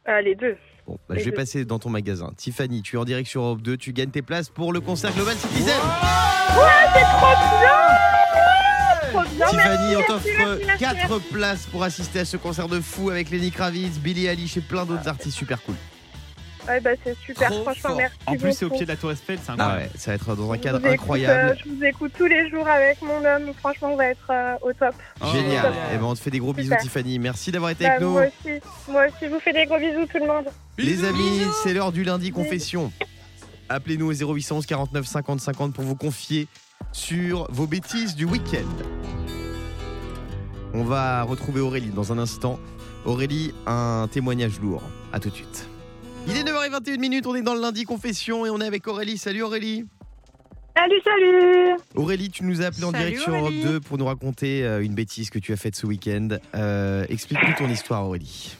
Ah, 0.05 0.21
les 0.21 0.35
deux. 0.37 0.57
Bon, 0.87 0.99
bah, 1.09 1.15
Les 1.17 1.21
je 1.21 1.25
vais 1.25 1.31
deux. 1.33 1.37
passer 1.37 1.65
dans 1.65 1.79
ton 1.81 1.89
magasin. 1.91 2.31
Tiffany, 2.37 2.83
tu 2.83 2.97
es 2.97 2.99
en 2.99 3.05
direct 3.05 3.29
sur 3.29 3.43
Europe 3.43 3.63
2, 3.63 3.77
tu 3.77 3.93
gagnes 3.93 4.11
tes 4.11 4.23
places 4.23 4.51
pour 4.51 4.73
le 4.73 4.81
concert 4.81 5.13
Global 5.15 5.35
Citizen. 5.35 5.75
Ouais, 5.75 6.87
c'est 6.95 7.01
trop 7.01 7.35
bien 7.61 8.68
Trop 9.13 9.23
bien, 9.37 9.47
Tiffany, 9.49 9.97
on 9.97 10.03
t'offre 10.03 10.27
merci, 10.39 10.63
merci, 10.67 10.85
4 11.09 11.19
places 11.31 11.67
pour 11.67 11.83
assister 11.83 12.21
à 12.21 12.25
ce 12.25 12.37
concert 12.37 12.69
de 12.69 12.81
fou 12.81 13.11
avec 13.11 13.31
Lenny 13.31 13.51
Kravitz, 13.51 13.99
Billy 13.99 14.27
Eilish 14.27 14.57
et 14.57 14.61
plein 14.61 14.85
d'autres 14.85 15.09
artistes 15.09 15.37
super 15.37 15.63
cool. 15.63 15.75
Ouais, 16.69 16.81
bah 16.81 16.91
c'est 17.03 17.17
super, 17.25 17.49
Trop 17.51 17.63
franchement, 17.63 17.89
fort. 17.91 17.97
merci 17.97 18.17
En 18.27 18.37
plus, 18.37 18.53
c'est 18.53 18.65
au 18.67 18.69
pied 18.69 18.83
de 18.85 18.89
la 18.91 18.97
Tour 18.97 19.11
Eiffel, 19.13 19.39
c'est 19.43 19.49
Ah 19.49 19.53
incroyable. 19.55 19.83
ouais, 19.85 19.91
ça 19.99 20.11
va 20.11 20.15
être 20.17 20.37
dans 20.37 20.51
un 20.53 20.55
Je 20.57 20.61
cadre 20.61 20.79
écoute, 20.81 20.91
incroyable. 20.93 21.49
euh, 21.51 21.55
je 21.65 21.71
vous 21.71 21.85
écoute 21.85 22.13
tous 22.19 22.27
les 22.27 22.51
jours 22.51 22.69
avec 22.69 23.01
mon 23.01 23.25
homme, 23.25 23.55
franchement, 23.59 23.93
on 23.93 23.97
va 23.97 24.07
être 24.09 24.27
euh, 24.31 24.55
au 24.61 24.73
top. 24.75 24.95
Oh. 25.23 25.27
Génial. 25.33 25.73
Oh. 25.75 25.95
Et 25.95 25.97
ben 25.97 26.05
on 26.05 26.15
te 26.15 26.21
fait 26.21 26.31
des 26.31 26.41
gros 26.41 26.53
bisous 26.53 26.69
Super. 26.69 26.83
Tiffany. 26.83 27.19
Merci 27.19 27.53
d'avoir 27.53 27.71
été 27.71 27.85
Bah, 27.85 27.91
avec 27.93 28.03
nous. 28.03 28.11
moi 28.11 28.25
aussi, 28.27 28.53
moi 28.87 29.07
aussi, 29.07 29.17
je 29.23 29.27
vous 29.29 29.41
fais 29.41 29.55
des 29.55 29.65
gros 29.65 29.79
bisous 29.79 30.05
tout 30.13 30.19
le 30.19 30.27
monde. 30.27 30.45
Les 30.77 31.05
amis, 31.05 31.41
c'est 31.63 31.73
l'heure 31.73 31.91
du 31.91 32.05
lundi 32.05 32.33
confession. 32.33 32.93
Appelez-nous 33.71 34.07
au 34.11 34.13
0811 34.35 34.67
49 34.67 35.07
50 35.07 35.41
50 35.41 35.73
pour 35.73 35.85
vous 35.85 35.97
confier 35.97 36.49
sur 36.93 37.47
vos 37.51 37.67
bêtises 37.67 38.15
du 38.15 38.25
week-end. 38.25 38.67
On 40.75 40.85
va 40.85 41.23
retrouver 41.23 41.61
Aurélie 41.61 41.91
dans 41.91 42.13
un 42.13 42.19
instant. 42.19 42.59
Aurélie, 43.05 43.55
un 43.67 44.09
témoignage 44.11 44.61
lourd. 44.61 44.83
À 45.13 45.21
tout 45.21 45.31
de 45.31 45.35
suite. 45.35 45.69
Il 46.27 46.37
est 46.37 46.43
9h21 46.45 46.99
minutes, 46.99 47.27
on 47.27 47.35
est 47.35 47.43
dans 47.43 47.55
le 47.55 47.61
lundi 47.61 47.85
confession 47.85 48.45
et 48.45 48.51
on 48.51 48.61
est 48.61 48.67
avec 48.67 48.87
Aurélie. 48.87 49.17
Salut 49.17 49.43
Aurélie. 49.43 49.87
Salut, 50.77 51.01
salut 51.03 51.77
Aurélie, 51.97 52.31
tu 52.31 52.45
nous 52.45 52.63
as 52.63 52.67
appelé 52.67 52.85
en 52.85 52.93
Salut, 52.93 53.05
direct 53.05 53.23
sur 53.23 53.33
Europe 53.33 53.45
Aurélie. 53.47 53.63
2 53.65 53.81
pour 53.81 53.99
nous 53.99 54.05
raconter 54.05 54.65
euh, 54.65 54.85
une 54.85 54.95
bêtise 54.95 55.29
que 55.31 55.39
tu 55.41 55.53
as 55.53 55.57
faite 55.57 55.75
ce 55.75 55.87
week-end. 55.87 56.29
Euh, 56.55 57.05
Explique-nous 57.09 57.55
ton 57.59 57.69
histoire 57.69 58.07
Aurélie. 58.07 58.57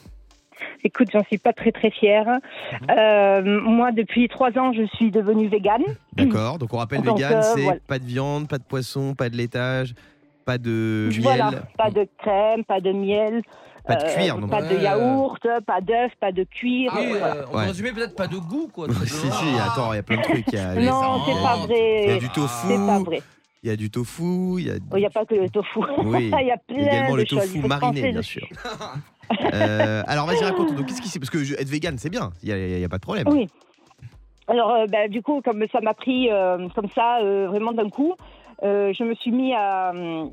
Écoute, 0.85 1.09
j'en 1.13 1.25
suis 1.25 1.39
pas 1.39 1.53
très 1.53 1.73
très 1.73 1.91
fière. 1.91 2.27
Mhm. 2.27 2.89
Euh, 2.97 3.61
moi, 3.63 3.93
depuis 3.93 4.29
trois 4.29 4.57
ans, 4.59 4.73
je 4.73 4.85
suis 4.97 5.11
devenue 5.11 5.49
végane. 5.49 5.83
D'accord, 6.15 6.59
donc 6.59 6.73
on 6.73 6.79
rappelle 6.79 7.03
Donc, 7.03 7.17
vegan, 7.19 7.39
euh, 7.39 7.43
c'est 7.55 7.63
voilà. 7.63 7.81
pas 7.87 7.99
de 7.99 8.05
viande, 8.05 8.49
pas 8.49 8.59
de 8.59 8.65
poisson, 8.65 9.15
pas 9.15 9.29
de 9.29 9.37
laitage, 9.37 9.95
pas 10.45 10.59
de 10.59 11.09
miel, 11.13 11.23
Voilà, 11.23 11.51
pas 11.77 11.91
de 11.91 12.07
crème, 12.19 12.65
pas 12.65 12.81
de 12.81 12.93
miel, 12.93 13.43
pas 13.87 13.97
de 13.97 14.05
euh, 14.05 14.15
cuir 14.15 14.39
non 14.39 14.49
pas 14.49 14.63
de 14.63 14.77
yaourt, 14.77 15.47
pas 15.67 15.81
d'œuf, 15.81 16.13
pas 16.21 16.33
de 16.33 16.45
cuir. 16.45 16.91
Ah 16.95 17.01
voilà. 17.09 17.27
euh, 17.35 17.45
on 17.53 17.57
Ouais. 17.57 17.67
résumer 17.67 17.93
peut-être 17.93 18.15
pas 18.17 18.29
de 18.29 18.37
goût, 18.37 18.69
quoi. 18.73 18.87
si, 19.05 19.09
si, 19.09 19.59
attends, 19.61 19.93
il 19.93 19.97
y 19.97 19.99
a 19.99 20.03
plein 20.03 20.17
de 20.19 20.23
trucs. 20.23 20.45
Il 20.49 20.55
y 20.55 20.59
a, 20.59 20.75
Non, 20.75 21.25
c'est 21.27 21.43
pas 21.43 21.57
il 21.69 22.07
y 22.07 22.11
a 22.11 22.13
vrai. 22.15 22.19
du 22.19 22.29
tofu, 22.31 22.67
C'est 22.69 22.87
pas 22.87 22.99
vrai. 23.01 23.23
il 23.63 23.69
y 23.69 23.73
a 23.73 23.77
du 23.77 23.91
tofu, 23.91 24.23
il 24.59 24.67
y 24.67 24.71
a, 24.71 24.75
Il 24.95 24.99
n'y 24.99 25.07
a 25.07 25.11
pas 25.11 25.25
que 25.27 25.35
le 25.35 25.49
tofu. 25.51 25.81
Oui, 26.05 26.31
Il 26.41 26.47
y 26.47 26.51
a 26.51 26.57
plein 26.57 26.77
également 26.77 27.13
de 27.13 27.21
le 27.23 27.27
choses. 27.27 27.41
tofu 27.53 27.61
mariné, 27.67 28.13
bien 28.13 28.23
sûr. 28.23 28.47
Euh, 29.55 30.03
alors 30.07 30.27
vas-y, 30.27 30.45
raconte. 30.45 30.75
Donc 30.75 30.87
qu'est-ce 30.87 31.01
qui 31.03 31.09
s'est 31.09 31.19
Parce 31.19 31.31
que 31.31 31.43
je- 31.45 31.55
être 31.55 31.69
vegan, 31.69 31.97
c'est 31.99 32.11
bien, 32.11 32.31
il 32.43 32.49
y 32.79 32.85
a, 32.85 32.89
pas 32.89 32.97
de 32.99 33.03
problème. 33.03 33.27
Oui. 33.29 33.47
Alors, 34.47 34.71
euh, 34.71 34.87
bah, 34.87 35.09
du 35.09 35.23
coup, 35.23 35.43
comme 35.43 35.65
ça 35.71 35.81
m'a 35.81 35.95
pris 35.95 36.31
euh, 36.31 36.69
comme 36.75 36.89
ça, 36.95 37.19
euh, 37.21 37.49
vraiment 37.49 37.73
d'un 37.73 37.91
coup, 37.91 38.15
euh, 38.63 38.93
je 38.95 39.05
me 39.05 39.15
suis 39.15 39.31
mis 39.31 39.53
à, 39.53 39.93
euh, 39.95 40.25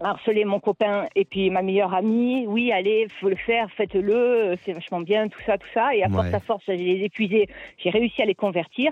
harceler 0.00 0.44
mon 0.44 0.58
copain 0.58 1.06
et 1.14 1.24
puis 1.24 1.50
ma 1.50 1.62
meilleure 1.62 1.94
amie. 1.94 2.46
Oui, 2.48 2.72
allez, 2.72 3.06
faut 3.20 3.28
le 3.28 3.36
faire, 3.36 3.68
faites-le, 3.76 4.12
euh, 4.14 4.56
c'est 4.64 4.72
vachement 4.72 5.00
bien, 5.00 5.28
tout 5.28 5.40
ça, 5.46 5.56
tout 5.56 5.68
ça. 5.72 5.94
Et 5.94 6.02
à 6.02 6.08
force 6.08 6.34
à 6.34 6.40
force, 6.40 6.64
j'ai 6.66 6.76
les 6.76 7.04
épuisé, 7.04 7.48
j'ai 7.78 7.90
réussi 7.90 8.22
à 8.22 8.24
les 8.24 8.34
convertir. 8.34 8.90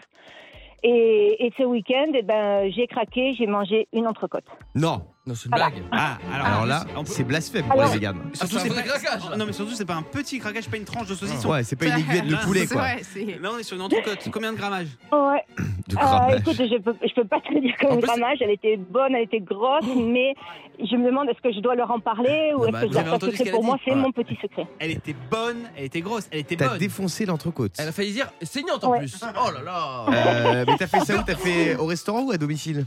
Et, 0.85 1.47
et 1.47 1.53
ce 1.57 1.63
week-end, 1.65 2.11
eh 2.15 2.23
ben, 2.23 2.71
j'ai 2.71 2.87
craqué, 2.87 3.33
j'ai 3.35 3.47
mangé 3.47 3.87
une 3.93 4.07
entrecôte. 4.07 4.45
Non. 4.75 5.03
Non, 5.25 5.35
c'est 5.37 5.45
une 5.45 5.53
blague. 5.55 5.75
Ah, 5.93 6.19
alors, 6.35 6.47
Alors 6.47 6.67
là, 6.67 6.85
peut- 6.85 7.03
c'est 7.07 7.23
blasphème 7.23 7.63
pour 7.67 7.73
Alors- 7.81 7.87
les 7.87 7.93
véganes. 7.95 8.17
Surtout, 8.35 8.57
Ah, 8.57 8.61
c'est 8.61 8.69
c'est 8.69 8.73
un 8.73 8.75
pas 8.75 8.83
craquage. 8.83 9.39
Non, 9.39 9.47
mais 9.47 9.53
surtout, 9.53 9.73
c'est 9.75 9.85
pas 9.85 9.95
un 9.95 10.03
petit 10.03 10.41
craquage, 10.41 10.69
pas 10.69 10.77
une 10.77 10.85
tranche 10.85 11.07
de 11.07 11.15
saucisson. 11.15 11.49
Ouais, 11.51 11.63
c'est 11.63 11.77
pas 11.77 11.87
une 11.87 11.99
aiguillette 11.99 12.27
de 12.27 12.35
poulet 12.45 12.67
quoi. 12.67 12.83
c'est. 13.03 13.39
Là, 13.41 13.51
on 13.55 13.59
est 13.59 13.63
sur 13.63 13.77
une 13.77 13.83
entrecôte. 13.83 14.29
Combien 14.33 14.53
de 14.53 14.57
grammage 14.59 14.89
Ouais. 15.13 15.45
De 15.89 15.97
Euh, 15.97 16.39
écoute, 16.39 16.55
je 16.57 16.79
peux, 16.81 16.95
je 17.07 17.15
peux 17.15 17.27
pas 17.27 17.41
te 17.41 17.53
le 17.53 17.61
dire 17.61 17.75
En 17.83 17.87
comme 17.89 17.99
plus- 17.99 18.07
grammage. 18.07 18.39
Elle 18.41 18.51
était 18.51 18.77
bonne, 18.77 19.15
elle 19.15 19.25
était 19.25 19.41
grosse, 19.41 19.85
mais 19.97 20.35
je 20.79 20.97
me 20.97 21.07
demande 21.07 21.29
est-ce 21.29 21.41
que 21.41 21.53
je 21.53 21.61
dois 21.61 21.75
leur 21.77 21.91
en 21.91 22.01
parler 22.01 22.53
ou 22.55 22.61
Non, 22.61 22.65
est-ce 22.67 22.73
bah, 22.73 22.79
que 22.81 22.83
je 22.83 22.87
vous 22.87 22.93
dois 22.93 23.01
avez 23.03 23.11
entendu 23.11 23.33
ce 23.33 23.39
secret 23.39 23.45
qu'elle 23.45 23.49
a 23.55 23.57
pour 23.57 23.61
dit. 23.63 23.67
moi? 23.67 23.79
C'est 23.85 23.91
Ouais. 23.91 23.97
mon 23.97 24.13
petit 24.13 24.39
secret. 24.41 24.67
Elle 24.81 24.91
était 24.93 25.15
bonne, 25.31 25.69
elle 25.77 25.85
était 25.85 26.01
grosse, 26.01 26.29
elle 26.33 26.39
était 26.41 26.57
T'as 26.57 26.69
bonne. 26.71 26.79
défoncé 26.79 27.27
l'entrecôte. 27.27 27.73
Elle 27.79 27.89
a 27.89 27.93
failli 27.93 28.13
dire 28.13 28.29
saignante 28.43 28.83
en 28.85 28.91
Ouais. 28.93 28.99
plus. 29.01 29.21
Oh 29.23 29.51
là 29.53 29.61
là. 29.63 30.07
Euh, 30.09 30.65
mais 30.67 30.77
t'as 30.79 30.87
fait 30.87 31.01
ça 31.01 31.17
où? 31.17 31.23
T'as 31.25 31.35
fait 31.37 31.77
au 31.77 31.87
restaurant 31.87 32.23
ou 32.23 32.33
à 32.33 32.39
domicile? 32.39 32.87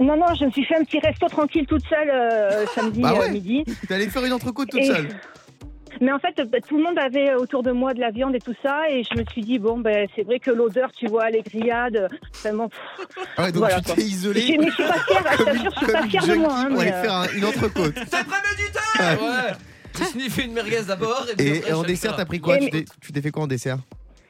Non, 0.00 0.16
non, 0.16 0.26
je 0.38 0.44
me 0.44 0.50
suis 0.50 0.64
fait 0.64 0.76
un 0.76 0.84
petit 0.84 0.98
resto 0.98 1.28
tranquille 1.28 1.66
toute 1.66 1.84
seule 1.86 2.10
euh, 2.10 2.66
samedi 2.74 3.00
Bah 3.00 3.14
ouais. 3.14 3.28
euh, 3.28 3.32
midi. 3.32 3.64
T'es 3.86 3.94
allé 3.94 4.08
faire 4.08 4.24
une 4.24 4.32
entrecôte 4.32 4.70
toute 4.70 4.80
Et- 4.80 4.86
seule. 4.86 5.08
Mais 6.00 6.10
en 6.10 6.18
fait, 6.18 6.34
bah, 6.50 6.58
tout 6.66 6.76
le 6.76 6.82
monde 6.82 6.98
avait 6.98 7.34
autour 7.34 7.62
de 7.62 7.70
moi 7.70 7.94
de 7.94 8.00
la 8.00 8.10
viande 8.10 8.34
et 8.34 8.40
tout 8.40 8.54
ça, 8.64 8.80
et 8.90 9.04
je 9.04 9.16
me 9.16 9.24
suis 9.30 9.42
dit 9.42 9.60
bon, 9.60 9.78
ben 9.78 10.08
c'est 10.16 10.22
vrai 10.24 10.40
que 10.40 10.50
l'odeur, 10.50 10.90
tu 10.90 11.06
vois, 11.06 11.30
les 11.30 11.42
grillades, 11.42 12.08
vraiment. 12.42 12.68
Ah 13.36 13.44
ouais, 13.44 13.52
donc 13.52 13.58
Voilà, 13.60 13.80
tu 13.80 13.94
t'es 13.94 14.00
je, 14.00 14.06
isolé 14.06 14.56
mais 14.58 14.66
je 14.70 14.72
suis 14.74 14.82
pas 14.82 14.98
fière, 14.98 15.22
je 15.32 15.36
comme 15.36 15.48
une, 15.54 15.62
t'assure, 15.62 15.70
je 15.70 15.84
suis 15.84 15.92
pas 15.92 16.02
fière 16.08 16.26
de 16.26 16.34
moi. 16.34 16.52
hein, 16.56 16.66
pour 16.68 16.80
aller 16.80 16.90
mais, 16.90 16.96
euh, 16.96 17.02
faire 17.02 17.12
un- 17.14 17.28
une 17.36 17.44
entrecôte. 17.44 17.94
C'est 17.94 18.24
prémédité 18.26 19.24
Ouais. 19.24 19.52
J'ai 19.96 20.04
sniffé 20.04 20.42
une 20.46 20.52
merguez 20.54 20.82
d'abord 20.88 21.26
et, 21.32 21.36
puis 21.36 21.46
Et, 21.46 21.58
après, 21.58 21.72
en 21.74 21.82
je 21.82 21.86
dessert, 21.86 22.10
t'as 22.12 22.18
ça. 22.18 22.26
pris 22.26 22.40
quoi 22.40 22.56
Et 22.56 22.58
Tu 22.58 22.64
mais- 22.64 22.70
t'es- 22.72 22.84
Tu 23.00 23.12
t'es 23.12 23.22
fait 23.22 23.30
quoi 23.30 23.44
en 23.44 23.46
dessert? 23.46 23.78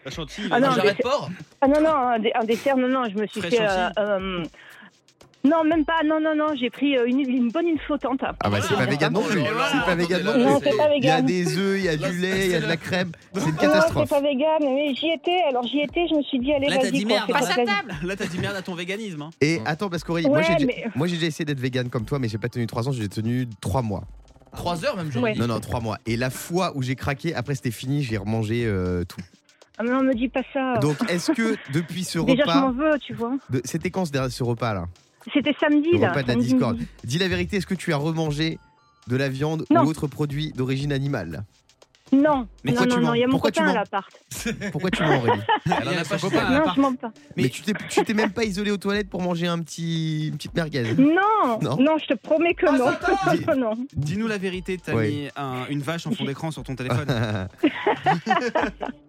La 0.05 0.11
chantilly. 0.11 0.49
Ah 0.53 0.61
non, 0.61 0.67
Un 0.67 0.71
mais 0.73 0.77
jarret 0.77 0.91
de 0.91 0.97
c'est- 0.99 1.03
porc? 1.03 1.31
Ah 1.63 1.67
non, 1.69 1.81
non, 1.81 1.97
un, 2.35 2.45
dessert, 2.45 2.77
non, 2.77 2.89
non, 2.89 3.05
je 3.09 3.19
me 3.19 3.27
suis 3.27 3.41
fait. 3.41 3.57
Non, 5.45 5.63
même 5.65 5.85
pas, 5.85 6.03
non, 6.05 6.21
non, 6.21 6.35
non, 6.35 6.55
j'ai 6.59 6.71
pris 6.71 6.97
euh, 6.97 7.07
une, 7.07 7.21
une 7.21 7.51
bonne 7.51 7.67
une 7.69 7.79
flottante. 7.79 8.21
Ah 8.23 8.49
bah 8.51 8.59
c'est 8.63 8.75
pas 8.75 8.87
vegan 8.87 9.13
non 9.13 9.23
plus. 9.23 9.41
C'est 9.43 9.85
pas 9.85 9.95
vegan 9.95 10.23
non 10.23 10.39
Non, 10.39 10.59
plus. 10.61 10.71
c'est 10.71 10.77
pas 10.77 10.89
Il 10.97 11.05
y 11.05 11.11
a 11.11 11.21
des 11.23 11.59
œufs, 11.59 11.79
il 11.79 11.85
y 11.85 11.89
a 11.89 11.97
du 11.97 12.19
lait, 12.19 12.47
il 12.47 12.53
y 12.53 12.55
a 12.55 12.61
de 12.61 12.67
la 12.67 12.77
crème. 12.77 13.13
C'est 13.35 13.41
une 13.45 13.51
Non, 13.51 13.57
catastrophe. 13.57 14.09
c'est 14.09 14.15
pas 14.15 14.21
vegan, 14.23 14.59
mais 14.63 14.95
j'y 14.95 15.09
étais, 15.11 15.41
alors 15.49 15.67
j'y 15.67 15.81
étais, 15.81 16.07
je 16.09 16.15
me 16.15 16.23
suis 16.23 16.39
dit, 16.39 16.53
allez, 16.53 16.69
Là, 16.69 16.77
t'as 16.77 16.83
vas-y, 16.85 16.93
dit 16.93 17.05
merde, 17.07 17.31
Passe 17.31 17.51
à 17.51 17.55
table 17.57 17.95
Là, 18.03 18.17
t'as 18.17 18.27
dit 18.27 18.39
merde 18.39 18.57
à 18.57 18.63
ton 18.63 18.75
véganisme. 18.75 19.23
Hein. 19.23 19.31
Et 19.41 19.61
attends, 19.67 19.91
parce 19.91 20.03
qu'Aurélie, 20.05 20.29
moi 20.29 20.39
Ouais, 20.39 20.57
j'ai 20.59 20.65
mais- 20.67 20.85
moi, 20.95 21.07
j'ai 21.07 21.15
déjà 21.17 21.27
essayé 21.27 21.45
d'être 21.45 21.61
vegan 21.61 21.89
comme 21.91 22.05
toi, 22.07 22.19
mais 22.19 22.29
j'ai 22.29 22.39
pas 22.39 22.49
tenu 22.49 22.67
3 22.67 22.89
ans, 22.89 22.93
j'ai 22.93 23.09
tenu 23.09 23.47
3 23.61 23.83
mois. 23.83 24.05
3 24.57 24.85
heures 24.85 24.97
même, 24.97 25.11
Ouais. 25.23 25.33
dit. 25.33 25.41
Non, 25.41 25.47
non, 25.49 25.61
3 25.61 25.81
mois. 25.81 25.99
Et 26.07 26.17
la 26.17 26.31
fois 26.31 26.73
où 26.77 26.83
j'ai 26.83 26.95
craqué, 26.95 27.35
après 27.35 27.55
c'était 27.55 27.71
fini, 27.73 28.03
j'ai 28.03 28.17
remangé 28.17 28.65
euh, 28.67 29.05
tout. 29.05 29.21
Ah, 29.77 29.83
mais 29.83 29.91
non, 29.91 30.03
me 30.03 30.15
dis 30.15 30.29
pas 30.29 30.43
ça. 30.53 30.75
Donc 30.81 30.97
est-ce 31.11 31.33
que 31.33 31.57
depuis 31.73 32.05
ce 32.05 32.21
Déjà, 32.21 32.45
je 32.47 32.51
m'en 32.59 32.69
repas. 32.69 32.91
veux, 32.93 32.99
tu 33.01 33.13
vois. 33.15 33.33
C'était 33.65 33.91
quand 33.91 34.05
ce 34.05 34.13
ce 34.31 34.43
repas 34.45 34.73
là? 34.73 34.85
C'était 35.33 35.55
samedi, 35.59 35.91
Le 35.93 35.99
là. 36.01 36.11
repas 36.11 36.23
de 36.23 36.27
la 36.29 36.33
samedi 36.35 36.49
Discord. 36.53 36.75
midi. 36.77 36.87
Dis 37.05 37.19
la 37.19 37.29
vérité, 37.29 37.57
est-ce 37.57 37.67
que 37.67 37.75
tu 37.75 37.93
as 37.93 37.97
remangé 37.97 38.59
de 39.07 39.17
la 39.17 39.29
viande 39.29 39.65
Non. 39.71 39.83
ou 39.85 39.89
autre 39.89 40.07
produit 40.07 40.53
d'origine 40.53 40.93
animale? 40.93 41.45
Non, 42.13 42.47
Mais 42.63 42.71
non, 42.71 42.77
pourquoi 42.83 42.87
tu 42.87 43.01
non, 43.01 43.07
non, 43.09 43.15
il 43.15 43.21
y 43.21 43.25
a 43.25 43.27
mon 43.27 43.31
Pourquoi 43.33 43.51
tu 43.51 43.59
copain 43.61 43.71
à 43.71 43.75
l'appart. 43.75 44.09
Pourquoi 44.73 44.91
tu 44.91 45.03
mens 45.03 45.17
Aurélie? 45.19 45.41
Elle 45.67 45.89
en 45.89 45.93
a 45.93 46.05
pas 46.05 46.19
son 46.19 46.29
chez 46.31 46.37
copain. 46.37 46.47
elle. 46.49 46.55
à 46.57 46.59
Non, 46.67 46.73
je 46.77 46.81
mens 46.81 46.95
pas. 46.95 47.13
Mais 47.37 47.49
tu 47.49 47.63
t'es 47.63 47.73
tu 47.89 48.05
t'es 48.05 48.15
même 48.15 48.31
pas 48.31 48.45
isolé 48.45 48.71
aux 48.71 48.77
toilettes 48.77 49.09
pour 49.09 49.21
manger 49.23 49.47
un 49.49 49.59
petit 49.61 50.29
une 50.29 50.37
petite 50.37 50.55
merguez? 50.55 50.95
Non, 50.97 51.59
Non. 51.63 51.77
non, 51.79 51.97
je 51.99 52.07
te 52.07 52.15
promets 52.15 52.55
que 52.55 52.67
non. 52.67 52.91
Dis- 53.35 53.45
non. 53.59 53.73
Dis-nous 53.95 54.29
la 54.29 54.39
vérité, 54.39 54.79
t'as 54.79 54.95
Ouais. 54.95 55.09
mis 55.09 55.29
un- 55.35 55.67
une 55.71 55.81
vache 55.81 56.07
en 56.07 56.13
fond 56.13 56.25
d'écran 56.25 56.51
sur 56.53 56.63
ton 56.63 56.77
téléphone. 56.77 57.07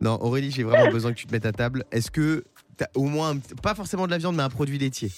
non, 0.01 0.17
Aurélie, 0.21 0.49
j'ai 0.51 0.63
vraiment 0.63 0.89
besoin 0.91 1.11
que 1.11 1.17
tu 1.17 1.27
te 1.27 1.31
mettes 1.31 1.45
à 1.45 1.51
table. 1.51 1.83
Est-ce 1.91 2.09
que 2.09 2.43
t'as 2.77 2.87
au 2.95 3.03
moins, 3.05 3.35
pas 3.61 3.75
forcément 3.75 4.05
de 4.05 4.11
la 4.11 4.17
viande, 4.17 4.35
mais 4.35 4.43
un 4.43 4.49
produit 4.49 4.77
laitier? 4.79 5.11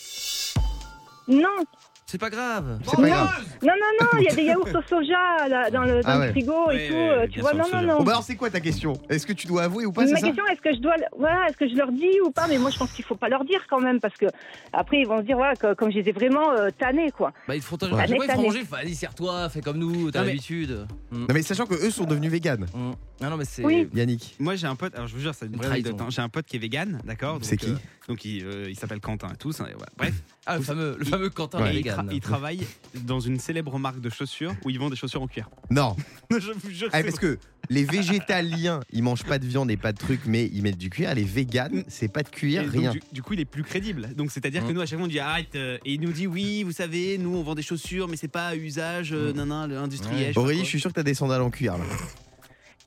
Non, 1.27 1.65
C'est 2.09 2.17
pas 2.17 2.29
grave. 2.29 2.79
C'est 2.85 2.95
pas 2.95 3.01
grave. 3.09 3.43
non, 3.63 3.73
non, 3.73 4.05
non, 4.13 4.19
il 4.19 4.23
y 4.23 4.31
a 4.31 4.35
des 4.35 4.43
yaourts 4.43 4.65
au 4.73 4.81
soja 4.87 5.47
là, 5.49 5.69
dans 5.69 5.81
le, 5.81 6.01
dans 6.01 6.09
Ah 6.09 6.13
le 6.15 6.19
ouais. 6.21 6.29
frigo 6.31 6.71
et 6.71 6.87
tout. 6.87 6.93
euh, 6.95 7.27
tu 7.29 7.41
vois, 7.41 7.49
sûr, 7.49 7.57
non, 7.59 7.65
non, 7.65 7.69
soja. 7.71 7.81
non. 7.85 7.97
Bon 7.97 8.03
bah 8.05 8.11
alors 8.13 8.23
c'est 8.23 8.37
quoi 8.37 8.49
ta 8.49 8.61
question? 8.61 8.93
Est-ce 9.09 9.27
que 9.27 9.33
tu 9.33 9.45
dois 9.45 9.63
avouer 9.63 9.85
ou 9.85 9.91
pas 9.91 10.05
Ma 10.05 10.15
ça? 10.15 10.21
question, 10.25 10.45
est-ce 10.47 10.61
que 10.61 10.73
je 10.73 10.79
dois, 10.79 10.95
voilà, 11.19 11.49
est-ce 11.49 11.57
que 11.57 11.67
je 11.67 11.75
leur 11.75 11.91
dis 11.91 12.21
ou 12.25 12.31
pas? 12.31 12.47
Mais 12.47 12.59
moi, 12.59 12.69
je 12.69 12.77
pense 12.77 12.93
qu'il 12.93 13.03
faut 13.03 13.15
pas 13.17 13.27
leur 13.27 13.43
dire 13.43 13.59
quand 13.69 13.81
même, 13.81 13.99
parce 13.99 14.15
que 14.15 14.27
après, 14.71 15.01
ils 15.01 15.05
vont 15.05 15.17
se 15.17 15.23
dire, 15.23 15.35
voilà, 15.35 15.55
que- 15.57 15.73
comme 15.73 15.91
je 15.91 15.97
les 15.99 16.07
ai 16.07 16.11
vraiment 16.13 16.49
euh, 16.53 16.69
tannés, 16.79 17.11
quoi. 17.11 17.33
Bah, 17.45 17.57
ils 17.57 17.61
te 17.61 17.65
font 17.65 17.75
Ouais. 17.81 17.89
fois, 17.89 18.05
ils 18.07 18.17
te 18.27 18.31
font 18.31 18.41
manger. 18.41 18.63
Allez, 18.71 18.93
serre-toi, 18.93 19.49
fais 19.49 19.59
comme 19.59 19.77
nous, 19.77 20.09
t'as 20.09 20.19
Non, 20.19 20.25
mais- 20.27 20.31
l'habitude. 20.31 20.87
Mm. 21.11 21.17
Non 21.19 21.33
mais 21.33 21.41
sachant 21.41 21.65
que 21.65 21.73
eux 21.75 21.91
sont 21.91 22.05
devenus 22.05 22.31
véganes. 22.31 22.67
Mm. 22.73 22.91
Non, 23.19 23.29
non, 23.31 23.35
mais 23.37 23.45
c'est. 23.45 23.65
Oui. 23.65 23.89
Yannick. 23.93 24.35
Moi, 24.39 24.55
j'ai 24.55 24.67
un 24.67 24.75
pote, 24.77 24.95
alors 24.95 25.07
je 25.07 25.13
vous 25.15 25.19
jure, 25.21 25.33
c'est 25.35 25.47
une 25.47 25.57
vraie 25.57 25.65
trahison. 25.67 25.87
anecdote. 25.89 26.07
hein. 26.07 26.09
J'ai 26.11 26.21
un 26.21 26.29
pote 26.29 26.45
qui 26.45 26.55
est 26.55 26.59
vegan, 26.59 27.01
d'accord? 27.03 27.33
Donc, 27.33 27.43
C'est 27.45 27.57
qui? 27.57 27.71
euh, 27.71 27.75
Donc, 28.07 28.23
il, 28.23 28.45
euh, 28.45 28.69
il 28.69 28.77
s'appelle 28.77 29.01
Quentin 29.01 29.27
et 29.33 29.35
tout. 29.37 29.51
ça, 29.51 29.65
et 29.65 29.73
voilà. 29.73 29.91
Bref, 29.97 30.13
Ah, 30.45 30.55
le 30.57 30.63
fameux, 30.63 30.95
le 30.97 31.03
il- 31.03 31.09
fameux 31.09 31.29
Quentin 31.29 31.59
Ouais. 31.61 31.67
Et 31.67 31.71
il, 31.71 31.75
vegan. 31.77 31.95
Tra- 32.03 32.09
il 32.11 32.19
travaille 32.21 32.65
dans 33.03 33.19
une 33.19 33.39
célèbre 33.39 33.77
marque 33.79 33.99
de 34.01 34.09
chaussures 34.09 34.53
où 34.65 34.69
ils 34.69 34.79
vendent 34.79 34.91
des 34.91 34.95
chaussures 34.97 35.21
en 35.21 35.27
cuir. 35.27 35.49
Non. 35.69 35.95
je 36.31 36.51
vous 36.51 36.69
jure. 36.71 36.89
Ah, 36.93 37.03
parce 37.03 37.19
que 37.19 37.37
les 37.69 37.83
végétaliens, 37.83 38.79
ils 38.93 39.03
mangent 39.03 39.25
pas 39.25 39.39
de 39.39 39.45
viande 39.45 39.69
et 39.69 39.75
pas 39.77 39.91
de 39.91 39.97
trucs, 39.97 40.25
mais 40.25 40.49
ils 40.53 40.61
mettent 40.63 40.77
du 40.77 40.89
cuir. 40.89 41.13
Les 41.13 41.23
véganes, 41.23 41.83
c'est 41.87 42.07
pas 42.07 42.23
de 42.23 42.29
cuir, 42.29 42.61
Et 42.61 42.65
donc, 42.65 42.73
rien. 42.75 42.91
du, 42.91 43.01
du 43.11 43.21
coup, 43.21 43.33
il 43.33 43.39
est 43.41 43.45
plus 43.45 43.63
crédible. 43.63 44.13
Donc, 44.15 44.31
c'est-à-dire 44.31 44.63
que 44.63 44.69
Hein. 44.69 44.73
nous, 44.73 44.81
à 44.81 44.85
chaque 44.85 44.97
fois, 44.97 45.05
on 45.05 45.09
dit 45.09 45.19
arrête. 45.19 45.55
euh, 45.55 45.77
et 45.85 45.93
il 45.95 46.01
nous 46.01 46.11
dit 46.13 46.27
oui, 46.27 46.63
vous 46.63 46.71
savez, 46.71 47.17
nous, 47.17 47.35
on 47.35 47.43
vend 47.43 47.55
des 47.55 47.61
chaussures, 47.61 48.07
mais 48.07 48.15
c'est 48.17 48.27
pas 48.29 48.47
à 48.47 48.55
usage, 48.55 49.11
euh, 49.13 49.33
nan, 49.33 49.49
nan, 49.49 49.71
industriel. 49.73 50.19
je 50.21 50.27
sais 50.27 50.33
pas 50.33 50.41
Aurélie, 50.41 50.61
je 50.61 50.65
suis 50.69 50.79
sûr 50.79 50.89
que 50.91 50.95
t'as 50.95 51.03
des 51.03 51.13
sandales 51.13 51.41
en 51.41 51.49
cuir 51.49 51.77
là. 51.77 51.83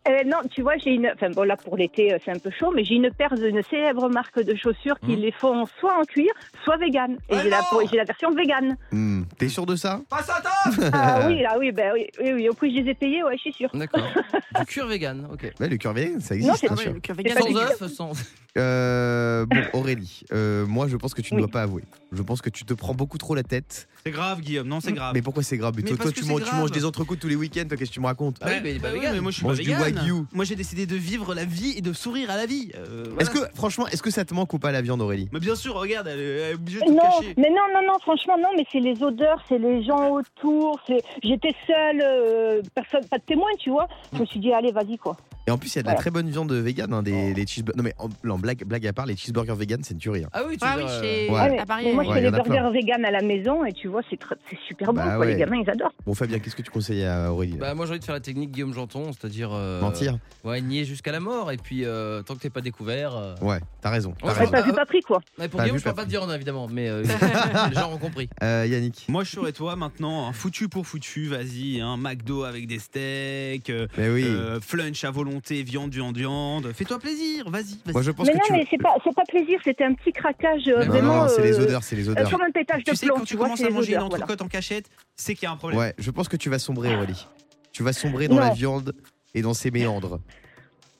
Euh, 0.09 0.25
non, 0.25 0.39
tu 0.51 0.63
vois, 0.63 0.77
j'ai 0.79 0.91
une. 0.95 1.11
Enfin, 1.15 1.29
bon, 1.31 1.43
là, 1.43 1.57
pour 1.59 1.77
l'été, 1.77 2.13
euh, 2.15 2.19
c'est 2.25 2.31
un 2.31 2.39
peu 2.39 2.51
chaud, 2.51 2.73
mais 2.75 2.85
j'ai 2.85 2.95
une 2.95 3.11
paire 3.11 3.35
d'une 3.35 3.63
célèbre 3.65 4.09
marque 4.09 4.43
de 4.43 4.55
chaussures 4.55 4.99
qui 5.01 5.13
Mmh. 5.15 5.21
les 5.21 5.33
font 5.33 5.67
soit 5.79 5.99
en 5.99 6.05
cuir, 6.05 6.33
soit 6.65 6.79
vegan. 6.79 7.19
Et 7.29 7.37
j'ai 7.39 7.51
la, 7.51 7.61
j'ai 7.91 7.97
la 7.99 8.05
version 8.05 8.31
vegan. 8.31 8.77
Hmm, 8.93 9.25
T'es 9.37 9.49
sûr 9.49 9.67
de 9.67 9.77
ça? 9.77 10.01
Ah 10.93 11.25
oui, 11.29 11.43
là, 11.43 11.57
oui, 11.59 11.71
ben 11.73 11.93
oui, 11.95 12.07
oui, 12.19 12.33
oui. 12.33 12.49
Au 12.49 12.55
prix, 12.55 12.75
je 12.75 12.81
les 12.83 12.91
ai 12.91 12.95
payés, 12.95 13.23
ouais, 13.23 13.37
je 13.37 13.41
suis 13.43 13.53
sûre. 13.53 13.69
D'accord. 13.75 14.03
du 14.59 14.65
cuir 14.65 14.87
vegan, 14.87 15.29
ok. 15.31 15.53
Ouais, 15.61 15.69
le 15.69 15.77
cuir 15.77 15.93
vegan, 15.93 16.19
ça 16.21 16.35
Non, 16.35 16.41
existe, 16.41 16.57
c'est 16.61 16.67
bien 16.69 16.75
vrai, 16.77 16.85
sûr. 16.85 16.93
le 16.95 17.01
cuir 17.01 17.17
Sans 17.39 17.45
vegan. 17.47 17.63
œuf, 17.63 17.87
sans. 17.93 18.13
Euh, 18.59 19.47
bon, 19.47 19.63
Aurélie, 19.75 20.23
euh, 20.33 20.67
moi 20.67 20.89
je 20.89 20.97
pense 20.97 21.15
que 21.15 21.23
tu 21.23 21.35
ne 21.35 21.39
Oui. 21.41 21.47
dois 21.47 21.53
pas 21.53 21.63
avouer. 21.63 21.85
Je 22.13 22.23
pense 22.23 22.43
que 22.43 22.51
tu 22.51 22.65
te 22.65 22.75
prends 22.75 22.95
beaucoup 22.95 23.19
trop 23.19 23.35
la 23.35 23.43
tête. 23.45 23.89
C'est 24.05 24.11
grave, 24.11 24.41
Guillaume. 24.41 24.67
Non, 24.67 24.81
c'est 24.81 24.93
grave. 24.93 25.13
Mais 25.15 25.23
pourquoi 25.23 25.43
c'est 25.43 25.57
grave? 25.57 25.75
Mais 25.77 25.83
Mais 25.83 25.97
toi, 25.97 26.11
tu, 26.11 26.25
manges, 26.25 26.43
tu 26.73 26.79
des 26.79 26.85
entrecôtes 26.85 27.21
tous 27.21 27.29
les 27.29 27.37
week-ends, 27.37 27.65
toi, 27.69 27.77
qu'est-ce 27.77 27.91
que 27.91 27.95
tu 27.95 28.01
me 28.01 28.07
racontes? 28.07 28.37
Ah 28.41 28.47
Bah 28.47 28.53
oui, 28.65 28.81
mais 29.03 29.21
moi, 29.21 29.31
je 29.31 29.37
suis 29.37 29.47
Mange 29.47 29.59
pas 29.59 29.63
du 29.63 29.71
wagyu. 29.71 30.15
Moi, 30.33 30.45
j'ai 30.45 30.57
décidé 30.57 30.87
de 30.87 30.97
vivre 30.97 31.35
la 31.35 31.45
vie 31.45 31.75
et 31.77 31.81
de 31.83 31.93
sourire 31.93 32.31
à 32.31 32.37
la 32.37 32.47
vie. 32.47 32.73
Euh, 32.75 33.05
voilà. 33.11 33.23
Est-ce 33.23 33.31
que, 33.31 33.39
franchement, 33.55 33.87
est-ce 33.89 34.03
que 34.03 34.11
ça 34.11 34.25
te 34.25 34.35
manque 34.35 34.53
ou 34.53 34.59
pas 34.59 34.73
la 34.73 34.83
viande, 34.83 35.01
Aurélie? 35.03 35.29
Mais 35.33 35.41
bien 35.41 35.55
sûr, 35.55 35.75
regarde, 35.75 36.09
elle 36.09 36.19
est, 36.19 36.23
elle 36.39 36.51
est 36.51 36.55
obligée 36.55 36.81
de 36.81 36.85
tout 36.87 36.93
Non, 36.95 37.01
cacher. 37.21 37.35
mais 37.37 37.51
non, 37.51 37.63
non, 37.73 37.87
non, 37.87 37.99
franchement, 38.01 38.37
non, 38.39 38.49
mais 38.57 38.65
c'est 38.73 38.81
les 38.81 39.01
odeurs, 39.03 39.43
c'est 39.49 39.59
les 39.59 39.85
gens 39.85 40.11
autour. 40.11 40.81
J'étais 41.23 41.55
seule, 41.67 42.01
euh, 42.03 42.63
personne, 42.75 43.07
pas 43.09 43.19
de 43.19 43.25
témoin, 43.25 43.51
tu 43.59 43.71
vois. 43.71 43.87
Je 44.13 44.19
me 44.19 44.27
suis 44.27 44.41
dit, 44.41 44.53
allez, 44.53 44.73
vas-y, 44.73 44.99
quoi. 44.99 45.17
Et 45.47 45.51
en 45.51 45.59
plus, 45.59 45.75
il 45.75 45.77
y 45.77 45.79
a 45.81 45.83
de 45.83 45.89
la 45.89 45.95
très 45.95 46.11
bonne 46.11 46.29
viande 46.31 46.53
vegan, 46.53 46.93
hein, 46.93 47.03
des, 47.03 47.33
les 47.35 47.47
cheeseburgers. 47.47 47.77
Non, 47.79 47.83
mais 47.85 47.95
en, 47.99 48.09
non, 48.25 48.39
blague, 48.39 48.63
blague 48.65 48.87
à 48.87 48.93
part, 48.93 49.07
les 49.07 49.17
cheeseburgers 49.17 49.55
vegan, 49.57 49.81
c'est 49.83 49.95
une 49.95 50.01
tuerie. 50.01 50.25
hein. 50.25 50.29
Ah 50.33 50.43
oui, 50.47 50.57
tu 50.57 50.65
Ah 50.67 50.75
oui, 50.77 50.83
dire, 50.85 50.91
euh, 50.93 51.03
chez... 51.03 51.31
Ouais. 51.31 51.39
Ah, 51.41 51.49
mais, 51.51 51.59
à 51.59 51.67
Paris. 51.67 51.85
mais 51.87 51.93
moi, 51.93 52.03
oui. 52.03 52.07
je 52.07 52.11
Ouais, 52.11 52.21
fais 52.21 52.21
y 52.21 52.31
des 52.31 52.37
en 52.37 52.41
a 52.41 52.43
burgers 52.43 52.79
vegan 52.79 53.05
à 53.05 53.11
la 53.11 53.23
maison 53.23 53.65
et 53.65 53.73
tu 53.73 53.89
vois, 53.89 54.03
c'est 54.11 54.19
super 54.69 54.89
bon, 54.93 55.01
Bah 55.01 55.09
quoi. 55.17 55.19
ouais. 55.21 55.33
Les 55.35 55.37
gamins, 55.41 55.57
ils 55.65 55.71
adorent. 55.71 55.93
Bon, 56.07 56.15
Fabien, 56.15 56.39
qu'est-ce 56.39 56.55
que 56.57 56.63
tu 56.63 56.71
conseilles 56.71 57.05
à 57.05 57.33
Aurélie 57.33 57.53
là? 57.53 57.59
Bah, 57.61 57.75
moi 57.75 57.87
j'ai 57.87 57.93
envie 57.93 58.01
de 58.01 58.05
faire 58.05 58.15
la 58.15 58.21
technique 58.21 58.51
Guillaume 58.53 58.75
Janton, 58.75 59.13
c'est-à-dire. 59.13 59.51
euh, 59.53 59.81
Mentir 59.81 60.19
Ouais, 60.45 60.61
nier 60.61 60.85
jusqu'à 60.85 61.11
la 61.13 61.21
mort, 61.21 61.51
et 61.51 61.57
puis 61.57 61.85
euh, 61.85 62.23
tant 62.23 62.35
que 62.37 62.41
t'es 62.41 62.51
pas 62.51 62.61
découvert. 62.61 63.17
euh, 63.17 63.35
Ouais, 63.41 63.59
t'as 63.81 63.91
raison. 63.91 64.15
T'as 64.21 64.29
Ouais, 64.29 64.33
raison. 64.35 64.51
Pas 64.53 64.63
vu, 64.63 64.73
pas 64.73 64.87
pris, 64.87 65.01
quoi. 65.01 65.21
Ouais, 65.39 65.49
pour 65.49 65.57
Pas 65.59 65.65
Guillaume, 65.65 65.77
vu, 65.77 65.81
je 65.81 65.85
peux 65.85 65.91
pas 65.91 65.97
pas 65.97 66.03
te 66.03 66.09
pris. 66.09 66.19
dire, 66.19 66.27
non, 66.27 66.35
évidemment, 66.35 66.69
mais 66.71 66.89
euh, 66.89 67.03
les 67.69 67.75
gens 67.75 67.93
ont 67.93 67.99
compris. 67.99 68.29
Euh, 68.43 68.67
Yannick 68.69 69.07
Moi, 69.09 69.25
je 69.25 69.31
serais 69.31 69.53
toi 69.53 69.75
maintenant, 69.77 70.29
un 70.29 70.33
foutu 70.33 70.69
pour 70.69 70.87
foutu, 70.87 71.27
vas-y, 71.29 71.81
un 71.81 71.97
McDo 71.97 72.45
avec 72.45 72.67
des 72.67 72.79
steaks, 72.79 73.71
euh, 73.71 73.87
Mais 73.99 74.09
oui. 74.11 74.25
euh, 74.27 74.61
flunch 74.61 75.03
à 75.05 75.11
volonté, 75.31 75.63
viande, 75.63 75.93
viande, 75.93 76.17
viande. 76.17 76.73
Fais-toi 76.73 76.99
plaisir, 76.99 77.49
vas-y. 77.51 77.79
Moi, 77.93 78.03
je 78.03 78.11
pense 78.11 78.27
Mais 78.27 78.33
que 78.33 78.39
non, 78.39 78.45
tu. 78.47 78.53
mais 78.53 78.67
c'est 78.71 78.79
pas, 78.83 78.95
c'est 79.05 79.15
pas 79.15 79.23
plaisir, 79.29 79.59
c'était 79.65 79.85
un 79.85 79.95
petit 79.95 80.13
craquage 80.13 80.63
euh, 80.69 80.85
Non, 80.85 80.93
vraiment. 80.93 81.17
non, 81.25 81.29
c'est 81.29 81.43
les 81.43 81.59
euh, 81.59 81.63
odeurs, 81.65 81.83
c'est 81.83 81.97
les 81.97 82.09
euh, 82.09 82.13
odeurs. 82.13 82.31
comme 82.31 82.43
un 82.43 82.51
pétage 82.51 82.83
Tu 82.85 82.91
de 82.91 82.97
sais, 82.97 83.07
plomb, 83.07 83.17
quand 83.17 83.21
tu 83.23 83.27
tu 83.35 83.37
commences 83.37 83.61
à 83.63 83.71
manger 83.71 83.93
une 83.93 83.99
odeurs, 83.99 84.09
voilà. 84.09 84.25
entrecôte 84.25 84.43
en 84.43 84.49
cachette, 84.49 84.91
c'est 85.17 85.35
qu'il 85.35 85.45
y 85.45 85.47
a 85.47 85.53
un 85.53 85.57
problème. 85.57 85.79
Ouais, 85.79 85.95
je 85.99 86.11
pense 86.11 86.29
que 86.29 86.37
tu 86.37 86.51
vas 86.51 86.59
sombrer, 86.59 86.95
Aurélie. 86.95 87.27
Tu 87.73 87.83
vas 87.83 87.93
sombrer 87.93 88.29
dans 88.29 88.35
Non. 88.37 88.41
la 88.43 88.51
viande 88.51 88.95
et 89.35 89.43
dans 89.43 89.55
ses 89.55 89.71
méandres. 89.71 90.21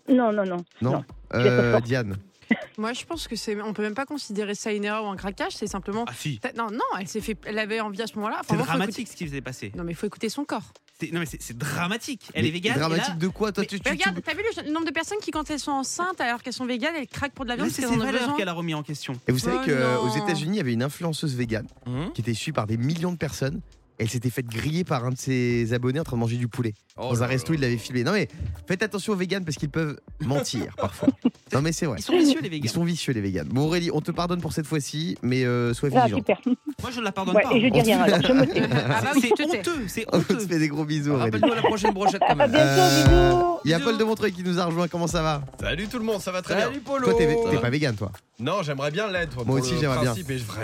Non, 0.09 0.33
non, 0.33 0.45
non. 0.45 0.65
Non, 0.81 1.05
Euh. 1.35 1.81
Diane. 1.81 2.17
Moi, 2.79 2.93
je 2.93 3.05
pense 3.05 3.29
que 3.29 3.37
c'est. 3.37 3.61
On 3.61 3.73
peut 3.73 3.83
même 3.83 3.95
pas 3.95 4.07
considérer 4.07 4.55
ça 4.57 4.73
une 4.73 4.85
erreur 4.85 5.05
ou 5.05 5.09
un 5.09 5.17
craquage. 5.17 5.53
C'est 5.53 5.69
simplement. 5.69 6.05
Ah 6.09 6.13
si, 6.17 6.41
Non, 6.57 6.69
non, 6.71 6.81
elle 6.99 7.07
s'est 7.07 7.21
fait. 7.21 7.37
Elle 7.45 7.59
avait 7.61 7.79
envie 7.81 8.03
à 8.03 8.07
ce 8.09 8.15
moment-là. 8.17 8.39
Enfin, 8.41 8.57
c'est 8.59 8.65
dramatique 8.65 9.07
ce 9.09 9.15
qui 9.17 9.29
s'est 9.29 9.41
passé. 9.41 9.71
Non, 9.77 9.85
mais 9.85 9.93
il 9.93 9.95
faut 9.95 10.07
écouter 10.07 10.29
son 10.29 10.45
corps. 10.45 10.73
C'est- 11.01 11.13
Non 11.13 11.21
mais 11.21 11.27
c'est 11.27 11.57
dramatique. 11.57 12.29
Elle 12.35 12.43
Mais 12.43 12.49
est 12.49 12.53
végane. 12.53 12.79
Dramatique 12.79 13.09
là- 13.09 13.15
de 13.15 13.29
quoi 13.29 13.53
Toi, 13.53 13.63
Mais- 13.63 13.67
tu, 13.69 13.81
tu- 13.81 13.91
mais 13.91 13.97
tu- 13.97 14.09
regarde, 14.09 14.23
t'as 14.25 14.35
vu 14.35 14.43
le 14.67 14.71
nombre 14.73 14.87
de 14.87 14.91
personnes 14.93 15.19
qui, 15.23 15.31
quand 15.31 15.51
elles 15.51 15.59
sont 15.59 15.71
enceintes, 15.73 16.21
alors 16.21 16.43
qu'elles 16.43 16.53
sont 16.53 16.67
véganes, 16.67 16.95
elles 16.97 17.07
craquent 17.07 17.33
pour 17.33 17.45
de 17.45 17.51
la 17.51 17.57
viande 17.57 17.71
c'est 17.71 17.87
valeurs 17.87 18.37
qu'elle 18.37 18.49
a 18.49 18.53
remis 18.53 18.75
en 18.75 18.83
question. 18.83 19.15
Et 19.27 19.33
vous 19.33 19.39
savez 19.39 19.57
Oh 19.63 19.65
qu'aux. 19.67 20.17
États-Unis, 20.25 20.57
il 20.57 20.59
y 20.59 20.61
avait 20.61 20.73
une 20.73 20.83
influenceuse 20.83 21.35
végane 21.35 21.67
Mhm. 21.87 22.13
qui 22.13 22.21
était 22.21 22.35
suivie 22.35 22.53
par 22.55 22.67
des 22.67 22.77
millions 22.77 23.13
de 23.13 23.17
personnes. 23.19 23.61
Elle 24.01 24.09
s'était 24.09 24.31
faite 24.31 24.47
griller 24.47 24.83
par 24.83 25.05
un 25.05 25.11
de 25.11 25.19
ses 25.19 25.75
abonnés 25.75 26.01
en 26.01 26.05
train 26.05 26.17
de 26.17 26.21
manger 26.21 26.37
du 26.39 26.49
poulet. 26.49 26.73
Oh 26.97 27.11
Dans 27.11 27.23
un 27.23 27.27
resto, 27.27 27.53
il 27.53 27.61
l'avait 27.61 27.77
filmé. 27.77 28.03
Non 28.03 28.13
mais 28.13 28.29
faites 28.67 28.83
attention 28.83 29.13
aux 29.13 29.17
véganes 29.17 29.45
parce 29.45 29.57
qu'ils 29.59 29.69
peuvent 29.69 29.99
mentir 30.21 30.75
parfois. 30.77 31.09
Non 31.53 31.63
mais 31.63 31.73
c'est 31.73 31.85
vrai. 31.87 31.97
Ils 31.99 32.03
sont 32.05 32.17
vicieux 32.17 32.39
les 32.41 32.47
Ils 32.47 32.51
véganes. 32.53 32.69
sont 32.73 32.85
vicieux 32.85 33.13
les 33.13 33.21
véganes. 33.21 33.49
Bon 33.49 33.63
Aurélie, 33.63 33.91
on 33.93 34.01
te 34.01 34.13
pardonne 34.13 34.41
pour 34.41 34.53
cette 34.53 34.67
fois-ci, 34.69 35.19
mais 35.21 35.45
euh, 35.45 35.75
sois 35.75 35.89
Ah, 35.97 36.03
vigilant. 36.03 36.19
super. 36.19 36.41
Moi 36.47 36.91
je 36.93 37.01
ne 37.01 37.05
la 37.05 37.11
pardonne 37.11 37.35
Ouais, 37.35 37.43
pas. 37.43 37.53
et 37.53 37.61
je 37.61 37.67
dis 37.67 37.81
rien, 37.83 38.03
alors 38.03 38.23
je 38.23 38.33
me 38.33 38.47
tais. 38.47 38.63
Ah 38.63 39.01
bah 39.03 39.11
oui, 39.17 39.21
c'est 39.37 39.45
honteux, 39.59 39.73
c'est 39.89 40.05
On 40.13 40.21
te 40.21 40.33
honteux. 40.33 40.47
fait 40.47 40.59
des 40.61 40.69
gros 40.69 40.85
bisous 40.85 41.11
Aurélie. 41.11 41.25
Rappelle-nous 41.33 41.55
la 41.57 41.63
prochaine 41.63 41.93
brochette 41.93 42.21
quand 42.21 42.29
À 42.39 42.47
même. 42.47 42.53
Euh, 42.55 43.33
bisous. 43.33 43.59
Il 43.65 43.71
y 43.73 43.75
a. 43.75 43.81
Paul 43.81 43.99
de 43.99 44.05
Montreuil 44.05 44.31
qui 44.33 44.45
nous 44.45 44.61
a 44.61 44.65
rejoint. 44.67 44.87
Comment 44.87 45.09
ça 45.09 45.23
va? 45.23 45.43
Salut 45.61 45.89
tout 45.89 45.99
le 45.99 46.05
monde, 46.05 46.21
ça 46.21 46.31
va 46.31 46.41
très 46.41 46.55
Salut 46.55 46.71
bien. 46.79 46.81
Polo 46.85 47.05
Toi, 47.07 47.15
t'es 47.19 47.59
pas 47.59 47.71
vegan, 47.71 47.97
toi. 47.97 48.13
Non, 48.39 48.63
j'aimerais 48.63 48.93
bien 48.93 49.11
l'être. 49.11 49.45
Moi 49.45 49.59
aussi, 49.59 49.75
j'aimerais 49.81 50.03
bien. 50.03 50.15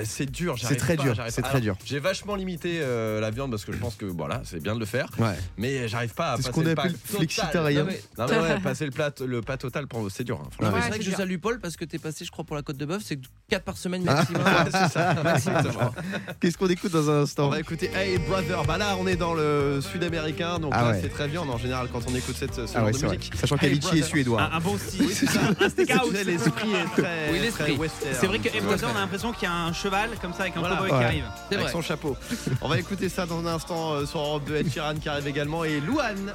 c'est 0.05 0.31
dur. 0.31 0.55
C'est 0.57 0.77
très 0.77 0.95
pas, 0.97 1.03
dur, 1.03 1.17
c'est 1.31 1.43
très 1.43 1.61
dur. 1.61 1.75
J'ai 1.85 1.99
vachement 1.99 2.37
limité 2.37 2.79
euh, 2.81 3.21
la 3.21 3.26
viande 3.31 3.51
parce 3.51 3.65
que 3.65 3.73
je 3.73 3.79
pense 3.79 3.95
que 3.97 4.05
voilà, 4.07 4.43
c'est 4.45 4.63
bien 4.63 4.75
de 4.75 4.81
le 4.81 4.87
faire. 4.87 5.09
Ouais. 5.19 5.37
Mais 5.57 5.89
j'arrive 5.89 6.15
pas 6.15 6.33
à 6.33 6.37
C'est 6.37 6.43
ce 6.43 6.49
passer 6.49 6.55
qu'on 6.61 6.61
le 6.67 6.71
appelle 6.73 6.93
pas 6.93 6.99
total. 6.99 7.17
flexitarien. 7.19 7.81
Non, 7.85 7.87
mais- 7.91 8.03
Non, 8.19 8.27
mais 8.31 8.39
ouais, 8.55 8.61
passer 8.61 8.85
le 8.85 8.91
plat, 8.91 9.11
le 9.27 9.41
pas 9.43 9.57
total, 9.57 9.87
pour- 9.87 10.11
c'est 10.11 10.25
dur. 10.25 10.41
hein. 10.43 10.49
Ouais, 10.65 10.71
c'est 10.83 10.89
vrai 10.89 10.99
que 10.99 11.05
je 11.05 11.11
salue 11.11 11.37
Paul 11.39 11.61
parce 11.61 11.77
que 11.77 11.85
t'es 11.85 11.99
passé, 11.99 12.25
je 12.25 12.31
crois, 12.31 12.45
pour 12.45 12.57
la 12.57 12.63
côte 12.63 12.77
de 12.77 12.85
bœuf, 12.87 13.03
c'est 13.05 13.19
4 13.49 13.65
par 13.65 13.77
semaine 13.77 14.05
Ah. 14.09 14.15
maximum. 14.15 14.43
Qu'est-ce 16.41 16.57
qu'on 16.59 16.69
écoute 16.69 16.93
dans 16.93 17.11
un 17.11 17.21
On 17.21 17.23
instant 17.23 17.49
va 17.49 17.61
écouter 17.61 17.91
Hey 17.95 18.19
Brother. 18.19 18.65
Bah 18.65 18.79
là, 18.79 18.97
on 18.99 19.07
est 19.07 19.17
dans 19.17 19.35
le 19.35 19.81
sud-américain, 19.81 20.59
donc 20.59 20.73
Ah 20.75 20.93
c'est 21.01 21.09
très 21.09 21.29
viande 21.29 21.51
en 21.51 21.59
général 21.59 21.89
quand 21.93 22.01
on 22.11 22.15
écoute 22.15 22.37
cette, 22.39 22.55
ce 22.55 22.61
Ah 22.63 22.67
genre 22.79 22.85
ouais, 22.87 22.93
de 22.93 23.05
musique. 23.07 23.33
Sachant 23.39 23.57
Hey 23.57 23.79
qu'Avicii 23.79 23.99
est 24.01 24.03
suédois. 24.03 24.43
Un, 24.43 24.53
un 24.57 24.61
bon 24.61 24.77
style. 24.79 25.09
C'est 25.13 25.27
ça. 25.27 25.41
un 25.61 25.69
steakhouse. 25.69 26.11
Tu 26.11 26.17
sais, 26.17 26.25
L'esprit 26.25 26.73
est 26.73 27.01
très. 27.03 27.31
Oui, 27.33 27.39
l'esprit. 27.41 27.65
très 27.65 27.73
western. 27.77 28.15
C'est 28.21 28.27
vrai 28.27 28.39
que 28.39 28.49
à 28.49 28.61
Brother, 28.61 28.89
on 28.93 28.97
a 28.97 29.01
l'impression 29.01 29.33
qu'il 29.33 29.45
y 29.45 29.47
a 29.47 29.55
un 29.55 29.73
cheval 29.73 30.11
comme 30.21 30.33
ça 30.33 30.43
avec 30.43 30.57
un 30.57 30.63
cowboy 30.63 30.89
qui 30.89 30.95
arrive. 30.95 31.25
Avec 31.51 31.69
son 31.69 31.83
chapeau. 31.83 32.17
On 32.61 32.69
va 32.69 32.79
écouter 32.79 33.09
ça 33.17 33.25
dans 33.27 33.39
un 33.39 33.47
instant 33.47 33.93
euh, 33.95 34.05
sur 34.07 34.21
Europe 34.21 34.45
2. 34.47 34.57
Ed 34.57 34.71
Sheeran 34.73 34.95
qui 35.01 35.09
arrive 35.09 35.27
également 35.27 35.65
et 35.65 35.81
Louane. 35.81 36.33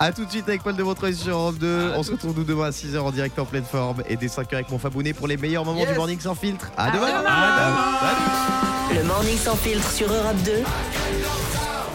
A 0.00 0.10
tout 0.10 0.24
de 0.24 0.30
suite 0.30 0.48
avec 0.48 0.62
Paul 0.62 0.74
de 0.74 0.82
Montreuil 0.82 1.14
sur 1.14 1.36
Europe 1.36 1.58
2. 1.58 1.92
À 1.92 1.98
on 1.98 2.02
se 2.02 2.12
retrouve 2.12 2.34
nous 2.36 2.44
demain 2.44 2.64
à 2.64 2.70
6h 2.70 2.98
en 2.98 3.10
direct 3.10 3.38
en 3.38 3.44
pleine 3.44 3.64
forme 3.64 4.02
et 4.08 4.16
dès 4.16 4.26
5h 4.26 4.54
avec 4.54 4.70
mon 4.70 4.78
Fabounet 4.78 5.12
pour 5.12 5.28
les 5.28 5.36
meilleurs 5.36 5.64
moments 5.66 5.80
Yes. 5.80 5.90
du 5.90 5.94
morning 5.98 6.18
sans 6.18 6.34
filtre. 6.34 6.70
À, 6.78 6.86
À 6.86 6.90
demain. 6.92 7.06
demain. 7.20 9.00
Le 9.02 9.06
Morning 9.06 9.36
sans 9.36 9.56
filtre 9.56 9.90
sur 9.92 10.10
Europe 10.12 10.36
2. 10.44 10.62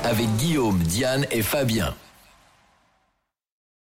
Avec 0.04 0.28
Guillaume, 0.38 0.78
Diane 0.80 1.26
et 1.32 1.42
Fabien. 1.42 1.94